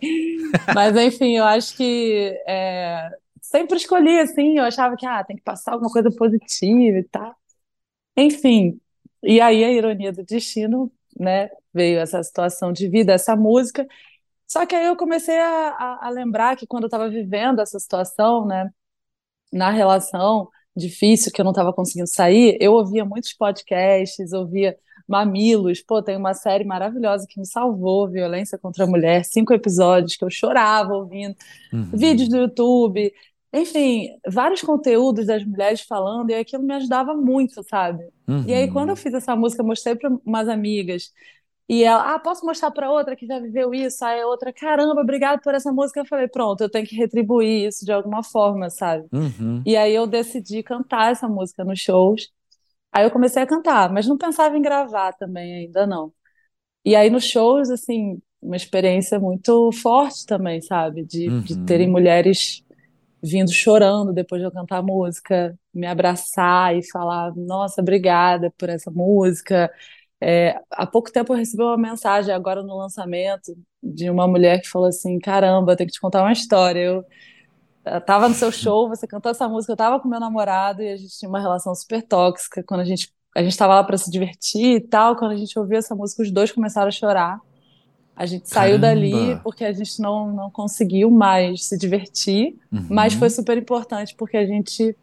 Mas, 0.74 0.96
enfim, 0.96 1.36
eu 1.36 1.44
acho 1.44 1.76
que 1.76 2.36
é, 2.46 3.10
sempre 3.52 3.76
escolhi 3.76 4.18
assim, 4.18 4.58
eu 4.58 4.64
achava 4.64 4.96
que 4.96 5.06
ah, 5.06 5.22
tem 5.22 5.36
que 5.36 5.42
passar 5.42 5.72
alguma 5.72 5.90
coisa 5.90 6.10
positiva 6.10 6.98
e 6.98 7.04
tal. 7.04 7.36
Enfim, 8.16 8.80
e 9.22 9.40
aí 9.40 9.62
a 9.64 9.70
ironia 9.70 10.12
do 10.12 10.24
destino, 10.24 10.90
né, 11.18 11.50
veio 11.72 12.00
essa 12.00 12.22
situação 12.22 12.72
de 12.72 12.88
vida, 12.88 13.12
essa 13.12 13.36
música. 13.36 13.86
Só 14.48 14.66
que 14.66 14.74
aí 14.74 14.86
eu 14.86 14.96
comecei 14.96 15.38
a, 15.38 15.68
a, 15.68 16.06
a 16.08 16.10
lembrar 16.10 16.56
que 16.56 16.66
quando 16.66 16.84
eu 16.84 16.88
estava 16.88 17.08
vivendo 17.08 17.60
essa 17.60 17.78
situação, 17.78 18.46
né, 18.46 18.70
na 19.52 19.70
relação 19.70 20.48
difícil 20.74 21.30
que 21.32 21.40
eu 21.40 21.44
não 21.44 21.52
estava 21.52 21.72
conseguindo 21.72 22.08
sair, 22.08 22.56
eu 22.60 22.72
ouvia 22.72 23.04
muitos 23.04 23.34
podcasts, 23.34 24.32
ouvia 24.32 24.76
Mamilos, 25.06 25.82
pô, 25.82 26.02
tem 26.02 26.16
uma 26.16 26.32
série 26.32 26.64
maravilhosa 26.64 27.26
que 27.28 27.38
me 27.38 27.46
salvou, 27.46 28.08
Violência 28.08 28.56
contra 28.56 28.84
a 28.84 28.86
Mulher, 28.86 29.24
cinco 29.24 29.52
episódios 29.52 30.16
que 30.16 30.24
eu 30.24 30.30
chorava 30.30 30.94
ouvindo, 30.94 31.36
uhum. 31.72 31.90
vídeos 31.92 32.28
do 32.28 32.38
YouTube, 32.38 33.12
enfim, 33.52 34.08
vários 34.26 34.62
conteúdos 34.62 35.26
das 35.26 35.44
mulheres 35.44 35.82
falando, 35.82 36.30
e 36.30 36.34
aquilo 36.34 36.62
me 36.62 36.74
ajudava 36.74 37.14
muito, 37.14 37.62
sabe? 37.68 38.04
Uhum. 38.26 38.44
E 38.46 38.54
aí, 38.54 38.70
quando 38.70 38.90
eu 38.90 38.96
fiz 38.96 39.12
essa 39.12 39.36
música, 39.36 39.62
eu 39.62 39.66
mostrei 39.66 39.94
para 39.94 40.10
umas 40.24 40.48
amigas, 40.48 41.10
e 41.68 41.84
ela, 41.84 42.14
ah, 42.14 42.18
posso 42.18 42.44
mostrar 42.44 42.70
para 42.70 42.90
outra 42.90 43.16
que 43.16 43.26
já 43.26 43.38
viveu 43.38 43.72
isso? 43.72 44.04
Aí 44.04 44.20
a 44.20 44.26
outra, 44.26 44.52
caramba, 44.52 45.00
obrigado 45.00 45.40
por 45.40 45.54
essa 45.54 45.72
música. 45.72 46.00
Eu 46.00 46.06
falei, 46.06 46.28
pronto, 46.28 46.60
eu 46.60 46.70
tenho 46.70 46.86
que 46.86 46.94
retribuir 46.96 47.66
isso 47.66 47.84
de 47.84 47.92
alguma 47.92 48.22
forma, 48.22 48.68
sabe? 48.68 49.06
Uhum. 49.12 49.62
E 49.64 49.74
aí 49.74 49.94
eu 49.94 50.06
decidi 50.06 50.62
cantar 50.62 51.12
essa 51.12 51.28
música 51.28 51.64
nos 51.64 51.80
shows. 51.80 52.30
Aí 52.92 53.04
eu 53.04 53.10
comecei 53.10 53.42
a 53.42 53.46
cantar, 53.46 53.90
mas 53.90 54.06
não 54.06 54.18
pensava 54.18 54.54
em 54.54 54.60
gravar 54.60 55.12
também 55.14 55.54
ainda 55.54 55.86
não. 55.86 56.12
E 56.84 56.94
aí 56.94 57.08
nos 57.08 57.24
shows, 57.24 57.70
assim, 57.70 58.20
uma 58.42 58.56
experiência 58.56 59.18
muito 59.18 59.70
forte 59.72 60.26
também, 60.26 60.60
sabe? 60.60 61.04
De, 61.06 61.28
uhum. 61.28 61.40
de 61.40 61.64
terem 61.64 61.88
mulheres 61.88 62.61
vindo 63.22 63.52
chorando 63.52 64.12
depois 64.12 64.40
de 64.40 64.46
eu 64.46 64.52
cantar 64.52 64.78
a 64.78 64.82
música, 64.82 65.58
me 65.72 65.86
abraçar 65.86 66.76
e 66.76 66.82
falar: 66.90 67.34
Nossa, 67.36 67.80
obrigada 67.80 68.52
por 68.58 68.68
essa 68.68 68.90
música. 68.90 69.70
É, 70.20 70.60
há 70.70 70.86
pouco 70.86 71.12
tempo 71.12 71.32
eu 71.32 71.38
recebi 71.38 71.62
uma 71.62 71.76
mensagem, 71.76 72.34
agora 72.34 72.62
no 72.62 72.76
lançamento, 72.76 73.56
de 73.82 74.10
uma 74.10 74.26
mulher 74.28 74.60
que 74.60 74.68
falou 74.68 74.88
assim: 74.88 75.18
Caramba, 75.18 75.76
tenho 75.76 75.88
que 75.88 75.94
te 75.94 76.00
contar 76.00 76.22
uma 76.22 76.32
história. 76.32 76.80
Eu, 76.80 77.04
eu 77.84 78.00
tava 78.00 78.28
no 78.28 78.34
seu 78.34 78.52
show, 78.52 78.88
você 78.88 79.06
cantou 79.06 79.30
essa 79.30 79.48
música, 79.48 79.72
eu 79.72 79.76
tava 79.76 80.00
com 80.00 80.08
meu 80.08 80.20
namorado 80.20 80.82
e 80.82 80.92
a 80.92 80.96
gente 80.96 81.18
tinha 81.18 81.28
uma 81.28 81.40
relação 81.40 81.74
super 81.74 82.02
tóxica. 82.02 82.62
Quando 82.64 82.80
a 82.80 82.84
gente 82.84 83.12
a 83.34 83.42
gente 83.42 83.52
estava 83.52 83.74
lá 83.74 83.84
para 83.84 83.96
se 83.96 84.10
divertir 84.10 84.76
e 84.76 84.80
tal, 84.80 85.16
quando 85.16 85.32
a 85.32 85.36
gente 85.36 85.58
ouviu 85.58 85.78
essa 85.78 85.94
música, 85.94 86.22
os 86.22 86.30
dois 86.30 86.52
começaram 86.52 86.88
a 86.88 86.90
chorar. 86.90 87.40
A 88.22 88.26
gente 88.26 88.48
saiu 88.48 88.78
Caramba. 88.80 89.00
dali 89.00 89.40
porque 89.42 89.64
a 89.64 89.72
gente 89.72 90.00
não, 90.00 90.32
não 90.32 90.48
conseguiu 90.48 91.10
mais 91.10 91.64
se 91.64 91.76
divertir, 91.76 92.56
uhum. 92.72 92.86
mas 92.88 93.14
foi 93.14 93.28
super 93.28 93.58
importante 93.58 94.14
porque 94.16 94.36
a 94.36 94.46
gente 94.46 94.96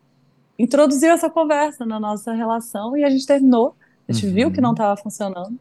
introduziu 0.57 1.11
essa 1.11 1.29
conversa 1.29 1.85
na 1.85 1.99
nossa 1.99 2.31
relação 2.31 2.95
e 2.95 3.03
a 3.03 3.09
gente 3.09 3.25
terminou. 3.25 3.75
A 4.07 4.13
gente 4.13 4.25
uhum. 4.25 4.33
viu 4.33 4.51
que 4.53 4.61
não 4.61 4.71
estava 4.71 4.91
uhum. 4.91 5.03
funcionando, 5.03 5.59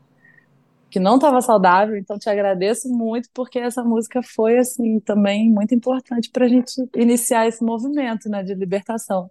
que 0.88 1.01
não 1.01 1.16
estava 1.16 1.42
saudável. 1.42 1.97
Então 1.97 2.16
te 2.16 2.31
agradeço 2.31 2.88
muito 2.88 3.29
porque 3.35 3.59
essa 3.59 3.83
música 3.83 4.23
foi 4.23 4.57
assim 4.59 5.01
também 5.01 5.51
muito 5.51 5.75
importante 5.75 6.31
para 6.31 6.47
a 6.47 6.49
gente 6.49 6.73
iniciar 6.94 7.49
esse 7.49 7.64
movimento, 7.64 8.29
né, 8.29 8.44
de 8.44 8.55
libertação. 8.55 9.29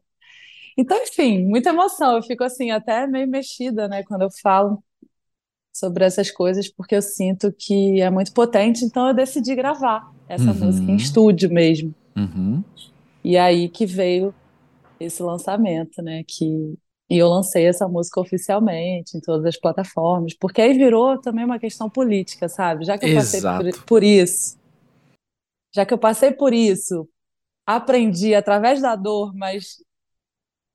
Então, 0.78 1.02
enfim, 1.02 1.46
muita 1.46 1.70
emoção. 1.70 2.18
Eu 2.18 2.24
fico 2.24 2.44
assim 2.44 2.72
até 2.72 3.08
meio 3.08 3.26
mexida, 3.26 3.88
né, 3.88 4.04
quando 4.04 4.24
eu 4.24 4.30
falo 4.44 4.84
sobre 5.78 6.04
essas 6.04 6.32
coisas, 6.32 6.68
porque 6.68 6.96
eu 6.96 7.02
sinto 7.02 7.52
que 7.52 8.02
é 8.02 8.10
muito 8.10 8.34
potente, 8.34 8.84
então 8.84 9.08
eu 9.08 9.14
decidi 9.14 9.54
gravar 9.56 10.12
essa 10.28 10.52
uhum. 10.52 10.56
música 10.56 10.92
em 10.92 10.96
estúdio 10.96 11.52
mesmo. 11.52 11.94
Uhum. 12.16 12.64
E 13.24 13.38
aí 13.38 13.70
que 13.70 13.86
veio 13.86 14.34
esse 15.00 15.22
lançamento, 15.22 16.02
né? 16.02 16.24
Que, 16.28 16.78
e 17.10 17.18
eu 17.18 17.30
lancei 17.30 17.66
essa 17.66 17.88
música 17.88 18.20
oficialmente 18.20 19.16
em 19.16 19.22
todas 19.22 19.46
as 19.46 19.60
plataformas, 19.60 20.34
porque 20.34 20.62
aí 20.62 20.74
virou 20.74 21.20
também 21.20 21.46
uma 21.46 21.60
questão 21.60 21.90
política, 21.90 22.50
sabe? 22.50 22.86
Já 22.86 22.98
que 22.98 23.06
eu 23.06 23.16
passei 23.16 23.42
por, 23.42 23.86
por 23.86 24.04
isso, 24.04 24.58
já 25.76 25.86
que 25.86 25.94
eu 25.94 25.98
passei 25.98 26.32
por 26.32 26.54
isso, 26.54 27.08
aprendi 27.66 28.34
através 28.34 28.82
da 28.82 28.96
dor, 28.96 29.32
mas 29.36 29.78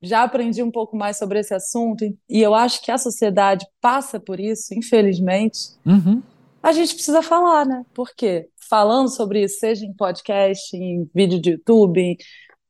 já 0.03 0.23
aprendi 0.23 0.61
um 0.61 0.69
pouco 0.69 0.95
mais 0.97 1.17
sobre 1.17 1.39
esse 1.39 1.53
assunto 1.53 2.03
e 2.29 2.41
eu 2.41 2.53
acho 2.53 2.81
que 2.83 2.91
a 2.91 2.97
sociedade 2.97 3.65
passa 3.79 4.19
por 4.19 4.39
isso, 4.39 4.73
infelizmente. 4.73 5.69
Uhum. 5.85 6.21
A 6.61 6.71
gente 6.73 6.93
precisa 6.93 7.21
falar, 7.21 7.65
né? 7.65 7.85
Porque 7.93 8.49
falando 8.69 9.09
sobre 9.09 9.43
isso, 9.43 9.59
seja 9.59 9.85
em 9.85 9.93
podcast, 9.93 10.75
em 10.75 11.09
vídeo 11.13 11.39
de 11.39 11.51
YouTube, 11.51 12.17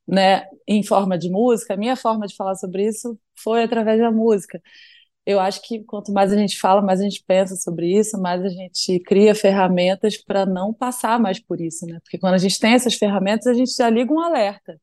né, 0.06 0.44
em 0.66 0.82
forma 0.82 1.16
de 1.18 1.30
música, 1.30 1.74
a 1.74 1.76
minha 1.76 1.96
forma 1.96 2.26
de 2.26 2.36
falar 2.36 2.54
sobre 2.56 2.86
isso 2.86 3.18
foi 3.36 3.62
através 3.62 3.98
da 3.98 4.10
música. 4.10 4.60
Eu 5.26 5.40
acho 5.40 5.62
que 5.62 5.82
quanto 5.84 6.12
mais 6.12 6.32
a 6.32 6.36
gente 6.36 6.58
fala, 6.58 6.82
mais 6.82 7.00
a 7.00 7.04
gente 7.04 7.24
pensa 7.26 7.56
sobre 7.56 7.98
isso, 7.98 8.20
mais 8.20 8.44
a 8.44 8.48
gente 8.48 9.00
cria 9.00 9.34
ferramentas 9.34 10.18
para 10.18 10.44
não 10.44 10.72
passar 10.72 11.18
mais 11.18 11.40
por 11.40 11.60
isso, 11.60 11.86
né? 11.86 11.98
Porque 12.00 12.18
quando 12.18 12.34
a 12.34 12.38
gente 12.38 12.60
tem 12.60 12.74
essas 12.74 12.94
ferramentas, 12.94 13.46
a 13.46 13.54
gente 13.54 13.74
já 13.74 13.88
liga 13.88 14.12
um 14.12 14.20
alerta 14.20 14.78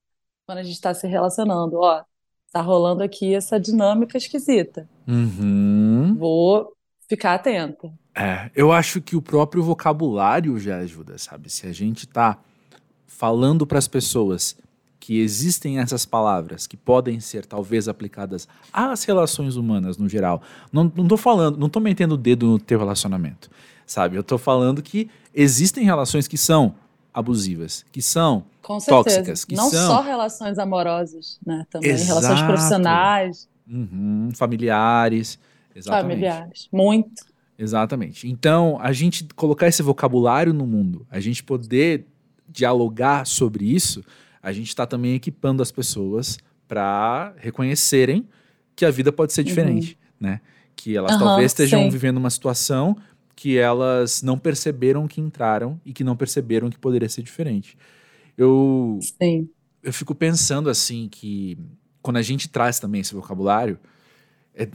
quando 0.46 0.60
a 0.60 0.64
gente 0.64 0.74
está 0.74 0.94
se 0.94 1.08
relacionando. 1.08 1.78
Ó, 1.78 2.04
tá 2.52 2.62
rolando 2.62 3.02
aqui 3.02 3.34
essa 3.34 3.60
dinâmica 3.60 4.18
esquisita. 4.18 4.88
Uhum. 5.08 6.16
Vou 6.18 6.74
ficar 7.08 7.36
atenta. 7.36 7.92
É, 8.14 8.52
eu 8.54 8.72
acho 8.72 9.02
que 9.02 9.16
o 9.16 9.22
próprio 9.22 9.64
vocabulário 9.64 10.60
já 10.60 10.78
ajuda, 10.80 11.18
sabe? 11.18 11.50
Se 11.50 11.66
a 11.66 11.72
gente 11.72 12.06
tá 12.06 12.38
falando 13.08 13.66
para 13.66 13.80
as 13.80 13.88
pessoas 13.88 14.58
que 15.00 15.20
existem 15.20 15.80
essas 15.80 16.06
palavras 16.06 16.68
que 16.68 16.78
podem 16.78 17.20
ser 17.20 17.46
talvez 17.46 17.88
aplicadas 17.88 18.48
às 18.72 19.04
relações 19.04 19.56
humanas 19.56 19.98
no 19.98 20.08
geral. 20.08 20.44
Não, 20.72 20.92
não 20.96 21.08
tô 21.08 21.18
falando, 21.18 21.58
não 21.58 21.68
tô 21.68 21.80
metendo 21.80 22.14
o 22.14 22.18
dedo 22.18 22.46
no 22.46 22.60
teu 22.60 22.78
relacionamento, 22.78 23.50
sabe? 23.84 24.16
Eu 24.16 24.24
tô 24.24 24.38
falando 24.38 24.82
que 24.82 25.10
existem 25.34 25.84
relações 25.84 26.28
que 26.28 26.38
são 26.38 26.76
abusivas, 27.14 27.86
que 27.92 28.02
são 28.02 28.46
Com 28.62 28.78
tóxicas, 28.80 29.44
que 29.46 29.56
Não 29.56 29.70
são 29.70 29.88
só 29.88 30.02
relações 30.02 30.58
amorosas, 30.58 31.40
né? 31.46 31.66
Também 31.70 31.92
Exato. 31.92 32.08
relações 32.08 32.42
profissionais, 32.44 33.50
Uhum, 33.68 34.30
familiares, 34.36 35.40
exatamente. 35.76 36.12
familiares. 36.20 36.70
Muito. 36.72 37.24
Exatamente. 37.58 38.28
Então, 38.28 38.78
a 38.82 38.92
gente 38.92 39.26
colocar 39.36 39.68
esse 39.68 39.84
vocabulário 39.84 40.52
no 40.54 40.66
mundo, 40.66 41.06
a 41.10 41.20
gente 41.20 41.44
poder 41.44 42.06
dialogar 42.50 43.26
sobre 43.26 43.66
isso, 43.66 44.04
a 44.42 44.52
gente 44.52 44.70
está 44.70 44.86
também 44.86 45.14
equipando 45.14 45.62
as 45.62 45.72
pessoas 45.72 46.38
para 46.68 47.34
reconhecerem 47.38 48.28
que 48.76 48.84
a 48.86 48.92
vida 48.92 49.12
pode 49.12 49.32
ser 49.32 49.44
diferente, 49.44 49.98
né? 50.20 50.42
Que 50.76 50.98
elas 50.98 51.12
Aham, 51.12 51.28
talvez 51.28 51.52
estejam 51.52 51.84
sim. 51.84 51.90
vivendo 51.90 52.18
uma 52.18 52.30
situação 52.30 52.98
que 53.42 53.58
elas 53.58 54.22
não 54.22 54.38
perceberam 54.38 55.08
que 55.08 55.20
entraram 55.20 55.82
e 55.84 55.92
que 55.92 56.04
não 56.04 56.16
perceberam 56.16 56.70
que 56.70 56.78
poderia 56.78 57.10
ser 57.10 57.24
diferente. 57.24 57.76
Eu, 58.38 59.00
Sim. 59.20 59.50
eu 59.82 59.92
fico 59.92 60.14
pensando 60.14 60.70
assim 60.70 61.10
que 61.10 61.58
quando 62.04 62.18
a 62.18 62.22
gente 62.22 62.48
traz 62.48 62.80
também 62.80 63.02
esse 63.02 63.16
vocabulário, 63.16 63.80
é 64.54 64.70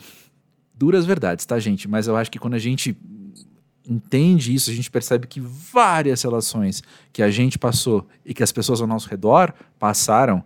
duras 0.74 1.06
verdades, 1.06 1.46
tá, 1.46 1.56
gente? 1.60 1.86
Mas 1.86 2.08
eu 2.08 2.16
acho 2.16 2.28
que 2.28 2.40
quando 2.40 2.54
a 2.54 2.58
gente 2.58 2.96
entende 3.88 4.52
isso, 4.52 4.68
a 4.68 4.74
gente 4.74 4.90
percebe 4.90 5.28
que 5.28 5.38
várias 5.38 6.20
relações 6.22 6.82
que 7.12 7.22
a 7.22 7.30
gente 7.30 7.60
passou 7.60 8.04
e 8.24 8.34
que 8.34 8.42
as 8.42 8.50
pessoas 8.50 8.80
ao 8.80 8.88
nosso 8.88 9.08
redor 9.08 9.54
passaram 9.78 10.42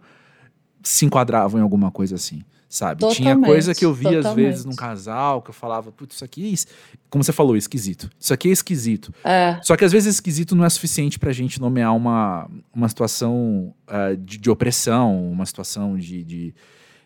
se 0.83 1.07
enquadravam 1.07 1.59
em 1.59 1.62
alguma 1.62 1.91
coisa 1.91 2.16
assim, 2.16 2.45
sabe? 2.71 3.01
Tinha 3.01 3.35
Totalmente, 3.35 3.47
coisa 3.47 3.75
que 3.75 3.85
eu 3.85 3.93
via 3.93 4.21
às 4.21 4.33
vezes 4.33 4.64
num 4.64 4.77
casal 4.77 5.43
que 5.43 5.51
eu 5.51 5.55
falava, 5.55 5.91
putz, 5.91 6.14
isso 6.14 6.25
aqui, 6.25 6.55
é 6.55 6.99
como 7.11 7.25
você 7.25 7.33
falou, 7.33 7.57
esquisito. 7.57 8.09
Isso 8.18 8.33
aqui 8.33 8.49
é 8.49 8.53
esquisito. 8.53 9.12
É, 9.25 9.59
Só 9.62 9.77
que 9.77 9.85
às 9.85 9.91
vezes 9.91 10.14
esquisito 10.14 10.55
não 10.55 10.64
é 10.64 10.71
suficiente 10.71 11.18
pra 11.18 11.33
gente 11.33 11.61
nomear 11.61 11.95
uma, 11.95 12.49
uma 12.73 12.89
situação 12.89 13.75
ah, 13.89 14.14
de, 14.16 14.39
de 14.39 14.49
opressão, 14.49 15.29
uma 15.31 15.45
situação 15.45 15.99
de, 15.99 16.23
de, 16.23 16.55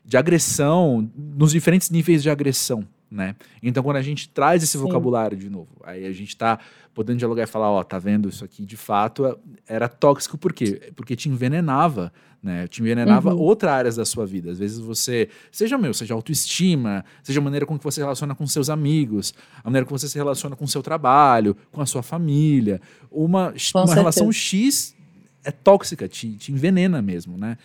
de 0.05 0.17
agressão, 0.19 1.11
nos 1.17 1.51
diferentes 1.51 1.89
níveis 1.89 2.23
de 2.23 2.29
agressão, 2.29 2.87
né? 3.11 3.37
Então 3.63 3.83
quando 3.83 3.97
a 3.97 4.03
gente 4.03 4.29
traz 4.29 4.63
esse 4.63 4.73
Sim. 4.73 4.79
vocabulário 4.79 5.37
de 5.37 5.49
novo, 5.49 5.69
aí 5.85 6.05
a 6.07 6.13
gente 6.13 6.37
tá 6.37 6.59
podendo 6.93 7.19
dialogar 7.19 7.43
e 7.45 7.47
falar, 7.47 7.71
ó, 7.71 7.83
tá 7.85 7.99
vendo, 7.99 8.29
isso 8.29 8.45
aqui 8.45 8.65
de 8.65 8.77
fato 8.77 9.27
é- 9.27 9.37
era 9.67 9.89
tóxico, 9.89 10.37
por 10.39 10.53
quê? 10.53 10.93
Porque 10.97 11.15
te 11.17 11.29
envenenava, 11.29 12.13
né? 12.43 12.67
Te 12.69 12.81
envenenava 12.83 13.33
Uhum. 13.35 13.41
outras 13.41 13.73
áreas 13.73 13.97
da 13.97 14.05
sua 14.05 14.27
vida. 14.27 14.51
Às 14.51 14.59
vezes 14.59 14.79
você, 14.79 15.29
seja 15.51 15.79
meu, 15.79 15.95
seja 15.95 16.13
autoestima, 16.15 17.05
seja 17.23 17.41
a 17.41 17.43
maneira 17.43 17.65
com 17.67 17.77
que 17.79 17.85
você 17.85 17.97
se 17.97 18.01
relaciona 18.01 18.35
com 18.35 18.47
seus 18.47 18.69
amigos, 18.71 19.33
a 19.63 19.65
maneira 19.69 19.87
como 19.87 19.99
você 19.99 20.09
se 20.09 20.17
relaciona 20.19 20.55
com 20.57 20.65
o 20.65 20.69
seu 20.69 20.83
trabalho, 20.83 21.57
com 21.73 21.81
a 21.81 21.87
sua 21.87 22.03
família. 22.03 22.81
Uma, 23.11 23.47
Com 23.47 23.53
uma 23.53 23.59
certeza. 23.59 23.95
relação 23.95 24.31
X 24.33 24.95
é 25.45 25.51
tóxica, 25.51 26.09
te, 26.09 26.37
te 26.37 26.53
envenena 26.53 27.01
mesmo, 27.03 27.37
né? 27.39 27.57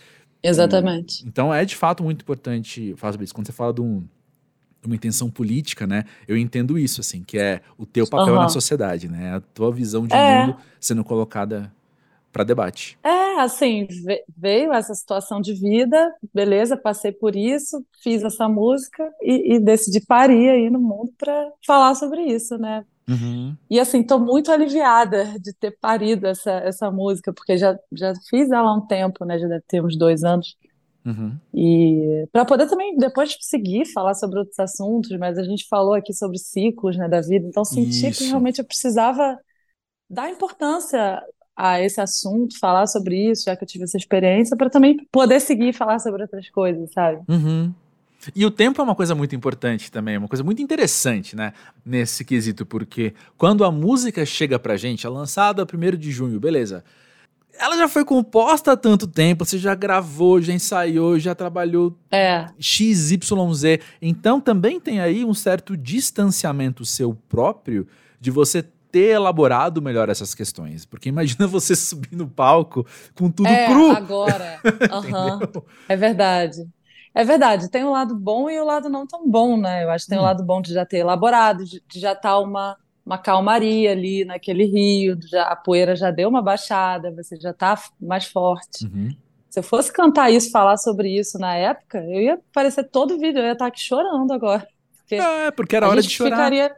exatamente. 0.41 1.25
Então 1.27 1.53
é 1.53 1.65
de 1.65 1.75
fato 1.75 2.03
muito 2.03 2.21
importante 2.21 2.93
falar 2.97 3.13
sobre 3.13 3.25
isso. 3.25 3.33
Quando 3.33 3.47
você 3.47 3.51
fala 3.53 3.73
de, 3.73 3.81
um- 3.81 4.05
uma 4.85 4.95
intenção 4.95 5.29
política, 5.29 5.85
né? 5.87 6.05
Eu 6.27 6.37
entendo 6.37 6.77
isso, 6.77 7.01
assim, 7.01 7.23
que 7.23 7.37
é 7.37 7.61
o 7.77 7.85
teu 7.85 8.07
papel 8.07 8.33
Aham. 8.33 8.39
na 8.39 8.47
sociedade, 8.49 9.07
né? 9.09 9.35
A 9.35 9.41
tua 9.41 9.71
visão 9.71 10.07
de 10.07 10.17
É. 10.17 10.19
mundo 10.19 10.57
sendo 10.79 11.03
colocada 11.03 11.71
para 12.31 12.43
debate. 12.43 12.97
É, 13.03 13.39
assim, 13.41 13.87
ve- 14.05 14.23
veio 14.37 14.73
essa 14.73 14.93
situação 14.93 15.39
de 15.39 15.53
vida, 15.53 16.13
beleza, 16.33 16.75
passei 16.77 17.11
por 17.13 17.33
isso, 17.35 17.85
fiz 18.03 18.23
essa 18.23 18.47
música 18.49 19.09
e, 19.21 19.55
e 19.55 19.59
decidi 19.59 20.01
parir 20.05 20.49
aí 20.49 20.69
no 20.69 20.79
mundo 20.81 21.13
para 21.17 21.49
falar 21.65 21.95
sobre 21.95 22.23
isso, 22.23 22.57
né? 22.57 22.85
Uhum. 23.09 23.57
E 23.69 23.79
assim, 23.79 24.03
tô 24.03 24.19
muito 24.19 24.51
aliviada 24.51 25.39
de 25.39 25.53
ter 25.53 25.71
parido 25.79 26.27
essa, 26.27 26.51
essa 26.53 26.91
música, 26.91 27.33
porque 27.33 27.57
já, 27.57 27.77
já 27.93 28.13
fiz 28.29 28.51
ela 28.51 28.69
há 28.71 28.75
um 28.75 28.87
tempo, 28.87 29.25
né? 29.25 29.39
Já 29.39 29.47
deve 29.47 29.63
ter 29.67 29.83
uns 29.83 29.97
dois 29.97 30.23
anos. 30.23 30.57
Uhum. 31.05 31.37
E 31.53 32.27
para 32.31 32.45
poder 32.45 32.67
também 32.67 32.97
depois 32.97 33.35
seguir 33.41 33.85
falar 33.85 34.13
sobre 34.13 34.39
outros 34.39 34.59
assuntos, 34.59 35.17
mas 35.17 35.37
a 35.37 35.43
gente 35.43 35.67
falou 35.67 35.93
aqui 35.93 36.13
sobre 36.13 36.37
ciclos, 36.37 36.97
né, 36.97 37.07
da 37.07 37.21
vida, 37.21 37.47
então 37.47 37.63
senti 37.63 38.01
que 38.01 38.07
Isso. 38.09 38.27
realmente 38.27 38.59
eu 38.59 38.65
precisava 38.65 39.37
dar 40.09 40.29
importância 40.29 41.21
a 41.55 41.81
esse 41.81 41.99
assunto, 41.99 42.57
falar 42.57 42.87
sobre 42.87 43.31
isso, 43.31 43.43
já 43.45 43.55
que 43.55 43.63
eu 43.63 43.67
tive 43.67 43.83
essa 43.83 43.97
experiência, 43.97 44.55
para 44.55 44.69
também 44.69 44.97
poder 45.11 45.41
seguir 45.41 45.69
e 45.69 45.73
falar 45.73 45.99
sobre 45.99 46.21
outras 46.21 46.49
coisas, 46.49 46.89
sabe? 46.93 47.21
Uhum. 47.27 47.73
E 48.35 48.45
o 48.45 48.51
tempo 48.51 48.81
é 48.81 48.83
uma 48.83 48.95
coisa 48.95 49.13
muito 49.13 49.35
importante 49.35 49.91
também, 49.91 50.15
é 50.15 50.17
uma 50.17 50.27
coisa 50.27 50.43
muito 50.43 50.61
interessante, 50.61 51.35
né? 51.35 51.53
Nesse 51.85 52.23
quesito, 52.23 52.65
porque 52.65 53.13
quando 53.37 53.63
a 53.63 53.71
música 53.71 54.25
chega 54.25 54.57
pra 54.57 54.77
gente, 54.77 55.05
é 55.05 55.09
lançada 55.09 55.65
1 55.65 55.97
de 55.97 56.11
junho, 56.11 56.39
beleza. 56.39 56.83
Ela 57.59 57.77
já 57.77 57.87
foi 57.89 58.05
composta 58.05 58.71
há 58.71 58.77
tanto 58.77 59.05
tempo, 59.05 59.43
você 59.45 59.57
já 59.57 59.75
gravou, 59.75 60.41
já 60.41 60.53
ensaiou, 60.53 61.19
já 61.19 61.35
trabalhou 61.35 61.95
É, 62.11 62.47
XYZ. 62.57 63.79
Então 64.01 64.39
também 64.39 64.79
tem 64.79 64.99
aí 65.01 65.25
um 65.25 65.33
certo 65.33 65.75
distanciamento 65.75 66.85
seu 66.85 67.13
próprio 67.13 67.85
de 68.19 68.31
você 68.31 68.63
ter 68.91 69.11
elaborado 69.15 69.81
melhor 69.81 70.09
essas 70.09 70.33
questões. 70.33 70.85
Porque 70.85 71.09
imagina 71.09 71.45
você 71.47 71.75
subir 71.75 72.15
no 72.15 72.27
palco 72.27 72.85
com 73.13 73.29
tudo 73.29 73.49
é, 73.49 73.65
cru. 73.65 73.91
agora. 73.91 74.59
Entendeu? 75.03 75.65
É 75.87 75.95
verdade. 75.95 76.65
É 77.13 77.23
verdade, 77.23 77.69
tem 77.69 77.83
o 77.83 77.91
lado 77.91 78.15
bom 78.15 78.49
e 78.49 78.59
o 78.59 78.63
lado 78.63 78.87
não 78.87 79.05
tão 79.05 79.27
bom, 79.27 79.57
né? 79.57 79.83
Eu 79.83 79.89
acho 79.89 80.05
que 80.05 80.09
tem 80.11 80.17
o 80.19 80.21
Hum. 80.21 80.25
lado 80.25 80.43
bom 80.43 80.61
de 80.61 80.71
já 80.73 80.85
ter 80.85 80.99
elaborado, 80.99 81.65
de, 81.65 81.83
de 81.87 81.99
já 81.99 82.13
estar 82.13 82.37
uma, 82.39 82.77
uma 83.09 83.17
calmaria 83.17 83.91
ali 83.91 84.23
naquele 84.23 84.65
rio, 84.65 85.17
já, 85.27 85.43
a 85.45 85.55
poeira 85.55 85.95
já 85.95 86.11
deu 86.11 86.29
uma 86.29 86.43
baixada, 86.43 87.11
você 87.11 87.35
já 87.37 87.51
tá 87.51 87.75
mais 87.99 88.25
forte. 88.25 88.85
Uhum. 88.85 89.09
Se 89.49 89.57
eu 89.59 89.63
fosse 89.63 89.91
cantar 89.91 90.29
isso, 90.29 90.51
falar 90.51 90.77
sobre 90.77 91.09
isso 91.17 91.39
na 91.39 91.55
época, 91.55 91.97
eu 92.03 92.21
ia 92.21 92.33
aparecer 92.35 92.83
todo 92.83 93.17
vídeo, 93.17 93.39
eu 93.39 93.45
ia 93.45 93.53
estar 93.53 93.65
aqui 93.65 93.79
chorando 93.81 94.31
agora. 94.31 94.67
Porque 94.99 95.15
É, 95.15 95.49
porque 95.49 95.75
era 95.75 95.89
hora 95.89 96.01
de 96.03 96.09
chorar. 96.09 96.35
ficaria. 96.35 96.75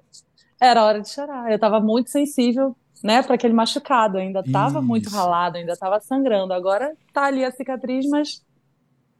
Era 0.60 0.86
hora 0.86 1.02
de 1.02 1.10
chorar. 1.10 1.50
Eu 1.50 1.56
estava 1.56 1.82
muito 1.82 2.10
sensível, 2.10 2.74
né, 3.04 3.22
para 3.22 3.36
aquele 3.36 3.54
machucado. 3.54 4.18
Eu 4.18 4.22
ainda 4.22 4.40
estava 4.40 4.82
muito 4.82 5.10
ralado, 5.10 5.58
ainda 5.58 5.74
estava 5.74 6.00
sangrando. 6.00 6.54
Agora 6.54 6.94
tá 7.12 7.24
ali 7.26 7.44
a 7.44 7.52
cicatriz, 7.52 8.08
mas 8.08 8.42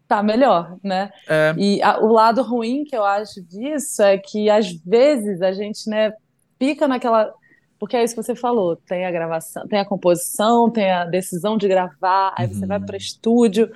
tá 0.08 0.24
melhor, 0.24 0.78
né? 0.82 1.10
É, 1.28 1.54
E 1.58 1.82
a- 1.84 2.00
o 2.00 2.08
lado 2.14 2.42
ruim 2.42 2.86
que 2.86 2.96
eu 2.96 3.04
acho 3.04 3.42
disso 3.44 4.02
é 4.02 4.18
que 4.18 4.50
às 4.50 4.72
vezes 4.72 5.42
a 5.42 5.52
gente, 5.52 5.90
né, 5.90 6.14
fica 6.62 6.88
naquela. 6.88 7.34
Porque 7.80 7.98
é 7.98 8.04
isso 8.04 8.14
que 8.14 8.22
você 8.22 8.36
falou: 8.36 8.76
tem 8.76 9.04
a 9.04 9.12
gravação, 9.12 9.68
tem 9.68 9.80
a 9.80 9.86
composição, 9.86 10.70
tem 10.70 10.92
a 10.92 11.06
decisão 11.06 11.58
de 11.58 11.68
gravar, 11.68 12.36
aí 12.38 12.48
você 12.48 12.62
Uhum. 12.62 12.68
vai 12.68 12.80
para 12.80 12.96
estúdio. 12.96 13.72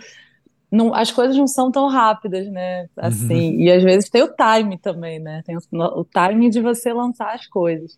Não, 0.72 0.94
as 0.94 1.12
coisas 1.12 1.36
não 1.36 1.48
são 1.48 1.72
tão 1.72 1.88
rápidas, 1.88 2.48
né? 2.52 2.88
Assim, 2.98 3.56
e 3.62 3.72
às 3.72 3.82
vezes 3.82 4.10
tem 4.10 4.22
o 4.22 4.34
time 4.36 4.78
também, 4.78 5.20
né? 5.20 5.42
Tem 5.46 5.56
o, 5.58 5.62
o 6.00 6.04
timing 6.04 6.50
de 6.50 6.62
você 6.62 6.94
lançar 6.94 7.34
as 7.34 7.48
coisas. 7.48 7.98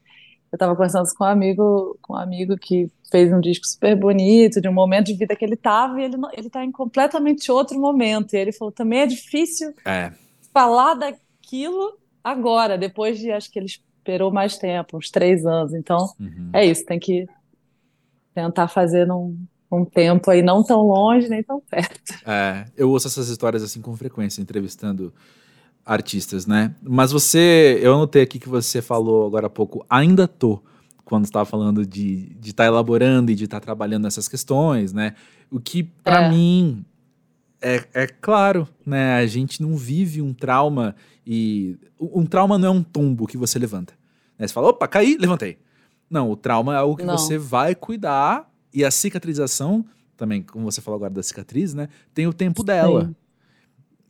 Eu 0.52 0.56
estava 0.56 0.74
conversando 0.76 1.08
com 1.18 1.26
um 1.26 1.28
amigo, 1.28 1.98
com 2.02 2.14
um 2.14 2.18
amigo 2.18 2.56
que 2.56 2.90
fez 3.12 3.34
um 3.34 3.42
disco 3.42 3.66
super 3.66 3.96
bonito, 3.96 4.62
de 4.62 4.70
um 4.70 4.74
momento 4.74 5.08
de 5.08 5.16
vida 5.16 5.36
que 5.36 5.44
ele 5.44 5.56
estava, 5.56 6.00
e 6.00 6.06
ele 6.06 6.16
ele 6.34 6.48
está 6.48 6.64
em 6.64 6.72
completamente 6.72 7.52
outro 7.52 7.78
momento. 7.80 8.34
E 8.34 8.38
ele 8.38 8.54
falou: 8.54 8.72
também 8.72 9.00
é 9.00 9.08
difícil 9.08 9.74
é. 9.86 10.14
falar 10.54 10.94
daquilo 10.94 11.98
agora, 12.24 12.78
depois 12.78 13.18
de 13.20 13.32
acho 13.32 13.52
que 13.52 13.60
ele 13.60 13.68
esperou 14.08 14.32
mais 14.32 14.58
tempo, 14.58 14.97
uns 14.97 15.12
três 15.12 15.45
anos. 15.45 15.74
Então, 15.74 16.10
Uhum. 16.20 16.49
é 16.53 16.66
isso, 16.66 16.86
tem 16.86 16.97
que 16.99 17.28
tentar 18.34 18.70
fazer 18.70 19.05
num, 19.05 19.38
num 19.70 19.84
tempo 19.84 20.32
aí 20.32 20.41
não 20.41 20.64
tão 20.64 20.82
longe 20.82 21.28
nem 21.28 21.43
tão 21.43 21.60
perto. 21.60 21.99
É, 22.26 22.66
eu 22.78 22.89
ouço 22.89 23.08
essas 23.08 23.28
histórias 23.28 23.62
assim 23.62 23.82
com 23.82 23.95
frequência, 23.97 24.41
entrevistando 24.41 25.14
artistas, 25.86 26.45
né? 26.45 26.74
Mas 26.82 27.12
você, 27.12 27.80
eu 27.82 27.93
anotei 27.95 28.22
aqui 28.22 28.39
que 28.39 28.49
você 28.49 28.82
falou 28.82 29.26
agora 29.28 29.47
há 29.47 29.49
pouco, 29.49 29.86
ainda 29.89 30.28
tô, 30.28 30.62
quando 31.03 31.26
estava 31.26 31.45
falando 31.45 31.86
de 31.86 32.28
estar 32.30 32.39
de 32.41 32.53
tá 32.53 32.66
elaborando 32.66 33.32
e 33.32 33.36
de 33.36 33.45
estar 33.45 33.60
tá 33.60 33.66
trabalhando 33.66 34.03
nessas 34.03 34.28
questões, 34.28 34.93
né? 34.93 35.16
O 35.49 35.60
que, 35.60 35.84
para 35.84 36.26
É. 36.26 36.30
mim, 36.30 36.84
é, 37.62 37.84
é 37.93 38.08
claro, 38.08 38.68
né? 38.86 39.16
A 39.16 39.26
gente 39.26 39.62
não 39.62 39.76
vive 39.78 40.22
um 40.22 40.34
trauma 40.34 40.95
e. 41.28 41.78
Um 42.00 42.26
trauma 42.26 42.58
não 42.58 42.68
é 42.68 42.72
um 42.72 42.84
tombo 42.84 43.28
que 43.28 43.38
você 43.38 43.60
levanta. 43.60 43.94
Né? 44.40 44.48
Você 44.48 44.54
fala, 44.54 44.70
opa, 44.70 44.88
caí, 44.88 45.18
levantei. 45.20 45.58
Não, 46.10 46.32
o 46.32 46.38
trauma 46.38 46.74
é 46.74 46.78
algo 46.78 46.96
que 46.96 47.04
Não. 47.04 47.18
você 47.18 47.38
vai 47.38 47.76
cuidar 47.76 48.50
e 48.74 48.86
a 48.86 48.92
cicatrização 48.92 49.86
também, 50.16 50.42
como 50.42 50.64
você 50.64 50.82
falou 50.82 50.96
agora 50.96 51.14
da 51.14 51.22
cicatriz, 51.22 51.74
né? 51.74 51.90
Tem 52.14 52.26
o 52.28 52.34
tempo 52.34 52.64
dela. 52.64 53.14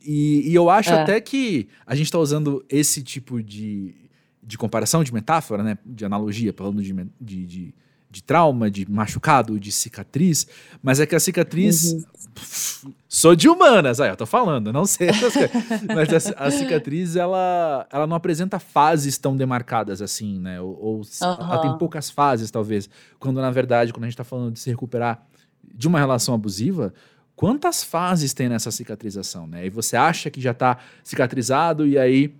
E, 0.00 0.48
e, 0.48 0.54
eu 0.54 0.70
acho 0.70 0.90
é. 0.90 1.02
até 1.02 1.20
que 1.20 1.68
a 1.84 1.94
gente 1.94 2.06
está 2.06 2.18
usando 2.18 2.64
esse 2.68 3.02
tipo 3.02 3.42
de, 3.42 3.94
de 4.42 4.56
comparação, 4.56 5.02
de 5.02 5.12
metáfora, 5.12 5.62
né? 5.62 5.76
De 5.84 6.04
analogia, 6.04 6.54
falando 6.56 6.82
de, 6.82 6.94
de, 7.20 7.46
de, 7.46 7.74
de 8.10 8.22
trauma, 8.22 8.70
de 8.70 8.90
machucado, 8.90 9.60
de 9.60 9.70
cicatriz, 9.70 10.46
mas 10.82 10.98
é 10.98 11.06
que 11.06 11.14
a 11.14 11.20
cicatriz. 11.20 11.92
Uhum. 11.92 12.92
sou 13.08 13.36
de 13.36 13.48
humanas, 13.48 14.00
aí 14.00 14.08
eu 14.08 14.16
tô 14.16 14.24
falando, 14.24 14.72
não 14.72 14.86
sei 14.86 15.08
essas 15.08 15.34
coisas. 15.34 15.50
mas 15.94 16.28
a, 16.28 16.46
a, 16.46 16.50
cicatriz, 16.50 17.16
ela, 17.16 17.86
ela 17.92 18.06
não 18.06 18.16
apresenta 18.16 18.58
fases 18.58 19.18
tão 19.18 19.36
demarcadas 19.36 20.00
assim, 20.00 20.38
né? 20.38 20.60
Ou, 20.60 20.78
ou 20.80 20.96
uhum. 20.96 21.04
ela 21.22 21.58
tem 21.58 21.76
poucas 21.76 22.08
fases, 22.08 22.50
talvez. 22.50 22.88
Quando, 23.18 23.40
na 23.40 23.50
verdade, 23.50 23.92
quando 23.92 24.04
a 24.04 24.06
gente 24.06 24.16
tá 24.16 24.24
falando 24.24 24.52
de 24.52 24.60
se 24.60 24.70
recuperar 24.70 25.26
de 25.74 25.86
uma 25.86 25.98
relação 25.98 26.34
abusiva, 26.34 26.94
quantas 27.36 27.84
fases 27.84 28.32
tem 28.32 28.48
nessa 28.48 28.70
cicatrização, 28.70 29.46
né? 29.46 29.66
E 29.66 29.70
você 29.70 29.96
acha 29.96 30.30
que 30.30 30.40
já 30.40 30.54
tá 30.54 30.78
cicatrizado 31.04 31.86
e 31.86 31.98
aí 31.98 32.34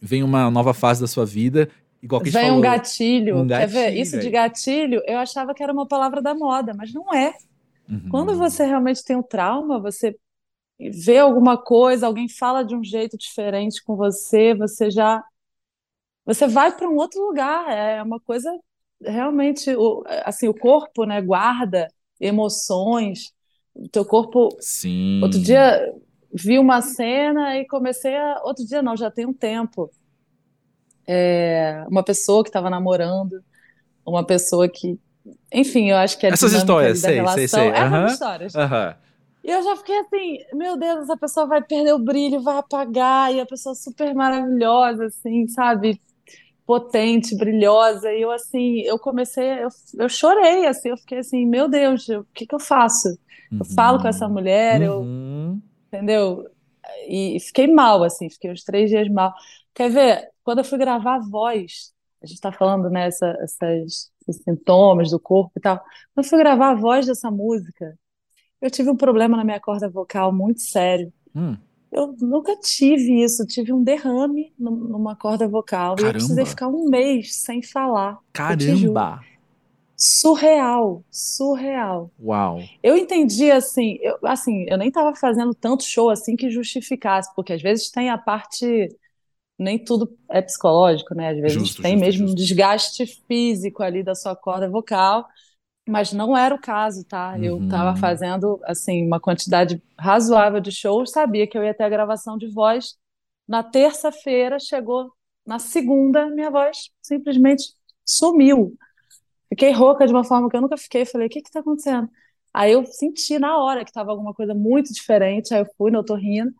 vem 0.00 0.22
uma 0.22 0.50
nova 0.50 0.74
fase 0.74 1.00
da 1.00 1.06
sua 1.06 1.24
vida 1.24 1.68
Igual 2.06 2.22
que 2.22 2.30
Vem 2.30 2.44
falou, 2.44 2.58
um 2.58 2.60
gatilho. 2.60 3.38
um 3.38 3.46
gatilho. 3.48 3.72
Quer 3.72 3.90
ver? 3.90 4.00
Isso 4.00 4.20
de 4.20 4.30
gatilho, 4.30 5.02
eu 5.06 5.18
achava 5.18 5.52
que 5.52 5.60
era 5.60 5.72
uma 5.72 5.88
palavra 5.88 6.22
da 6.22 6.36
moda, 6.36 6.72
mas 6.72 6.94
não 6.94 7.12
é. 7.12 7.34
Uhum. 7.90 8.08
Quando 8.08 8.36
você 8.36 8.64
realmente 8.64 9.04
tem 9.04 9.16
um 9.16 9.22
trauma, 9.24 9.80
você 9.80 10.16
vê 10.78 11.18
alguma 11.18 11.56
coisa, 11.58 12.06
alguém 12.06 12.28
fala 12.28 12.62
de 12.62 12.76
um 12.76 12.84
jeito 12.84 13.18
diferente 13.18 13.82
com 13.82 13.96
você, 13.96 14.54
você 14.54 14.88
já 14.88 15.20
você 16.24 16.46
vai 16.46 16.76
para 16.76 16.88
um 16.88 16.94
outro 16.94 17.20
lugar. 17.20 17.70
É 17.70 18.00
uma 18.00 18.20
coisa 18.20 18.56
realmente 19.02 19.74
o, 19.74 20.04
assim, 20.24 20.46
o 20.46 20.54
corpo, 20.54 21.04
né, 21.04 21.20
guarda 21.20 21.88
emoções. 22.20 23.32
O 23.74 23.88
teu 23.88 24.04
corpo 24.04 24.48
Sim. 24.60 25.20
Outro 25.24 25.40
dia 25.40 25.92
vi 26.32 26.56
uma 26.56 26.80
cena 26.80 27.58
e 27.58 27.66
comecei 27.66 28.16
a 28.16 28.42
outro 28.44 28.64
dia 28.64 28.80
não, 28.80 28.96
já 28.96 29.10
tem 29.10 29.26
um 29.26 29.34
tempo 29.34 29.90
é, 31.06 31.84
uma 31.88 32.02
pessoa 32.02 32.42
que 32.42 32.48
estava 32.48 32.68
namorando, 32.68 33.42
uma 34.04 34.24
pessoa 34.24 34.68
que. 34.68 34.98
Enfim, 35.52 35.90
eu 35.90 35.96
acho 35.96 36.18
que 36.18 36.26
é 36.26 36.30
Essas 36.30 36.52
histórias, 36.52 37.00
sei, 37.00 37.16
relação, 37.16 37.36
sei, 37.36 37.48
sei. 37.48 37.68
Essas 37.68 37.92
uhum. 37.92 38.06
histórias. 38.06 38.54
Uhum. 38.54 38.94
E 39.44 39.50
eu 39.50 39.62
já 39.62 39.76
fiquei 39.76 39.98
assim, 40.00 40.38
meu 40.54 40.76
Deus, 40.76 41.02
essa 41.02 41.16
pessoa 41.16 41.46
vai 41.46 41.62
perder 41.62 41.92
o 41.92 41.98
brilho, 42.00 42.42
vai 42.42 42.58
apagar, 42.58 43.32
e 43.32 43.40
a 43.40 43.46
pessoa 43.46 43.74
super 43.74 44.12
maravilhosa, 44.12 45.06
assim, 45.06 45.46
sabe? 45.46 46.00
Potente, 46.66 47.36
brilhosa. 47.36 48.12
E 48.12 48.22
eu, 48.22 48.30
assim, 48.32 48.80
eu 48.80 48.98
comecei, 48.98 49.62
eu, 49.62 49.68
eu 49.98 50.08
chorei, 50.08 50.66
assim, 50.66 50.88
eu 50.88 50.96
fiquei 50.96 51.18
assim, 51.18 51.46
meu 51.46 51.68
Deus, 51.68 52.08
o 52.08 52.26
que 52.34 52.44
que 52.44 52.54
eu 52.54 52.60
faço? 52.60 53.16
Eu 53.52 53.64
falo 53.64 54.00
com 54.00 54.08
essa 54.08 54.28
mulher, 54.28 54.80
uhum. 54.80 55.60
eu. 55.60 55.66
Entendeu? 55.86 56.46
E 57.08 57.38
fiquei 57.40 57.68
mal, 57.68 58.02
assim, 58.02 58.28
fiquei 58.28 58.50
uns 58.50 58.64
três 58.64 58.90
dias 58.90 59.08
mal. 59.08 59.32
Quer 59.72 59.90
ver? 59.90 60.28
Quando 60.46 60.58
eu 60.58 60.64
fui 60.64 60.78
gravar 60.78 61.16
a 61.16 61.18
voz, 61.18 61.92
a 62.22 62.26
gente 62.26 62.36
está 62.36 62.52
falando, 62.52 62.88
né, 62.88 63.08
essa, 63.08 63.26
essas, 63.40 64.12
esses 64.28 64.44
sintomas 64.44 65.10
do 65.10 65.18
corpo 65.18 65.50
e 65.56 65.60
tal. 65.60 65.78
Quando 66.14 66.24
eu 66.24 66.30
fui 66.30 66.38
gravar 66.38 66.70
a 66.70 66.74
voz 66.76 67.04
dessa 67.04 67.32
música, 67.32 67.98
eu 68.62 68.70
tive 68.70 68.88
um 68.88 68.96
problema 68.96 69.36
na 69.36 69.42
minha 69.42 69.58
corda 69.58 69.90
vocal 69.90 70.32
muito 70.32 70.60
sério. 70.60 71.12
Hum. 71.34 71.56
Eu 71.90 72.14
nunca 72.20 72.54
tive 72.60 73.24
isso, 73.24 73.44
tive 73.44 73.72
um 73.72 73.82
derrame 73.82 74.54
numa 74.56 75.16
corda 75.16 75.48
vocal 75.48 75.96
Caramba. 75.96 76.02
e 76.02 76.06
eu 76.06 76.12
precisei 76.12 76.46
ficar 76.46 76.68
um 76.68 76.88
mês 76.88 77.34
sem 77.34 77.60
falar. 77.60 78.16
Caramba! 78.32 79.18
Surreal, 79.96 81.02
surreal. 81.10 82.08
Uau. 82.22 82.60
Eu 82.84 82.96
entendi 82.96 83.50
assim, 83.50 83.98
eu, 84.00 84.16
assim, 84.22 84.64
eu 84.68 84.78
nem 84.78 84.88
estava 84.88 85.12
fazendo 85.16 85.52
tanto 85.52 85.82
show 85.82 86.08
assim 86.08 86.36
que 86.36 86.50
justificasse, 86.50 87.34
porque 87.34 87.52
às 87.52 87.62
vezes 87.62 87.90
tem 87.90 88.10
a 88.10 88.18
parte 88.18 88.88
nem 89.58 89.82
tudo 89.82 90.16
é 90.30 90.42
psicológico, 90.42 91.14
né? 91.14 91.30
Às 91.30 91.36
vezes 91.36 91.52
justo, 91.52 91.82
tem 91.82 91.92
justo, 91.92 92.04
mesmo 92.04 92.26
justo. 92.26 92.32
um 92.32 92.34
desgaste 92.34 93.06
físico 93.26 93.82
ali 93.82 94.02
da 94.02 94.14
sua 94.14 94.36
corda 94.36 94.68
vocal, 94.68 95.26
mas 95.88 96.12
não 96.12 96.36
era 96.36 96.54
o 96.54 96.60
caso, 96.60 97.04
tá? 97.04 97.34
Uhum. 97.34 97.44
Eu 97.44 97.64
estava 97.64 97.96
fazendo 97.96 98.60
assim 98.64 99.06
uma 99.06 99.20
quantidade 99.20 99.82
razoável 99.98 100.60
de 100.60 100.72
shows, 100.72 101.10
sabia 101.10 101.46
que 101.46 101.56
eu 101.56 101.64
ia 101.64 101.74
ter 101.74 101.84
a 101.84 101.88
gravação 101.88 102.36
de 102.36 102.48
voz. 102.48 102.96
Na 103.48 103.62
terça-feira 103.62 104.58
chegou, 104.58 105.12
na 105.46 105.58
segunda 105.58 106.28
minha 106.28 106.50
voz 106.50 106.90
simplesmente 107.00 107.64
sumiu. 108.04 108.76
Fiquei 109.48 109.72
rouca 109.72 110.06
de 110.06 110.12
uma 110.12 110.24
forma 110.24 110.50
que 110.50 110.56
eu 110.56 110.60
nunca 110.60 110.76
fiquei. 110.76 111.04
Falei, 111.04 111.28
o 111.28 111.30
que 111.30 111.38
está 111.38 111.60
acontecendo? 111.60 112.08
Aí 112.52 112.72
eu 112.72 112.84
senti 112.86 113.38
na 113.38 113.58
hora 113.58 113.84
que 113.84 113.90
estava 113.90 114.10
alguma 114.10 114.34
coisa 114.34 114.54
muito 114.54 114.92
diferente. 114.92 115.54
Aí 115.54 115.60
eu 115.60 115.66
fui 115.76 115.90
no 115.90 116.00
otorrino. 116.00 116.50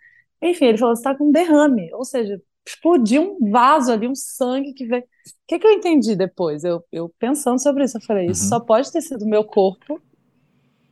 Enfim, 0.42 0.66
ele 0.66 0.78
falou: 0.78 0.94
você 0.94 1.00
está 1.00 1.16
com 1.16 1.28
um 1.28 1.32
derrame. 1.32 1.92
Ou 1.94 2.04
seja, 2.04 2.40
explodiu 2.66 3.36
um 3.40 3.50
vaso 3.50 3.92
ali, 3.92 4.08
um 4.08 4.14
sangue 4.14 4.72
que 4.72 4.84
veio. 4.84 5.02
O 5.02 5.06
que, 5.46 5.58
que 5.58 5.66
eu 5.66 5.72
entendi 5.72 6.16
depois? 6.16 6.64
Eu, 6.64 6.82
eu 6.90 7.08
pensando 7.18 7.62
sobre 7.62 7.84
isso, 7.84 7.96
eu 7.96 8.02
falei, 8.02 8.26
isso 8.26 8.44
uhum. 8.44 8.48
só 8.48 8.60
pode 8.60 8.90
ter 8.90 9.00
sido 9.00 9.24
meu 9.24 9.44
corpo, 9.44 10.00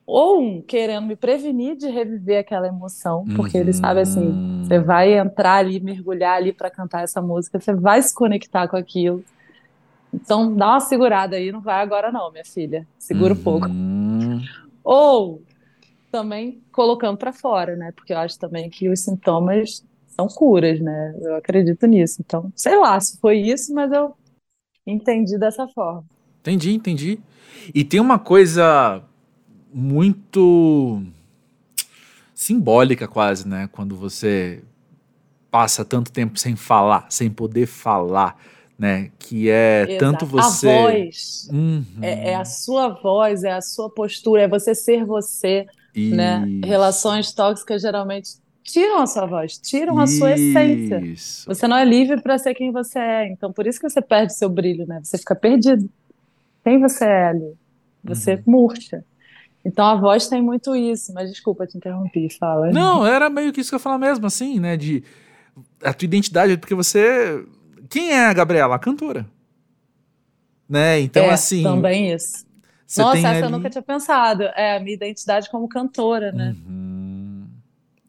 ou 0.07 0.41
um 0.41 0.63
querendo 0.63 1.07
me 1.07 1.17
prevenir 1.17 1.77
de 1.77 1.89
reviver 1.89 2.39
aquela 2.39 2.69
emoção, 2.69 3.25
porque 3.35 3.57
uhum. 3.57 3.65
ele 3.65 3.73
sabe 3.73 4.01
assim, 4.01 4.27
uhum. 4.27 4.65
você 4.65 4.79
vai 4.79 5.19
entrar 5.19 5.57
ali, 5.57 5.81
mergulhar 5.81 6.37
ali 6.37 6.53
para 6.53 6.71
cantar 6.71 7.03
essa 7.03 7.21
música, 7.21 7.59
você 7.59 7.75
vai 7.75 8.01
se 8.03 8.15
conectar 8.15 8.69
com 8.69 8.77
aquilo. 8.77 9.25
Então 10.13 10.55
dá 10.55 10.69
uma 10.69 10.81
segurada 10.81 11.37
aí, 11.37 11.51
não 11.51 11.61
vai 11.61 11.83
agora 11.83 12.13
não, 12.13 12.31
minha 12.31 12.45
filha. 12.45 12.87
Segura 12.99 13.35
um 13.35 13.43
pouco. 13.43 13.67
Uhum. 13.67 14.41
Ou 14.85 15.43
também 16.13 16.63
colocando 16.71 17.17
para 17.17 17.33
fora, 17.33 17.75
né? 17.75 17.91
Porque 17.97 18.13
eu 18.13 18.19
acho 18.19 18.39
também 18.39 18.71
que 18.71 18.89
os 18.89 19.01
sintomas 19.01 19.85
são 20.15 20.29
curas, 20.29 20.81
né? 20.81 21.15
Eu 21.21 21.37
acredito 21.37 21.87
nisso. 21.87 22.23
Então, 22.25 22.53
sei 22.55 22.77
lá 22.79 22.99
se 23.01 23.19
foi 23.19 23.39
isso, 23.39 23.75
mas 23.75 23.93
eu 23.93 24.15
entendi 24.87 25.39
dessa 25.39 25.67
forma. 25.69 26.05
Entendi, 26.41 26.75
entendi. 26.75 27.19
E 27.75 27.85
tem 27.85 28.01
uma 28.01 28.19
coisa 28.19 29.03
muito 29.73 31.03
simbólica 32.35 33.09
quase, 33.09 33.49
né? 33.49 33.69
Quando 33.73 33.97
você 33.97 34.63
passa 35.51 35.85
tanto 35.85 36.13
tempo 36.13 36.39
sem 36.39 36.57
falar, 36.57 37.07
sem 37.11 37.31
poder 37.31 37.67
falar, 37.67 38.37
né? 38.79 39.11
Que 39.19 39.49
é 39.49 39.87
Exato. 39.89 39.99
tanto 39.99 40.27
você. 40.27 40.69
A 40.69 40.83
voz. 40.83 41.49
Uhum. 41.53 41.85
É, 42.03 42.31
é, 42.31 42.35
a 42.35 42.45
sua 42.45 42.89
voz, 42.89 43.43
é 43.43 43.53
a 43.53 43.61
sua 43.61 43.89
postura, 43.91 44.43
é 44.43 44.49
você 44.49 44.75
ser 44.75 45.05
você. 45.05 45.67
Né? 45.97 46.45
Relações 46.65 47.33
tóxicas 47.33 47.81
geralmente 47.81 48.31
tiram 48.65 49.03
a 49.03 49.07
sua 49.07 49.27
voz, 49.27 49.59
tiram 49.59 49.99
a 50.01 50.07
sua 50.07 50.33
essência. 50.33 51.01
Você 51.47 51.69
não 51.69 51.77
é 51.77 51.85
livre 51.85 52.21
para 52.21 52.39
ser 52.39 52.55
quem 52.55 52.73
você 52.73 52.99
é. 52.99 53.29
Então, 53.29 53.53
por 53.53 53.67
isso 53.67 53.79
que 53.79 53.89
você 53.89 54.01
perde 54.01 54.35
seu 54.35 54.49
brilho, 54.49 54.87
né? 54.87 55.01
Você 55.03 55.19
fica 55.19 55.37
perdido. 55.37 55.89
Quem 56.65 56.81
você 56.81 57.05
é 57.05 57.29
ali? 57.29 57.53
Você 58.03 58.35
uhum. 58.35 58.43
murcha. 58.47 59.05
Então 59.65 59.87
a 59.87 59.95
voz 59.95 60.29
tem 60.29 60.43
muito 60.43 60.75
isso, 60.75 61.13
mas 61.15 61.31
desculpa 61.31 61.67
te 61.67 61.77
interromper, 61.77 62.29
fala. 62.39 62.71
Não, 62.71 63.07
era 63.07 63.31
meio 63.31 63.53
que 63.53 63.61
isso 63.61 63.71
que 63.71 63.75
eu 63.75 63.79
ia 63.79 63.83
falar 63.83 63.99
mesmo, 63.99 64.27
assim, 64.27 64.59
né? 64.59 64.77
De 64.77 65.05
a 65.83 65.93
tua 65.93 66.07
identidade, 66.07 66.57
porque 66.57 66.75
você. 66.75 67.45
Quem 67.89 68.13
é 68.13 68.27
a 68.27 68.33
Gabriela? 68.33 68.75
A 68.75 68.79
cantora. 68.79 69.27
Né? 70.69 71.01
Então, 71.01 71.25
é, 71.25 71.31
assim. 71.31 71.63
Também 71.63 72.13
isso. 72.13 72.45
Nossa, 72.97 73.19
essa 73.19 73.29
ali... 73.29 73.41
eu 73.43 73.51
nunca 73.51 73.71
tinha 73.71 73.83
pensado. 73.83 74.45
É 74.55 74.77
a 74.77 74.81
minha 74.81 74.95
identidade 74.95 75.51
como 75.51 75.69
cantora, 75.69 76.33
né? 76.33 76.55
Uhum. 76.67 76.94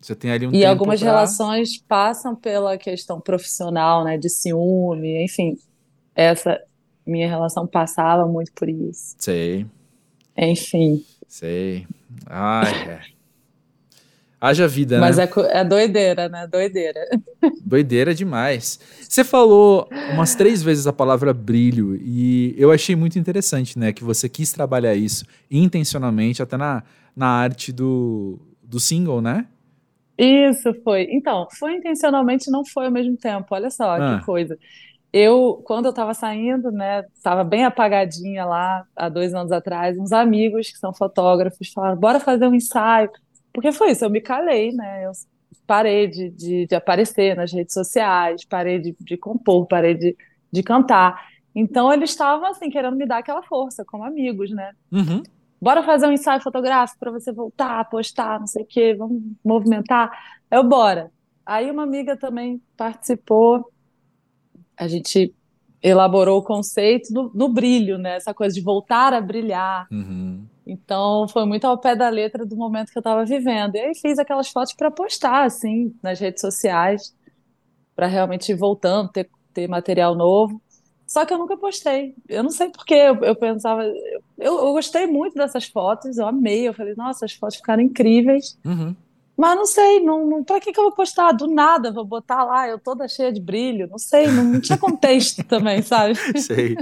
Você 0.06 0.14
tem 0.14 0.32
ali 0.32 0.46
um 0.46 0.54
E 0.54 0.64
algumas 0.64 1.00
pra... 1.00 1.10
relações 1.10 1.80
passam 1.80 2.36
pela 2.36 2.78
questão 2.78 3.20
profissional, 3.20 4.04
né, 4.04 4.18
de 4.20 4.30
ciúme, 4.30 5.24
enfim. 5.24 5.58
Essa 6.14 6.62
minha 7.04 7.28
relação 7.28 7.66
passava 7.66 8.28
muito 8.28 8.52
por 8.54 8.70
isso. 8.70 9.16
Sei. 9.18 9.66
Enfim. 10.38 11.04
Sei. 11.28 11.88
Ai, 12.28 12.72
é. 12.88 13.02
Haja 14.40 14.68
vida, 14.68 15.00
Mas 15.00 15.18
né? 15.18 15.28
Mas 15.36 15.46
é, 15.48 15.58
é 15.58 15.64
doideira, 15.64 16.30
né? 16.30 16.46
Doideira. 16.46 17.00
Doideira 17.66 18.14
demais. 18.14 18.80
Você 19.02 19.24
falou 19.24 19.90
umas 20.14 20.36
três 20.36 20.62
vezes 20.62 20.86
a 20.86 20.94
palavra 20.94 21.34
brilho 21.34 21.96
e 21.96 22.54
eu 22.60 22.72
achei 22.72 22.96
muito 22.96 23.18
interessante, 23.18 23.80
né? 23.80 23.92
Que 23.92 24.04
você 24.04 24.30
quis 24.30 24.52
trabalhar 24.52 24.94
isso 24.94 25.26
intencionalmente, 25.50 26.44
até 26.44 26.58
na, 26.58 26.84
na 27.16 27.28
arte 27.28 27.72
do, 27.72 28.38
do 28.62 28.80
single, 28.80 29.20
né? 29.20 29.48
Isso 30.18 30.74
foi. 30.84 31.08
Então, 31.12 31.48
foi 31.58 31.76
intencionalmente, 31.76 32.50
não 32.50 32.64
foi 32.66 32.86
ao 32.86 32.92
mesmo 32.92 33.18
tempo. 33.18 33.48
Olha 33.52 33.70
só 33.70 34.00
Ah, 34.00 34.20
que 34.20 34.26
coisa. 34.26 34.58
Eu, 35.12 35.62
quando 35.66 35.86
eu 35.86 35.92
estava 35.92 36.14
saindo, 36.14 36.72
né, 36.72 37.04
estava 37.14 37.44
bem 37.44 37.64
apagadinha 37.66 38.46
lá, 38.46 38.86
há 38.96 39.10
dois 39.10 39.34
anos 39.34 39.52
atrás, 39.52 39.98
uns 39.98 40.12
amigos 40.12 40.70
que 40.70 40.78
são 40.78 40.94
fotógrafos 40.94 41.72
falaram, 41.74 41.98
bora 41.98 42.20
fazer 42.20 42.48
um 42.48 42.56
ensaio. 42.56 43.10
Porque 43.54 43.72
foi 43.72 43.92
isso, 43.92 44.04
eu 44.06 44.10
me 44.10 44.22
calei, 44.22 44.72
né? 44.74 45.06
Eu 45.06 45.12
parei 45.66 46.08
de, 46.08 46.30
de, 46.32 46.68
de 46.68 46.76
aparecer 46.76 47.36
nas 47.36 47.52
redes 47.54 47.74
sociais, 47.74 48.46
parei 48.46 48.80
de, 48.80 48.96
de 49.00 49.18
compor, 49.18 49.68
parei 49.68 49.94
de, 49.96 50.16
de 50.52 50.64
cantar. 50.64 51.26
Então, 51.56 51.92
eles 51.94 52.10
estavam, 52.10 52.48
assim, 52.50 52.70
querendo 52.70 52.98
me 52.98 53.06
dar 53.06 53.20
aquela 53.20 53.42
força, 53.44 53.86
como 53.86 54.04
amigos, 54.04 54.52
né? 54.52 54.72
uhum. 54.92 55.24
Bora 55.66 55.82
fazer 55.82 56.06
um 56.06 56.12
ensaio 56.12 56.40
fotográfico 56.42 57.00
para 57.00 57.10
você 57.10 57.34
voltar, 57.34 57.90
postar, 57.90 58.40
não 58.40 58.46
sei 58.46 58.62
o 58.62 58.68
quê, 58.68 58.94
vamos 58.94 59.20
movimentar. 59.44 60.12
Eu, 60.52 60.64
bora. 60.64 61.12
Aí 61.44 61.72
uma 61.72 61.82
amiga 61.82 62.16
também 62.16 62.62
participou, 62.78 63.72
a 64.78 64.88
gente 64.88 65.34
elaborou 65.82 66.38
o 66.38 66.44
conceito 66.44 67.12
do, 67.12 67.30
do 67.30 67.50
brilho, 67.50 67.98
né? 67.98 68.18
Essa 68.18 68.32
coisa 68.32 68.54
de 68.54 68.62
voltar 68.62 69.12
a 69.12 69.20
brilhar. 69.20 69.88
Uhum. 69.92 70.46
Então 70.68 71.28
foi 71.30 71.46
muito 71.48 71.66
ao 71.66 71.80
pé 71.80 71.96
da 71.96 72.10
letra 72.10 72.46
do 72.46 72.56
momento 72.56 72.92
que 72.92 72.98
eu 73.00 73.02
estava 73.02 73.26
vivendo. 73.26 73.74
E 73.76 73.80
aí 73.80 73.96
fiz 73.96 74.20
aquelas 74.20 74.50
fotos 74.50 74.74
para 74.74 74.92
postar, 74.92 75.46
assim, 75.46 75.96
nas 76.00 76.20
redes 76.20 76.42
sociais, 76.42 77.16
para 77.96 78.06
realmente 78.06 78.52
ir 78.52 78.56
voltando, 78.56 79.12
ter, 79.12 79.28
ter 79.52 79.68
material 79.68 80.14
novo. 80.14 80.62
Só 81.16 81.26
que 81.26 81.34
eu 81.34 81.38
nunca 81.38 81.56
postei. 81.56 82.14
Eu 82.28 82.44
não 82.44 82.50
sei 82.50 82.68
porquê. 82.70 82.94
Eu, 82.94 83.16
eu 83.24 83.34
pensava. 83.38 83.86
Eu, 83.86 84.22
eu, 84.38 84.74
gostei 84.74 85.08
muito 85.08 85.36
dessas 85.36 85.64
fotos, 85.64 86.18
eu 86.18 86.28
amei. 86.28 86.68
Eu 86.68 86.74
falei, 86.74 86.94
nossa, 86.94 87.24
as 87.24 87.32
fotos 87.32 87.56
ficaram 87.56 87.82
incríveis. 87.82 88.60
Uhum. 88.66 88.94
Mas 89.38 89.56
não 89.56 89.66
sei, 89.66 90.02
não, 90.02 90.28
não, 90.28 90.44
pra 90.44 90.60
que, 90.60 90.74
que 90.74 90.78
eu 90.78 90.84
vou 90.84 90.92
postar? 90.92 91.32
Do 91.32 91.48
nada, 91.48 91.90
vou 91.90 92.04
botar 92.04 92.44
lá, 92.44 92.68
eu 92.68 92.78
toda 92.78 93.08
cheia 93.08 93.32
de 93.32 93.40
brilho. 93.40 93.88
Não 93.88 93.98
sei, 93.98 94.28
não, 94.28 94.44
não 94.44 94.60
tinha 94.60 94.78
contexto 94.78 95.42
também, 95.48 95.82
sabe? 95.82 96.16
Sei. 96.38 96.76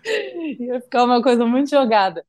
Ia 0.58 0.80
ficar 0.80 1.04
uma 1.04 1.22
coisa 1.22 1.44
muito 1.44 1.68
jogada. 1.68 2.24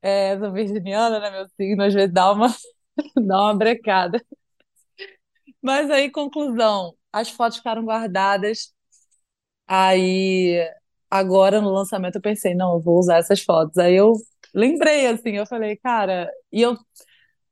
É, 0.00 0.38
sou 0.38 0.52
virginiana, 0.52 1.18
né? 1.18 1.28
Meu 1.32 1.48
signo 1.56 1.82
às 1.82 1.92
vezes 1.92 2.14
dá 2.14 2.30
uma, 2.30 2.54
dá 3.26 3.42
uma 3.42 3.54
brecada. 3.56 4.24
Mas 5.60 5.90
aí, 5.90 6.08
conclusão: 6.08 6.94
as 7.12 7.30
fotos 7.30 7.58
ficaram 7.58 7.84
guardadas. 7.84 8.72
Aí, 9.66 10.68
agora 11.10 11.60
no 11.60 11.70
lançamento, 11.70 12.16
eu 12.16 12.20
pensei, 12.22 12.54
não, 12.54 12.74
eu 12.74 12.80
vou 12.80 12.98
usar 12.98 13.18
essas 13.18 13.40
fotos. 13.42 13.78
Aí 13.78 13.94
eu 13.94 14.12
lembrei, 14.54 15.06
assim, 15.06 15.30
eu 15.36 15.46
falei, 15.46 15.76
cara, 15.76 16.30
e 16.52 16.62
eu 16.62 16.76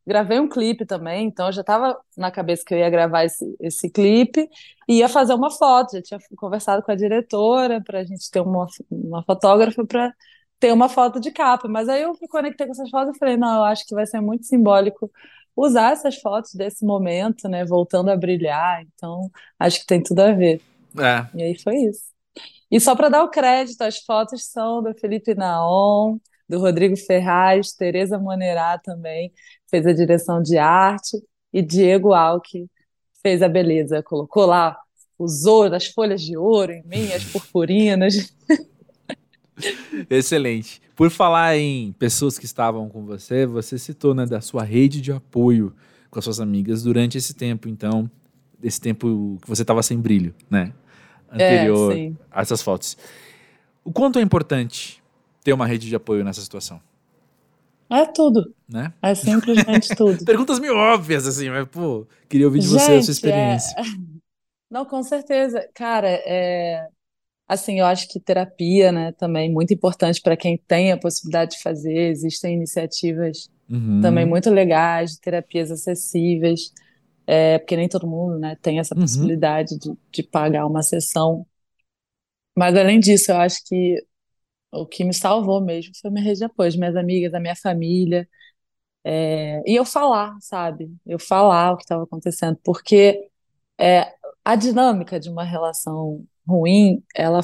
gravei 0.06 0.40
um 0.40 0.48
clipe 0.48 0.84
também, 0.84 1.26
então 1.26 1.46
eu 1.46 1.52
já 1.52 1.60
estava 1.60 1.98
na 2.16 2.30
cabeça 2.30 2.64
que 2.66 2.74
eu 2.74 2.78
ia 2.78 2.90
gravar 2.90 3.24
esse, 3.24 3.56
esse 3.60 3.88
clipe 3.90 4.48
e 4.88 4.98
ia 4.98 5.08
fazer 5.08 5.34
uma 5.34 5.50
foto. 5.50 5.92
Já 5.96 6.02
tinha 6.02 6.20
conversado 6.36 6.82
com 6.82 6.90
a 6.92 6.94
diretora 6.96 7.80
para 7.82 8.00
a 8.00 8.04
gente 8.04 8.30
ter 8.30 8.40
uma, 8.40 8.66
uma 8.90 9.22
fotógrafa 9.24 9.84
para 9.86 10.12
ter 10.58 10.72
uma 10.72 10.88
foto 10.88 11.20
de 11.20 11.30
capa. 11.30 11.68
Mas 11.68 11.88
aí 11.88 12.02
eu 12.02 12.12
me 12.20 12.28
conectei 12.28 12.66
com 12.66 12.72
essas 12.72 12.90
fotos 12.90 13.16
e 13.16 13.18
falei, 13.18 13.36
não, 13.36 13.58
eu 13.58 13.64
acho 13.64 13.86
que 13.86 13.94
vai 13.94 14.06
ser 14.06 14.20
muito 14.20 14.46
simbólico 14.46 15.10
usar 15.56 15.92
essas 15.92 16.16
fotos 16.16 16.54
desse 16.54 16.84
momento, 16.84 17.48
né, 17.48 17.64
voltando 17.64 18.10
a 18.10 18.16
brilhar. 18.16 18.82
Então, 18.94 19.30
acho 19.58 19.80
que 19.80 19.86
tem 19.86 20.02
tudo 20.02 20.20
a 20.20 20.32
ver. 20.32 20.60
É. 20.98 21.26
E 21.34 21.42
aí 21.42 21.58
foi 21.58 21.76
isso. 21.76 22.12
E 22.70 22.80
só 22.80 22.96
para 22.96 23.08
dar 23.08 23.22
o 23.22 23.28
crédito, 23.30 23.82
as 23.82 23.98
fotos 23.98 24.44
são 24.46 24.82
do 24.82 24.94
Felipe 24.94 25.34
Naon, 25.34 26.18
do 26.48 26.58
Rodrigo 26.58 26.96
Ferraz, 26.96 27.72
Tereza 27.72 28.18
Monerá 28.18 28.78
também 28.78 29.32
fez 29.70 29.86
a 29.86 29.92
direção 29.92 30.42
de 30.42 30.58
arte 30.58 31.22
e 31.52 31.62
Diego 31.62 32.12
Alck 32.12 32.66
fez 33.22 33.42
a 33.42 33.48
beleza, 33.48 34.02
colocou 34.02 34.46
lá 34.46 34.76
os 35.18 35.44
ouros, 35.44 35.72
as 35.72 35.86
folhas 35.86 36.20
de 36.22 36.36
ouro 36.36 36.72
em 36.72 36.82
mim, 36.84 37.12
as 37.12 37.24
purpurinas. 37.24 38.34
Excelente. 40.10 40.80
Por 40.96 41.10
falar 41.10 41.56
em 41.56 41.92
pessoas 41.92 42.38
que 42.38 42.44
estavam 42.44 42.88
com 42.88 43.04
você, 43.04 43.46
você 43.46 43.78
citou 43.78 44.14
né, 44.14 44.26
da 44.26 44.40
sua 44.40 44.62
rede 44.62 45.00
de 45.00 45.12
apoio 45.12 45.74
com 46.10 46.18
as 46.18 46.24
suas 46.24 46.40
amigas 46.40 46.82
durante 46.82 47.16
esse 47.16 47.34
tempo, 47.34 47.68
então, 47.68 48.10
esse 48.62 48.80
tempo 48.80 49.38
que 49.42 49.48
você 49.48 49.62
estava 49.62 49.82
sem 49.82 49.98
brilho, 49.98 50.34
né? 50.50 50.72
Anterior 51.32 51.96
é, 51.96 52.12
a 52.30 52.42
essas 52.42 52.62
fotos. 52.62 52.96
O 53.84 53.92
quanto 53.92 54.18
é 54.18 54.22
importante 54.22 55.02
ter 55.42 55.52
uma 55.52 55.66
rede 55.66 55.88
de 55.88 55.96
apoio 55.96 56.24
nessa 56.24 56.40
situação? 56.40 56.80
É 57.90 58.06
tudo. 58.06 58.54
Né? 58.68 58.92
É 59.02 59.14
simplesmente 59.14 59.88
tudo. 59.96 60.24
Perguntas 60.24 60.58
meio 60.58 60.74
óbvias, 60.74 61.26
assim, 61.26 61.50
mas, 61.50 61.68
pô, 61.68 62.06
queria 62.28 62.46
ouvir 62.46 62.60
de 62.60 62.68
Gente, 62.68 62.80
você 62.80 62.92
a 62.92 63.02
sua 63.02 63.12
experiência. 63.12 63.74
É... 63.78 63.82
Não, 64.70 64.86
com 64.86 65.02
certeza. 65.02 65.68
Cara, 65.74 66.08
é... 66.08 66.86
assim, 67.46 67.80
eu 67.80 67.86
acho 67.86 68.08
que 68.08 68.18
terapia, 68.18 68.90
né, 68.90 69.12
também 69.12 69.52
muito 69.52 69.74
importante 69.74 70.22
para 70.22 70.36
quem 70.36 70.56
tem 70.56 70.92
a 70.92 70.96
possibilidade 70.96 71.56
de 71.56 71.62
fazer. 71.62 72.08
Existem 72.08 72.54
iniciativas 72.54 73.50
uhum. 73.68 74.00
também 74.00 74.24
muito 74.24 74.48
legais, 74.48 75.12
de 75.12 75.20
terapias 75.20 75.70
acessíveis, 75.70 76.72
é... 77.26 77.58
porque 77.58 77.76
nem 77.76 77.88
todo 77.88 78.06
mundo, 78.06 78.38
né, 78.38 78.56
tem 78.62 78.78
essa 78.78 78.94
uhum. 78.94 79.02
possibilidade 79.02 79.78
de, 79.78 79.92
de 80.10 80.22
pagar 80.22 80.66
uma 80.66 80.82
sessão. 80.82 81.46
Mas 82.56 82.76
além 82.76 83.00
disso, 83.00 83.32
eu 83.32 83.36
acho 83.38 83.64
que 83.66 84.04
o 84.72 84.86
que 84.86 85.04
me 85.04 85.14
salvou 85.14 85.60
mesmo 85.60 85.92
foi 86.00 86.10
minha 86.10 86.24
rede 86.24 86.38
de 86.38 86.44
apoio, 86.44 86.78
minhas 86.78 86.96
amigas, 86.96 87.34
a 87.34 87.40
minha 87.40 87.56
família. 87.56 88.28
É, 89.04 89.62
e 89.66 89.74
eu 89.76 89.84
falar, 89.84 90.36
sabe? 90.40 90.90
Eu 91.06 91.18
falar 91.18 91.72
o 91.72 91.76
que 91.76 91.84
estava 91.84 92.04
acontecendo, 92.04 92.58
porque 92.64 93.28
é, 93.78 94.14
a 94.44 94.56
dinâmica 94.56 95.18
de 95.20 95.28
uma 95.30 95.44
relação 95.44 96.24
ruim, 96.46 97.02
ela 97.14 97.40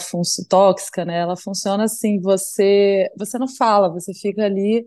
tóxica, 0.49 1.05
né? 1.05 1.19
Ela 1.19 1.37
funciona 1.37 1.85
assim, 1.85 2.21
você 2.21 3.11
você 3.17 3.39
não 3.39 3.49
fala, 3.49 3.89
você 3.91 4.13
fica 4.15 4.45
ali 4.45 4.87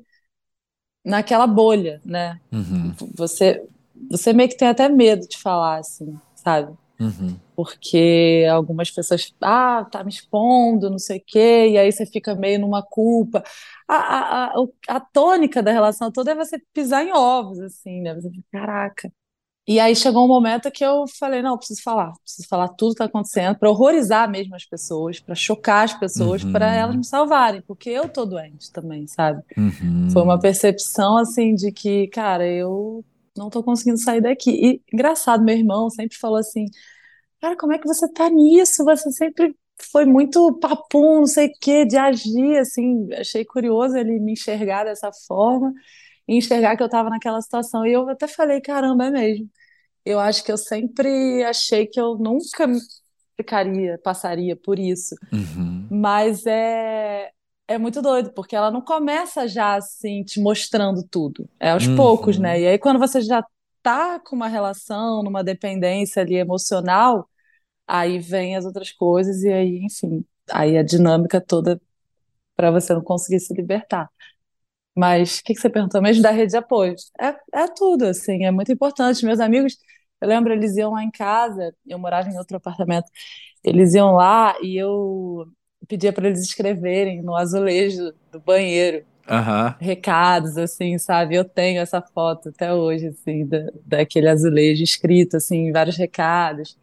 naquela 1.06 1.48
bolha, 1.48 2.02
né? 2.06 2.40
Uhum. 2.52 2.94
Você 3.16 3.64
você 4.10 4.34
meio 4.34 4.50
que 4.50 4.58
tem 4.58 4.68
até 4.68 4.90
medo 4.90 5.28
de 5.28 5.38
falar 5.38 5.80
assim, 5.80 6.18
sabe? 6.36 6.74
Uhum. 7.00 7.36
Porque 7.56 8.46
algumas 8.52 8.92
pessoas, 8.92 9.34
ah, 9.42 9.86
tá 9.92 10.04
me 10.04 10.12
expondo, 10.12 10.90
não 10.90 11.00
sei 11.00 11.18
o 11.18 11.24
quê, 11.26 11.70
e 11.70 11.78
aí 11.78 11.92
você 11.92 12.06
fica 12.06 12.36
meio 12.36 12.60
numa 12.60 12.84
culpa. 12.84 13.44
A, 13.88 13.96
a, 13.96 14.46
a, 14.46 14.54
a 14.88 15.00
tônica 15.00 15.64
da 15.64 15.72
relação 15.72 16.12
toda 16.12 16.32
é 16.32 16.36
você 16.36 16.60
pisar 16.72 17.04
em 17.04 17.12
ovos, 17.12 17.60
assim, 17.60 18.02
né? 18.02 18.14
Você 18.14 18.30
fica, 18.30 18.46
caraca. 18.52 19.12
E 19.68 19.80
aí 19.80 19.96
chegou 19.96 20.26
um 20.26 20.28
momento 20.28 20.72
que 20.72 20.84
eu 20.84 21.06
falei, 21.20 21.42
não, 21.42 21.52
eu 21.52 21.58
preciso 21.58 21.82
falar, 21.84 22.12
preciso 22.24 22.48
falar 22.48 22.68
tudo 22.70 22.90
que 22.90 22.94
está 22.96 23.06
acontecendo, 23.06 23.58
para 23.58 23.70
horrorizar 23.70 24.30
mesmo 24.30 24.56
as 24.56 24.66
pessoas, 24.66 25.20
para 25.20 25.36
chocar 25.36 25.86
as 25.86 25.94
pessoas, 25.94 26.44
uhum. 26.44 26.52
para 26.52 26.76
elas 26.76 26.96
me 26.96 27.06
salvarem, 27.06 27.62
porque 27.62 27.90
eu 27.90 28.10
tô 28.10 28.26
doente 28.26 28.72
também, 28.72 29.08
sabe? 29.08 29.42
Uhum. 29.56 30.10
Foi 30.12 30.24
uma 30.24 30.40
percepção 30.40 31.18
assim 31.18 31.54
de 31.54 31.72
que, 31.72 32.08
cara, 32.08 32.46
eu 32.46 33.06
não 33.36 33.50
tô 33.50 33.64
conseguindo 33.64 33.98
sair 33.98 34.22
daqui. 34.22 34.52
E 34.52 34.82
engraçado, 34.94 35.44
meu 35.44 35.56
irmão 35.58 35.90
sempre 35.90 36.18
falou 36.18 36.38
assim: 36.38 36.66
Cara, 37.42 37.56
como 37.58 37.74
é 37.74 37.80
que 37.80 37.88
você 37.88 38.12
tá 38.12 38.30
nisso? 38.30 38.84
Você 38.86 39.12
sempre 39.12 39.56
foi 39.92 40.06
muito 40.06 40.60
papum, 40.60 41.22
não 41.22 41.28
sei 41.28 41.48
o 41.48 41.52
quê, 41.60 41.86
de 41.86 41.98
agir, 41.98 42.58
assim. 42.60 43.10
Achei 43.14 43.46
curioso 43.46 43.98
ele 43.98 44.20
me 44.20 44.34
enxergar 44.34 44.84
dessa 44.86 45.12
forma 45.28 45.74
e 46.28 46.38
enxergar 46.38 46.78
que 46.78 46.84
eu 46.84 46.90
tava 46.90 47.10
naquela 47.10 47.42
situação. 47.42 47.86
E 47.86 47.94
eu 47.94 48.08
até 48.10 48.28
falei: 48.28 48.62
caramba, 48.62 49.08
é 49.08 49.12
mesmo. 49.12 49.50
Eu 50.06 50.20
acho 50.20 50.44
que 50.44 50.52
eu 50.52 50.58
sempre 50.58 51.44
achei 51.44 51.88
que 51.88 52.00
eu 52.00 52.18
nunca 52.18 52.68
ficaria, 53.38 54.00
passaria 54.04 54.56
por 54.56 54.80
isso. 54.80 55.16
Uhum. 55.32 55.88
Mas 55.92 56.46
é, 56.46 57.32
é 57.74 57.78
muito 57.78 58.02
doido, 58.02 58.32
porque 58.34 58.56
ela 58.56 58.72
não 58.72 58.82
começa 58.82 59.48
já 59.48 59.76
assim, 59.76 60.24
te 60.24 60.40
mostrando 60.40 61.04
tudo. 61.04 61.50
É 61.60 61.72
aos 61.72 61.88
uhum. 61.88 61.96
poucos, 61.96 62.38
né? 62.38 62.60
E 62.62 62.68
aí, 62.68 62.80
quando 62.80 63.00
você 63.00 63.22
já 63.22 63.46
tá 63.82 64.20
com 64.20 64.36
uma 64.36 64.48
relação, 64.48 65.24
numa 65.24 65.44
dependência 65.44 66.22
ali 66.22 66.36
emocional, 66.36 67.30
aí 67.88 68.20
vem 68.20 68.56
as 68.56 68.66
outras 68.66 68.92
coisas, 68.92 69.44
e 69.44 69.52
aí, 69.52 69.80
enfim, 69.84 70.26
aí 70.52 70.78
a 70.78 70.84
dinâmica 70.84 71.42
toda 71.42 71.82
para 72.56 72.72
você 72.72 72.94
não 72.94 73.04
conseguir 73.04 73.40
se 73.40 73.54
libertar. 73.54 74.10
Mas 74.96 75.40
o 75.40 75.44
que, 75.44 75.54
que 75.54 75.62
você 75.62 75.70
perguntou 75.70 76.02
mesmo 76.02 76.22
da 76.24 76.32
rede 76.32 76.52
de 76.52 76.58
apoio? 76.58 76.96
É, 77.20 77.36
é 77.64 77.68
tudo, 77.76 78.06
assim, 78.06 78.46
é 78.46 78.52
muito 78.52 78.72
importante. 78.72 79.26
Meus 79.26 79.40
amigos, 79.40 79.78
eu 80.22 80.28
lembro, 80.28 80.54
eles 80.54 80.76
iam 80.78 80.92
lá 80.92 81.04
em 81.04 81.12
casa, 81.12 81.74
eu 81.88 81.98
morava 81.98 82.30
em 82.30 82.38
outro 82.38 82.58
apartamento, 82.58 83.10
eles 83.64 83.94
iam 83.94 84.14
lá 84.14 84.56
e 84.62 84.78
eu 84.78 85.48
pedia 85.88 86.14
para 86.14 86.28
eles 86.28 86.42
escreverem 86.42 87.22
no 87.22 87.36
azulejo 87.36 88.14
do 88.32 88.40
banheiro 88.40 89.04
uhum. 89.30 89.74
recados, 89.80 90.58
assim, 90.58 90.98
sabe? 90.98 91.36
Eu 91.36 91.46
tenho 91.46 91.82
essa 91.82 92.02
foto 92.02 92.50
até 92.50 92.74
hoje, 92.74 93.08
assim, 93.08 93.46
da, 93.46 93.70
daquele 93.86 94.30
azulejo 94.30 94.84
escrito, 94.84 95.38
assim, 95.38 95.72
vários 95.72 95.98
recados. 95.98 96.78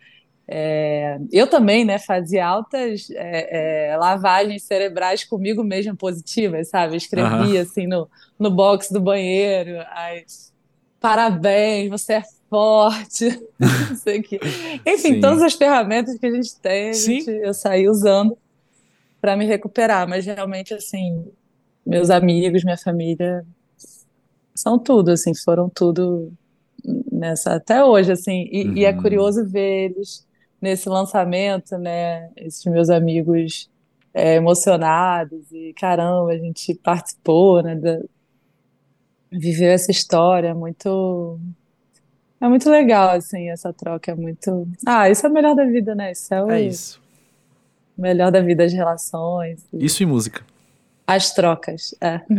É, 0.51 1.19
eu 1.31 1.47
também, 1.47 1.85
né, 1.85 1.99
fazia 1.99 2.47
altas 2.47 3.11
é, 3.11 3.91
é, 3.91 3.97
lavagens 3.99 4.63
cerebrais 4.63 5.23
comigo 5.23 5.63
mesma 5.63 5.95
positivas, 5.95 6.69
sabe? 6.69 6.95
Eu 6.95 6.97
escrevia, 6.97 7.61
uhum. 7.61 7.61
assim, 7.61 7.87
no, 7.87 8.09
no 8.39 8.51
box 8.51 8.91
do 8.91 9.01
banheiro, 9.01 9.79
ai, 9.91 10.25
parabéns, 11.01 11.91
você 11.91 12.15
é 12.15 12.23
forte, 12.49 13.39
não 13.61 13.97
sei 13.97 14.23
o. 14.23 14.41
Enfim, 14.87 15.15
Sim. 15.15 15.21
todas 15.21 15.43
as 15.43 15.53
ferramentas 15.53 16.19
que 16.19 16.27
a 16.27 16.31
gente 16.31 16.57
tem, 16.61 16.91
a 16.91 16.93
gente, 16.95 17.31
eu 17.31 17.53
saí 17.53 17.87
usando 17.87 18.37
para 19.21 19.37
me 19.37 19.45
recuperar, 19.45 20.09
mas 20.09 20.25
realmente 20.25 20.75
assim, 20.75 21.27
meus 21.85 22.11
amigos, 22.11 22.65
minha 22.65 22.77
família 22.79 23.45
são 24.55 24.79
tudo, 24.79 25.11
assim, 25.11 25.35
foram 25.35 25.69
tudo 25.69 26.33
nessa 27.11 27.55
até 27.55 27.85
hoje, 27.85 28.13
assim, 28.13 28.49
e, 28.51 28.65
uhum. 28.65 28.77
e 28.77 28.85
é 28.85 28.93
uhum. 28.93 29.03
curioso 29.03 29.47
ver 29.47 29.91
eles 29.91 30.27
nesse 30.61 30.89
lançamento, 30.89 31.79
né, 31.79 32.31
esses 32.37 32.65
meus 32.65 32.91
amigos 32.91 33.71
é, 34.13 34.35
emocionados 34.35 35.51
e 35.53 35.73
caramba, 35.75 36.33
a 36.33 36.39
gente 36.39 36.75
participou, 36.75 37.63
né? 37.63 37.77
Da, 37.77 38.01
viveu 39.31 39.71
essa 39.71 39.91
história, 39.91 40.55
muito 40.55 41.39
é 42.41 42.49
muito 42.49 42.71
legal, 42.71 43.11
assim, 43.11 43.51
essa 43.51 43.73
troca 43.73 44.13
é 44.13 44.15
muito. 44.15 44.67
Ah, 44.87 45.11
isso 45.11 45.27
é 45.27 45.29
o 45.29 45.33
melhor 45.33 45.55
da 45.55 45.65
vida, 45.65 45.95
né? 45.95 46.13
Isso 46.13 46.33
é 46.33 46.43
o 46.43 46.51
É 46.51 46.63
isso. 46.63 47.01
Melhor 47.99 48.31
da 48.31 48.41
vida, 48.41 48.65
as 48.65 48.73
relações, 48.73 49.61
e 49.73 49.85
Isso 49.85 50.03
e 50.03 50.07
música. 50.07 50.43
as 51.07 51.33
trocas. 51.35 51.95
É. 52.01 52.21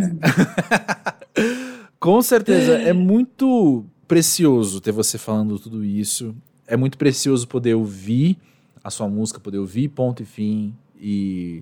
Com 2.00 2.22
certeza, 2.22 2.76
é 2.78 2.94
muito 2.94 3.86
precioso 4.08 4.80
ter 4.80 4.92
você 4.92 5.18
falando 5.18 5.60
tudo 5.60 5.84
isso. 5.84 6.34
É 6.66 6.78
muito 6.78 6.98
precioso 6.98 7.48
poder 7.48 7.74
ouvir 7.76 8.38
a 8.84 8.90
sua 8.90 9.08
música, 9.10 9.40
poder 9.40 9.58
ouvir 9.58 9.90
ponto 9.90 10.24
e 10.24 10.26
fim. 10.26 10.74
E, 11.00 11.62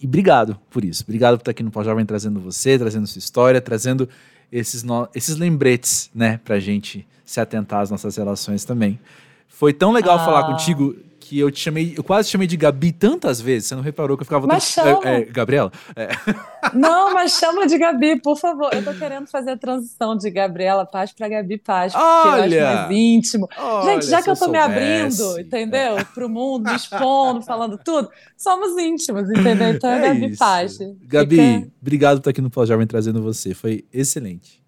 e 0.00 0.06
obrigado 0.06 0.58
por 0.70 0.84
isso. 0.84 1.04
Obrigado 1.04 1.36
por 1.36 1.42
estar 1.42 1.50
aqui 1.52 1.62
no 1.62 1.70
Pau 1.70 1.84
Jovem 1.84 2.04
trazendo 2.04 2.40
você, 2.40 2.76
trazendo 2.78 3.06
sua 3.06 3.18
história, 3.20 3.60
trazendo 3.60 4.08
esses, 4.50 4.82
no- 4.82 5.08
esses 5.14 5.36
lembretes, 5.36 6.10
né, 6.14 6.40
pra 6.44 6.58
gente 6.58 7.06
se 7.24 7.40
atentar 7.40 7.80
às 7.82 7.90
nossas 7.90 8.16
relações 8.16 8.64
também. 8.64 8.98
Foi 9.46 9.72
tão 9.72 9.92
legal 9.92 10.16
Ah. 10.18 10.24
falar 10.24 10.44
contigo 10.46 10.96
que 11.28 11.38
eu 11.38 11.50
te 11.50 11.60
chamei, 11.60 11.94
eu 11.96 12.02
quase 12.02 12.28
te 12.28 12.32
chamei 12.32 12.46
de 12.46 12.56
Gabi 12.56 12.90
tantas 12.90 13.38
vezes. 13.38 13.68
Você 13.68 13.74
não 13.74 13.82
reparou 13.82 14.16
que 14.16 14.22
eu 14.22 14.24
ficava 14.24 14.46
Mas 14.46 14.76
é, 14.78 14.90
é, 15.04 15.24
Gabriela? 15.26 15.70
É. 15.94 16.08
Não, 16.74 17.12
mas 17.14 17.32
chama 17.32 17.66
de 17.66 17.76
Gabi, 17.78 18.20
por 18.20 18.36
favor. 18.36 18.70
Eu 18.72 18.82
tô 18.82 18.92
querendo 18.94 19.26
fazer 19.26 19.52
a 19.52 19.56
transição 19.56 20.16
de 20.16 20.30
Gabriela 20.30 20.84
Paz 20.86 21.12
para 21.12 21.28
Gabi 21.28 21.58
Paz, 21.58 21.92
porque 21.92 22.06
eu 22.06 22.32
Olha! 22.32 22.68
acho 22.70 22.76
mais 22.88 22.90
íntimo. 22.98 23.48
Olha, 23.56 23.92
Gente, 23.92 24.06
já 24.06 24.22
que 24.22 24.30
eu 24.30 24.36
tô 24.36 24.48
me 24.48 24.58
soubesse. 24.58 25.22
abrindo, 25.22 25.40
entendeu? 25.40 25.96
Pro 26.14 26.28
mundo, 26.28 26.68
me 26.70 26.76
expondo, 26.76 27.42
falando 27.42 27.78
tudo, 27.78 28.08
somos 28.36 28.76
íntimos, 28.82 29.28
entendeu? 29.30 29.68
Então 29.68 29.90
é, 29.90 30.08
Gabi 30.08 30.26
isso. 30.30 30.38
Paz. 30.38 30.78
Gabi, 31.02 31.36
Fica- 31.36 31.70
obrigado 31.80 32.16
por 32.16 32.20
estar 32.20 32.30
aqui 32.30 32.40
no 32.40 32.50
Pau 32.50 32.66
Jovem 32.66 32.86
trazendo 32.86 33.22
você. 33.22 33.54
Foi 33.54 33.84
excelente. 33.92 34.62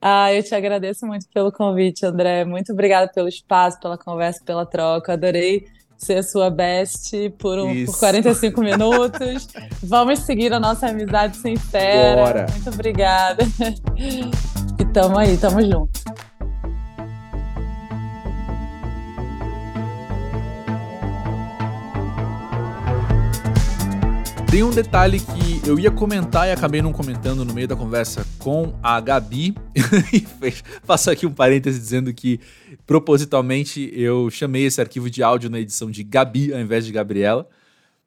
Ah, 0.00 0.32
eu 0.32 0.42
te 0.44 0.54
agradeço 0.54 1.04
muito 1.06 1.26
pelo 1.34 1.50
convite, 1.50 2.06
André. 2.06 2.44
Muito 2.44 2.72
obrigada 2.72 3.10
pelo 3.12 3.28
espaço, 3.28 3.80
pela 3.80 3.98
conversa, 3.98 4.40
pela 4.44 4.64
troca. 4.64 5.12
Adorei 5.14 5.66
ser 5.98 6.22
sua 6.22 6.48
best 6.48 7.12
por, 7.38 7.58
um, 7.58 7.84
por 7.84 7.98
45 7.98 8.60
minutos. 8.62 9.48
Vamos 9.82 10.20
seguir 10.20 10.52
a 10.52 10.60
nossa 10.60 10.86
amizade 10.88 11.36
sincera. 11.36 12.24
Bora. 12.24 12.46
Muito 12.50 12.70
obrigada. 12.70 13.44
E 14.78 14.84
tamo 14.92 15.18
aí, 15.18 15.36
tamo 15.36 15.60
junto. 15.60 16.00
Tem 24.50 24.62
um 24.62 24.70
detalhe 24.70 25.20
que 25.20 25.68
eu 25.68 25.78
ia 25.78 25.90
comentar 25.90 26.48
e 26.48 26.52
acabei 26.52 26.80
não 26.80 26.90
comentando 26.90 27.44
no 27.44 27.52
meio 27.52 27.68
da 27.68 27.76
conversa 27.76 28.26
com 28.38 28.74
a 28.82 28.98
Gabi. 28.98 29.54
E 30.10 30.26
Faço 30.82 31.10
aqui 31.10 31.26
um 31.26 31.32
parêntese 31.32 31.78
dizendo 31.78 32.14
que 32.14 32.40
propositalmente 32.86 33.92
eu 33.92 34.30
chamei 34.30 34.64
esse 34.64 34.80
arquivo 34.80 35.10
de 35.10 35.22
áudio 35.22 35.50
na 35.50 35.60
edição 35.60 35.90
de 35.90 36.02
Gabi 36.02 36.50
ao 36.54 36.60
invés 36.60 36.86
de 36.86 36.92
Gabriela. 36.92 37.46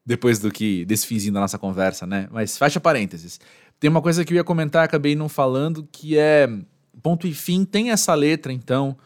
Depois 0.04 0.40
do 0.40 0.50
que 0.50 0.84
desse 0.86 1.06
finzinho 1.06 1.34
da 1.34 1.42
nossa 1.42 1.60
conversa, 1.60 2.08
né? 2.08 2.28
Mas 2.32 2.58
fecha 2.58 2.80
parênteses. 2.80 3.40
Tem 3.80 3.88
uma 3.88 4.02
coisa 4.02 4.26
que 4.26 4.34
eu 4.34 4.38
ia 4.38 4.44
comentar, 4.44 4.84
acabei 4.84 5.16
não 5.16 5.30
falando, 5.30 5.88
que 5.92 6.18
é 6.18 6.50
ponto 7.04 7.28
e 7.28 7.36
fim 7.36 7.64
tem 7.64 7.92
essa 7.92 8.16
letra, 8.16 8.52
então 8.52 8.98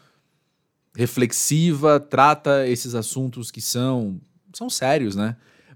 reflexiva, 0.96 2.00
trata 2.00 2.66
esses 2.66 2.96
assuntos 2.96 3.52
que 3.52 3.60
são 3.60 4.22
são 4.54 4.70
sérios, 4.70 5.18
né? 5.18 5.36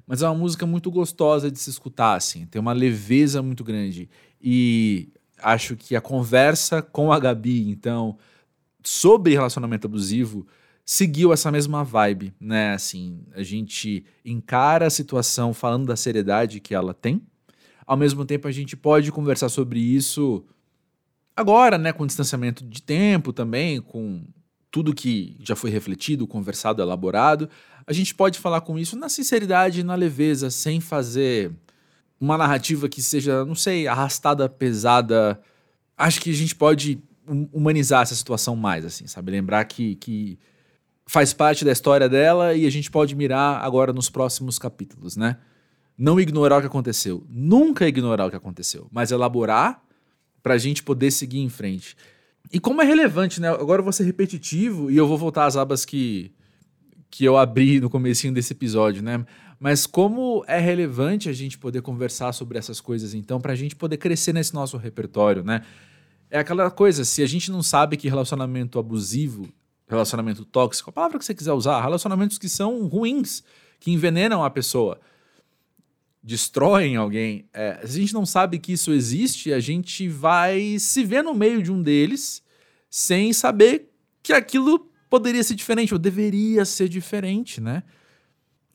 Mas 0.10 0.24
é 0.24 0.28
uma 0.28 0.34
música 0.34 0.66
muito 0.66 0.90
gostosa 0.90 1.52
de 1.52 1.60
se 1.60 1.70
escutar, 1.70 2.16
assim. 2.16 2.48
Tem 2.48 2.60
uma 2.60 2.74
leveza 2.74 3.44
muito 3.44 3.64
grande. 3.64 4.10
E 4.42 5.10
acho 5.38 5.76
que 5.76 5.96
a 5.96 6.02
conversa 6.02 6.82
com 6.82 7.14
a 7.14 7.20
Gabi, 7.20 7.70
então, 7.70 8.18
sobre 8.84 9.36
relacionamento 9.36 9.86
abusivo, 9.86 10.48
seguiu 10.84 11.32
essa 11.32 11.52
mesma 11.52 11.84
vibe, 11.84 12.34
né? 12.40 12.74
Assim, 12.74 13.22
a 13.36 13.44
gente 13.44 14.04
encara 14.26 14.88
a 14.88 14.90
situação 14.90 15.54
falando 15.54 15.86
da 15.86 15.96
seriedade 15.96 16.60
que 16.60 16.74
ela 16.74 16.92
tem. 16.92 17.22
Ao 17.86 17.96
mesmo 17.96 18.26
tempo, 18.26 18.48
a 18.48 18.52
gente 18.52 18.76
pode 18.76 19.12
conversar 19.12 19.48
sobre 19.48 19.80
isso 19.80 20.44
agora, 21.36 21.78
né? 21.78 21.94
Com 21.94 22.08
distanciamento 22.08 22.66
de 22.66 22.82
tempo 22.82 23.32
também, 23.32 23.80
com 23.80 24.24
tudo 24.72 24.92
que 24.92 25.38
já 25.40 25.56
foi 25.56 25.70
refletido, 25.70 26.26
conversado, 26.26 26.82
elaborado 26.82 27.48
a 27.90 27.94
gente 27.94 28.14
pode 28.14 28.38
falar 28.38 28.62
com 28.62 28.78
isso 28.78 28.96
na 28.96 29.10
sinceridade, 29.10 29.82
na 29.84 29.96
leveza, 29.96 30.52
sem 30.52 30.80
fazer 30.80 31.52
uma 32.22 32.38
narrativa 32.38 32.88
que 32.88 33.02
seja, 33.02 33.44
não 33.44 33.56
sei, 33.56 33.88
arrastada, 33.88 34.48
pesada. 34.48 35.42
Acho 35.98 36.22
que 36.22 36.30
a 36.30 36.36
gente 36.36 36.54
pode 36.54 37.02
hum- 37.28 37.50
humanizar 37.52 38.04
essa 38.04 38.14
situação 38.14 38.56
mais, 38.56 38.86
assim, 38.86 39.08
sabe? 39.08 39.32
Lembrar 39.32 39.66
que, 39.66 39.96
que 39.96 40.38
faz 41.08 41.34
parte 41.34 41.66
da 41.66 41.72
história 41.72 42.08
dela 42.08 42.54
e 42.54 42.68
a 42.68 42.70
gente 42.70 42.92
pode 42.92 43.16
mirar 43.16 43.66
agora 43.66 43.92
nos 43.92 44.08
próximos 44.08 44.60
capítulos, 44.60 45.18
né? 45.18 45.38
Não 45.98 46.20
ignorar 46.20 46.58
o 46.58 46.62
que 46.62 46.68
aconteceu, 46.68 47.26
nunca 47.28 47.88
ignorar 47.88 48.28
o 48.28 48.30
que 48.30 48.36
aconteceu, 48.36 48.88
mas 48.92 49.10
elaborar 49.10 49.82
pra 50.44 50.60
gente 50.60 50.84
poder 50.84 51.10
seguir 51.10 51.40
em 51.40 51.50
frente. 51.50 51.98
E 52.54 52.60
como 52.60 52.84
é 52.84 52.86
relevante, 52.86 53.42
né? 53.42 53.50
Agora 53.50 53.80
eu 53.80 53.84
vou 53.84 53.92
ser 53.92 54.04
repetitivo 54.04 54.92
e 54.92 54.96
eu 54.96 55.08
vou 55.08 55.18
voltar 55.18 55.48
às 55.48 55.58
abas 55.58 55.86
que 55.86 56.32
que 57.10 57.26
eu 57.26 57.38
abri 57.38 57.80
no 57.80 57.90
comecinho 57.90 58.34
desse 58.34 58.54
episódio, 58.54 59.02
né? 59.02 59.26
Mas 59.60 59.86
como 59.86 60.44
é 60.48 60.60
relevante 60.60 61.28
a 61.28 61.34
gente 61.34 61.58
poder 61.58 61.82
conversar 61.82 62.32
sobre 62.32 62.58
essas 62.58 62.80
coisas, 62.80 63.14
então, 63.14 63.42
pra 63.42 63.56
gente 63.56 63.76
poder 63.76 63.98
crescer 63.98 64.34
nesse 64.34 64.54
nosso 64.54 64.78
repertório, 64.78 65.44
né? 65.44 65.64
É 66.30 66.40
aquela 66.40 66.70
coisa, 66.70 67.04
se 67.04 67.24
a 67.24 67.28
gente 67.28 67.52
não 67.52 67.64
sabe 67.64 67.98
que 67.98 68.08
relacionamento 68.08 68.78
abusivo, 68.78 69.50
relacionamento 69.88 70.46
tóxico, 70.46 70.92
a 70.92 70.94
palavra 70.94 71.18
que 71.18 71.26
você 71.26 71.34
quiser 71.34 71.52
usar, 71.52 71.82
relacionamentos 71.82 72.38
que 72.38 72.48
são 72.48 72.88
ruins, 72.88 73.44
que 73.80 73.92
envenenam 73.92 74.44
a 74.44 74.50
pessoa, 74.50 75.00
destroem 76.22 76.96
alguém, 76.96 77.46
é, 77.52 77.80
se 77.86 77.98
a 77.98 78.02
gente 78.02 78.14
não 78.14 78.26
sabe 78.26 78.60
que 78.60 78.74
isso 78.74 78.92
existe, 78.92 79.52
a 79.52 79.60
gente 79.60 80.08
vai 80.08 80.78
se 80.78 81.04
ver 81.04 81.24
no 81.24 81.34
meio 81.34 81.64
de 81.64 81.72
um 81.72 81.82
deles 81.82 82.44
sem 82.90 83.34
saber 83.34 83.90
que 84.22 84.34
aquilo 84.34 84.89
poderia 85.10 85.44
ser 85.44 85.56
diferente, 85.56 85.94
ou 85.94 86.00
deveria 86.00 86.64
ser 86.66 86.88
diferente, 86.88 87.60
né? 87.60 87.84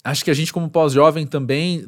Acho 0.03 0.25
que 0.25 0.31
a 0.31 0.35
gente, 0.35 0.53
como 0.53 0.69
pós-jovem, 0.69 1.27
também, 1.27 1.87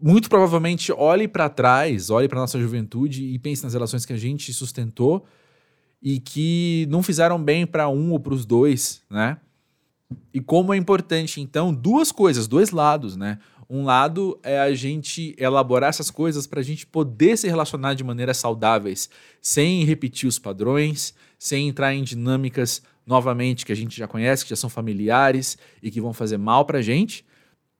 muito 0.00 0.28
provavelmente, 0.28 0.92
olhe 0.92 1.28
para 1.28 1.48
trás, 1.48 2.10
olhe 2.10 2.28
para 2.28 2.40
nossa 2.40 2.60
juventude 2.60 3.24
e 3.24 3.38
pense 3.38 3.62
nas 3.62 3.72
relações 3.72 4.04
que 4.04 4.12
a 4.12 4.18
gente 4.18 4.52
sustentou 4.52 5.24
e 6.02 6.18
que 6.18 6.86
não 6.90 7.02
fizeram 7.02 7.42
bem 7.42 7.66
para 7.66 7.88
um 7.88 8.12
ou 8.12 8.20
para 8.20 8.34
os 8.34 8.44
dois, 8.44 9.02
né? 9.08 9.38
E 10.34 10.40
como 10.40 10.74
é 10.74 10.76
importante, 10.76 11.40
então, 11.40 11.72
duas 11.72 12.10
coisas, 12.10 12.48
dois 12.48 12.70
lados, 12.70 13.16
né? 13.16 13.38
Um 13.68 13.84
lado 13.84 14.36
é 14.42 14.58
a 14.58 14.74
gente 14.74 15.32
elaborar 15.38 15.90
essas 15.90 16.10
coisas 16.10 16.44
para 16.44 16.58
a 16.58 16.62
gente 16.62 16.84
poder 16.84 17.38
se 17.38 17.46
relacionar 17.46 17.94
de 17.94 18.02
maneiras 18.02 18.36
saudáveis, 18.36 19.08
sem 19.40 19.84
repetir 19.84 20.28
os 20.28 20.40
padrões, 20.40 21.14
sem 21.38 21.68
entrar 21.68 21.94
em 21.94 22.02
dinâmicas 22.02 22.82
novamente 23.10 23.66
que 23.66 23.72
a 23.72 23.76
gente 23.76 23.98
já 23.98 24.06
conhece, 24.06 24.44
que 24.44 24.50
já 24.50 24.56
são 24.56 24.70
familiares 24.70 25.58
e 25.82 25.90
que 25.90 26.00
vão 26.00 26.12
fazer 26.12 26.38
mal 26.38 26.64
pra 26.64 26.80
gente, 26.80 27.24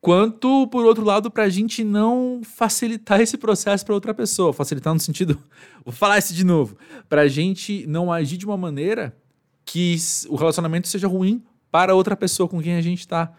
quanto 0.01 0.67
por 0.67 0.85
outro 0.85 1.05
lado 1.05 1.31
pra 1.31 1.49
gente 1.49 1.85
não 1.85 2.41
facilitar 2.43 3.21
esse 3.21 3.39
processo 3.39 3.87
para 3.87 3.95
outra 3.95 4.13
pessoa, 4.13 4.53
facilitar 4.53 4.93
no 4.93 4.99
sentido, 4.99 5.41
vou 5.87 5.95
falar 5.95 6.19
isso 6.19 6.35
de 6.35 6.45
novo, 6.45 6.77
pra 7.09 7.29
gente 7.29 7.87
não 7.87 8.13
agir 8.13 8.37
de 8.37 8.45
uma 8.45 8.57
maneira 8.57 9.17
que 9.65 9.97
o 10.29 10.35
relacionamento 10.35 10.89
seja 10.89 11.07
ruim 11.07 11.43
para 11.71 11.95
outra 11.95 12.17
pessoa 12.17 12.49
com 12.49 12.61
quem 12.61 12.75
a 12.75 12.81
gente 12.81 13.07
tá 13.07 13.33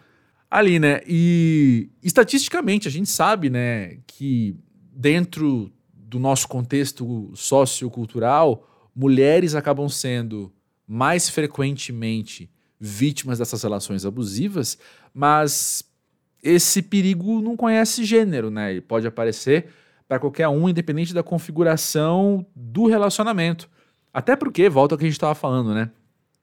ali, 0.50 0.78
né? 0.78 1.02
E 1.06 1.90
estatisticamente 2.02 2.88
a 2.88 2.90
gente 2.90 3.10
sabe, 3.10 3.50
né, 3.50 3.98
que 4.06 4.56
dentro 4.94 5.70
do 5.94 6.18
nosso 6.18 6.48
contexto 6.48 7.30
sociocultural, 7.34 8.66
mulheres 8.94 9.54
acabam 9.54 9.88
sendo 9.88 10.50
mais 10.92 11.30
frequentemente 11.30 12.50
vítimas 12.78 13.38
dessas 13.38 13.62
relações 13.62 14.04
abusivas, 14.04 14.76
mas 15.14 15.82
esse 16.42 16.82
perigo 16.82 17.40
não 17.40 17.56
conhece 17.56 18.04
gênero, 18.04 18.50
né? 18.50 18.72
Ele 18.72 18.82
pode 18.82 19.06
aparecer 19.06 19.68
para 20.06 20.18
qualquer 20.18 20.46
um, 20.48 20.68
independente 20.68 21.14
da 21.14 21.22
configuração 21.22 22.44
do 22.54 22.84
relacionamento. 22.86 23.70
Até 24.12 24.36
porque, 24.36 24.68
volta 24.68 24.94
ao 24.94 24.98
que 24.98 25.06
a 25.06 25.08
gente 25.08 25.16
estava 25.16 25.34
falando, 25.34 25.72
né? 25.72 25.90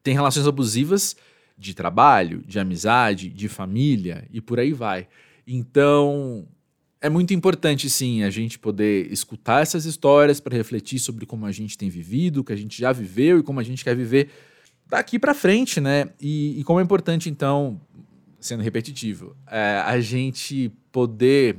Tem 0.02 0.14
relações 0.14 0.48
abusivas 0.48 1.14
de 1.56 1.72
trabalho, 1.72 2.42
de 2.44 2.58
amizade, 2.58 3.28
de 3.28 3.48
família 3.48 4.26
e 4.32 4.40
por 4.40 4.58
aí 4.58 4.72
vai. 4.72 5.06
Então, 5.46 6.44
é 7.00 7.08
muito 7.08 7.32
importante, 7.32 7.88
sim, 7.88 8.22
a 8.22 8.30
gente 8.30 8.58
poder 8.58 9.10
escutar 9.10 9.62
essas 9.62 9.86
histórias 9.86 10.38
para 10.38 10.54
refletir 10.54 10.98
sobre 10.98 11.24
como 11.24 11.46
a 11.46 11.52
gente 11.52 11.78
tem 11.78 11.88
vivido, 11.88 12.38
o 12.38 12.44
que 12.44 12.52
a 12.52 12.56
gente 12.56 12.78
já 12.78 12.92
viveu 12.92 13.38
e 13.38 13.42
como 13.42 13.58
a 13.58 13.62
gente 13.62 13.82
quer 13.82 13.96
viver 13.96 14.30
daqui 14.86 15.18
para 15.18 15.32
frente, 15.32 15.80
né? 15.80 16.10
E, 16.20 16.60
e 16.60 16.64
como 16.64 16.78
é 16.78 16.82
importante, 16.82 17.30
então, 17.30 17.80
sendo 18.38 18.62
repetitivo, 18.62 19.34
é, 19.46 19.82
a 19.84 19.98
gente 19.98 20.70
poder 20.92 21.56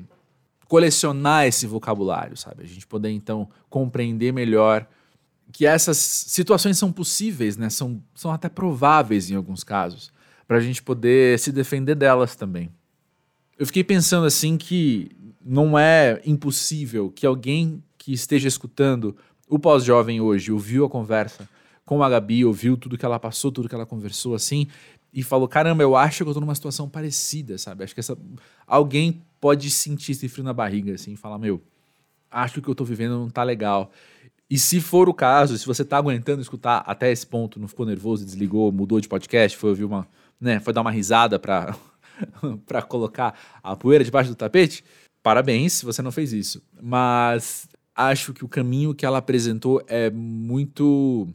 colecionar 0.67 1.47
esse 1.47 1.65
vocabulário, 1.65 2.37
sabe? 2.37 2.63
A 2.63 2.67
gente 2.67 2.85
poder 2.85 3.09
então 3.09 3.49
compreender 3.67 4.31
melhor 4.31 4.87
que 5.51 5.65
essas 5.65 5.97
situações 5.97 6.77
são 6.77 6.91
possíveis, 6.91 7.57
né? 7.57 7.69
São, 7.69 8.01
são 8.13 8.31
até 8.31 8.47
prováveis 8.47 9.31
em 9.31 9.35
alguns 9.35 9.63
casos, 9.63 10.13
para 10.47 10.57
a 10.57 10.61
gente 10.61 10.83
poder 10.83 11.39
se 11.39 11.51
defender 11.51 11.95
delas 11.95 12.35
também. 12.35 12.71
Eu 13.57 13.65
fiquei 13.65 13.83
pensando 13.83 14.25
assim 14.25 14.55
que 14.55 15.11
não 15.43 15.77
é 15.77 16.21
impossível 16.25 17.11
que 17.11 17.25
alguém 17.25 17.83
que 17.97 18.13
esteja 18.13 18.47
escutando 18.47 19.15
o 19.47 19.59
pós-jovem 19.59 20.21
hoje 20.21 20.51
ouviu 20.51 20.85
a 20.85 20.89
conversa 20.89 21.47
com 21.85 22.01
a 22.01 22.09
Gabi, 22.09 22.45
ouviu 22.45 22.77
tudo 22.77 22.97
que 22.97 23.05
ela 23.05 23.19
passou, 23.19 23.51
tudo 23.51 23.67
que 23.67 23.75
ela 23.75 23.85
conversou 23.85 24.33
assim, 24.33 24.67
e 25.13 25.21
falou: 25.21 25.47
caramba, 25.47 25.83
eu 25.83 25.95
acho 25.95 26.23
que 26.23 26.29
eu 26.29 26.33
tô 26.33 26.39
numa 26.39 26.55
situação 26.55 26.87
parecida, 26.87 27.57
sabe? 27.57 27.83
Acho 27.83 27.93
que 27.93 27.99
essa... 27.99 28.17
alguém 28.65 29.21
pode 29.39 29.69
sentir 29.69 30.13
esse 30.13 30.29
frio 30.29 30.43
na 30.43 30.53
barriga, 30.53 30.93
assim, 30.93 31.13
e 31.13 31.17
falar: 31.17 31.37
meu, 31.37 31.61
acho 32.29 32.61
que 32.61 32.69
eu 32.69 32.75
tô 32.75 32.85
vivendo 32.85 33.19
não 33.19 33.29
tá 33.29 33.43
legal. 33.43 33.91
E 34.49 34.57
se 34.57 34.81
for 34.81 35.07
o 35.07 35.13
caso, 35.13 35.57
se 35.57 35.65
você 35.65 35.83
tá 35.83 35.97
aguentando 35.97 36.41
escutar 36.41 36.83
até 36.85 37.11
esse 37.11 37.25
ponto, 37.25 37.59
não 37.59 37.67
ficou 37.67 37.85
nervoso, 37.85 38.25
desligou, 38.25 38.71
mudou 38.71 38.99
de 38.99 39.07
podcast, 39.07 39.57
foi 39.57 39.69
ouvir 39.69 39.85
uma, 39.85 40.07
né, 40.39 40.59
foi 40.59 40.73
dar 40.73 40.81
uma 40.81 40.91
risada 40.91 41.39
para 41.39 41.75
para 42.65 42.81
colocar 42.81 43.37
a 43.63 43.75
poeira 43.75 44.03
debaixo 44.03 44.29
do 44.29 44.35
tapete, 44.35 44.83
parabéns 45.23 45.73
se 45.73 45.85
você 45.85 46.01
não 46.01 46.11
fez 46.11 46.33
isso. 46.33 46.61
Mas 46.81 47.67
acho 47.95 48.33
que 48.33 48.45
o 48.45 48.49
caminho 48.49 48.93
que 48.93 49.05
ela 49.05 49.17
apresentou 49.17 49.83
é 49.87 50.09
muito 50.09 51.27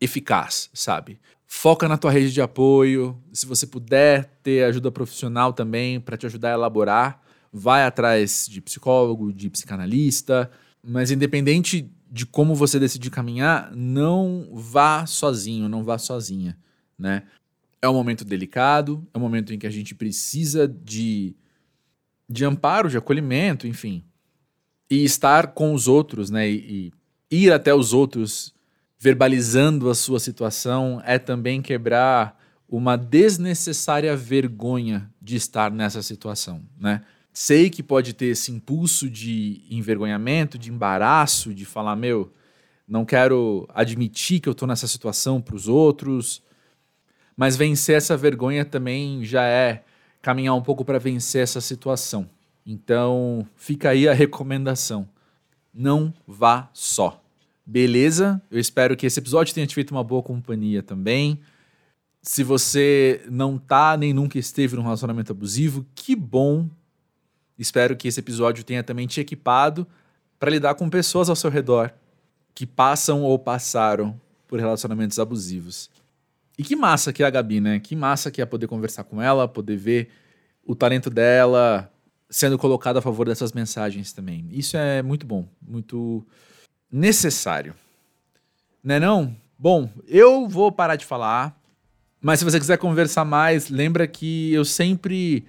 eficaz, 0.00 0.70
sabe? 0.72 1.18
Foca 1.46 1.88
na 1.88 1.96
tua 1.96 2.10
rede 2.10 2.32
de 2.32 2.40
apoio. 2.40 3.16
Se 3.32 3.46
você 3.46 3.66
puder 3.66 4.38
ter 4.42 4.64
ajuda 4.64 4.90
profissional 4.90 5.52
também 5.52 6.00
para 6.00 6.16
te 6.16 6.26
ajudar 6.26 6.50
a 6.50 6.54
elaborar, 6.54 7.22
vai 7.52 7.84
atrás 7.84 8.46
de 8.48 8.60
psicólogo, 8.60 9.32
de 9.32 9.48
psicanalista. 9.48 10.50
Mas 10.82 11.10
independente 11.10 11.90
de 12.10 12.24
como 12.24 12.54
você 12.54 12.78
decidir 12.78 13.10
caminhar, 13.10 13.70
não 13.74 14.48
vá 14.52 15.06
sozinho, 15.06 15.68
não 15.68 15.82
vá 15.84 15.98
sozinha, 15.98 16.56
né? 16.98 17.24
É 17.82 17.88
um 17.88 17.94
momento 17.94 18.24
delicado, 18.24 19.06
é 19.12 19.18
um 19.18 19.20
momento 19.20 19.52
em 19.52 19.58
que 19.58 19.66
a 19.66 19.70
gente 19.70 19.94
precisa 19.94 20.66
de, 20.66 21.36
de 22.28 22.44
amparo, 22.44 22.88
de 22.88 22.96
acolhimento, 22.96 23.66
enfim. 23.66 24.04
E 24.90 25.04
estar 25.04 25.48
com 25.48 25.72
os 25.74 25.88
outros, 25.88 26.30
né? 26.30 26.48
E, 26.48 26.92
e 27.30 27.44
ir 27.44 27.52
até 27.52 27.74
os 27.74 27.92
outros 27.92 28.54
verbalizando 28.98 29.90
a 29.90 29.94
sua 29.94 30.18
situação 30.18 31.02
é 31.04 31.18
também 31.18 31.60
quebrar 31.60 32.40
uma 32.68 32.96
desnecessária 32.96 34.16
vergonha 34.16 35.10
de 35.20 35.36
estar 35.36 35.70
nessa 35.70 36.02
situação, 36.02 36.62
né? 36.78 37.02
Sei 37.32 37.68
que 37.68 37.82
pode 37.82 38.14
ter 38.14 38.26
esse 38.26 38.50
impulso 38.50 39.10
de 39.10 39.62
envergonhamento, 39.70 40.58
de 40.58 40.72
embaraço, 40.72 41.52
de 41.52 41.66
falar, 41.66 41.94
meu, 41.94 42.32
não 42.88 43.04
quero 43.04 43.68
admitir 43.74 44.40
que 44.40 44.48
eu 44.48 44.52
estou 44.52 44.66
nessa 44.66 44.88
situação 44.88 45.40
para 45.40 45.54
os 45.54 45.68
outros. 45.68 46.42
Mas 47.36 47.54
vencer 47.54 47.96
essa 47.96 48.16
vergonha 48.16 48.64
também 48.64 49.22
já 49.22 49.44
é 49.44 49.84
caminhar 50.26 50.56
um 50.56 50.60
pouco 50.60 50.84
para 50.84 50.98
vencer 50.98 51.40
essa 51.40 51.60
situação. 51.60 52.28
Então, 52.66 53.46
fica 53.54 53.90
aí 53.90 54.08
a 54.08 54.12
recomendação. 54.12 55.08
Não 55.72 56.12
vá 56.26 56.68
só. 56.72 57.22
Beleza? 57.64 58.42
Eu 58.50 58.58
espero 58.58 58.96
que 58.96 59.06
esse 59.06 59.20
episódio 59.20 59.54
tenha 59.54 59.68
te 59.68 59.74
feito 59.76 59.92
uma 59.92 60.02
boa 60.02 60.24
companhia 60.24 60.82
também. 60.82 61.38
Se 62.20 62.42
você 62.42 63.24
não 63.30 63.56
tá 63.56 63.96
nem 63.96 64.12
nunca 64.12 64.36
esteve 64.36 64.74
num 64.74 64.82
relacionamento 64.82 65.30
abusivo, 65.30 65.86
que 65.94 66.16
bom 66.16 66.68
Espero 67.56 67.96
que 67.96 68.08
esse 68.08 68.20
episódio 68.20 68.64
tenha 68.64 68.82
também 68.82 69.06
te 69.06 69.20
equipado 69.20 69.86
para 70.40 70.50
lidar 70.50 70.74
com 70.74 70.90
pessoas 70.90 71.30
ao 71.30 71.36
seu 71.36 71.50
redor 71.50 71.90
que 72.52 72.66
passam 72.66 73.22
ou 73.22 73.38
passaram 73.38 74.20
por 74.46 74.58
relacionamentos 74.58 75.18
abusivos. 75.18 75.88
E 76.58 76.62
que 76.62 76.74
massa 76.74 77.12
que 77.12 77.22
é 77.22 77.26
a 77.26 77.30
Gabi, 77.30 77.60
né? 77.60 77.78
Que 77.80 77.94
massa 77.94 78.30
que 78.30 78.40
é 78.40 78.46
poder 78.46 78.66
conversar 78.66 79.04
com 79.04 79.20
ela, 79.20 79.46
poder 79.46 79.76
ver 79.76 80.08
o 80.64 80.74
talento 80.74 81.10
dela 81.10 81.90
sendo 82.28 82.58
colocado 82.58 82.96
a 82.96 83.02
favor 83.02 83.26
dessas 83.26 83.52
mensagens 83.52 84.12
também. 84.12 84.48
Isso 84.50 84.76
é 84.76 85.02
muito 85.02 85.26
bom, 85.26 85.46
muito 85.60 86.26
necessário. 86.90 87.74
Né 88.82 88.98
não? 88.98 89.36
Bom, 89.58 89.88
eu 90.06 90.48
vou 90.48 90.72
parar 90.72 90.96
de 90.96 91.04
falar, 91.04 91.58
mas 92.20 92.38
se 92.38 92.44
você 92.44 92.58
quiser 92.58 92.78
conversar 92.78 93.24
mais, 93.24 93.68
lembra 93.68 94.06
que 94.06 94.52
eu 94.52 94.64
sempre 94.64 95.46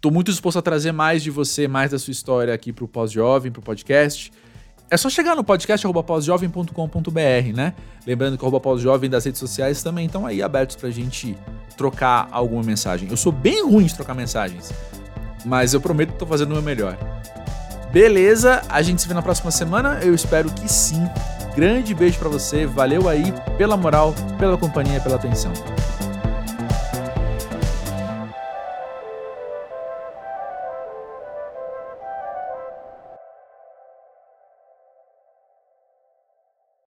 Tô 0.00 0.10
muito 0.10 0.30
disposto 0.30 0.58
a 0.58 0.62
trazer 0.62 0.92
mais 0.92 1.22
de 1.22 1.30
você, 1.30 1.68
mais 1.68 1.90
da 1.90 1.98
sua 1.98 2.10
história 2.12 2.54
aqui 2.54 2.72
pro 2.72 2.88
Pós-Jovem, 2.88 3.52
pro 3.52 3.60
podcast. 3.60 4.32
É 4.90 4.96
só 4.96 5.08
chegar 5.08 5.36
no 5.36 5.44
podcast 5.44 5.86
pósjovem.com.br, 5.86 7.54
né? 7.54 7.74
Lembrando 8.04 8.36
que 8.36 8.44
o 8.44 8.60
pós-jovem 8.60 9.08
das 9.08 9.24
redes 9.24 9.38
sociais 9.38 9.84
também 9.84 10.06
estão 10.06 10.26
aí 10.26 10.42
abertos 10.42 10.74
pra 10.74 10.90
gente 10.90 11.38
trocar 11.76 12.28
alguma 12.32 12.64
mensagem. 12.64 13.08
Eu 13.08 13.16
sou 13.16 13.30
bem 13.30 13.64
ruim 13.64 13.84
de 13.84 13.94
trocar 13.94 14.14
mensagens, 14.14 14.72
mas 15.44 15.74
eu 15.74 15.80
prometo 15.80 16.14
que 16.14 16.18
tô 16.18 16.26
fazendo 16.26 16.50
o 16.50 16.54
meu 16.54 16.62
melhor. 16.62 16.98
Beleza? 17.92 18.62
A 18.68 18.82
gente 18.82 19.00
se 19.00 19.06
vê 19.06 19.14
na 19.14 19.22
próxima 19.22 19.52
semana? 19.52 20.00
Eu 20.02 20.12
espero 20.12 20.50
que 20.50 20.68
sim. 20.68 21.08
Grande 21.54 21.94
beijo 21.94 22.18
para 22.18 22.28
você. 22.28 22.66
Valeu 22.66 23.08
aí 23.08 23.32
pela 23.56 23.76
moral, 23.76 24.12
pela 24.40 24.58
companhia, 24.58 25.00
pela 25.00 25.14
atenção. 25.14 25.52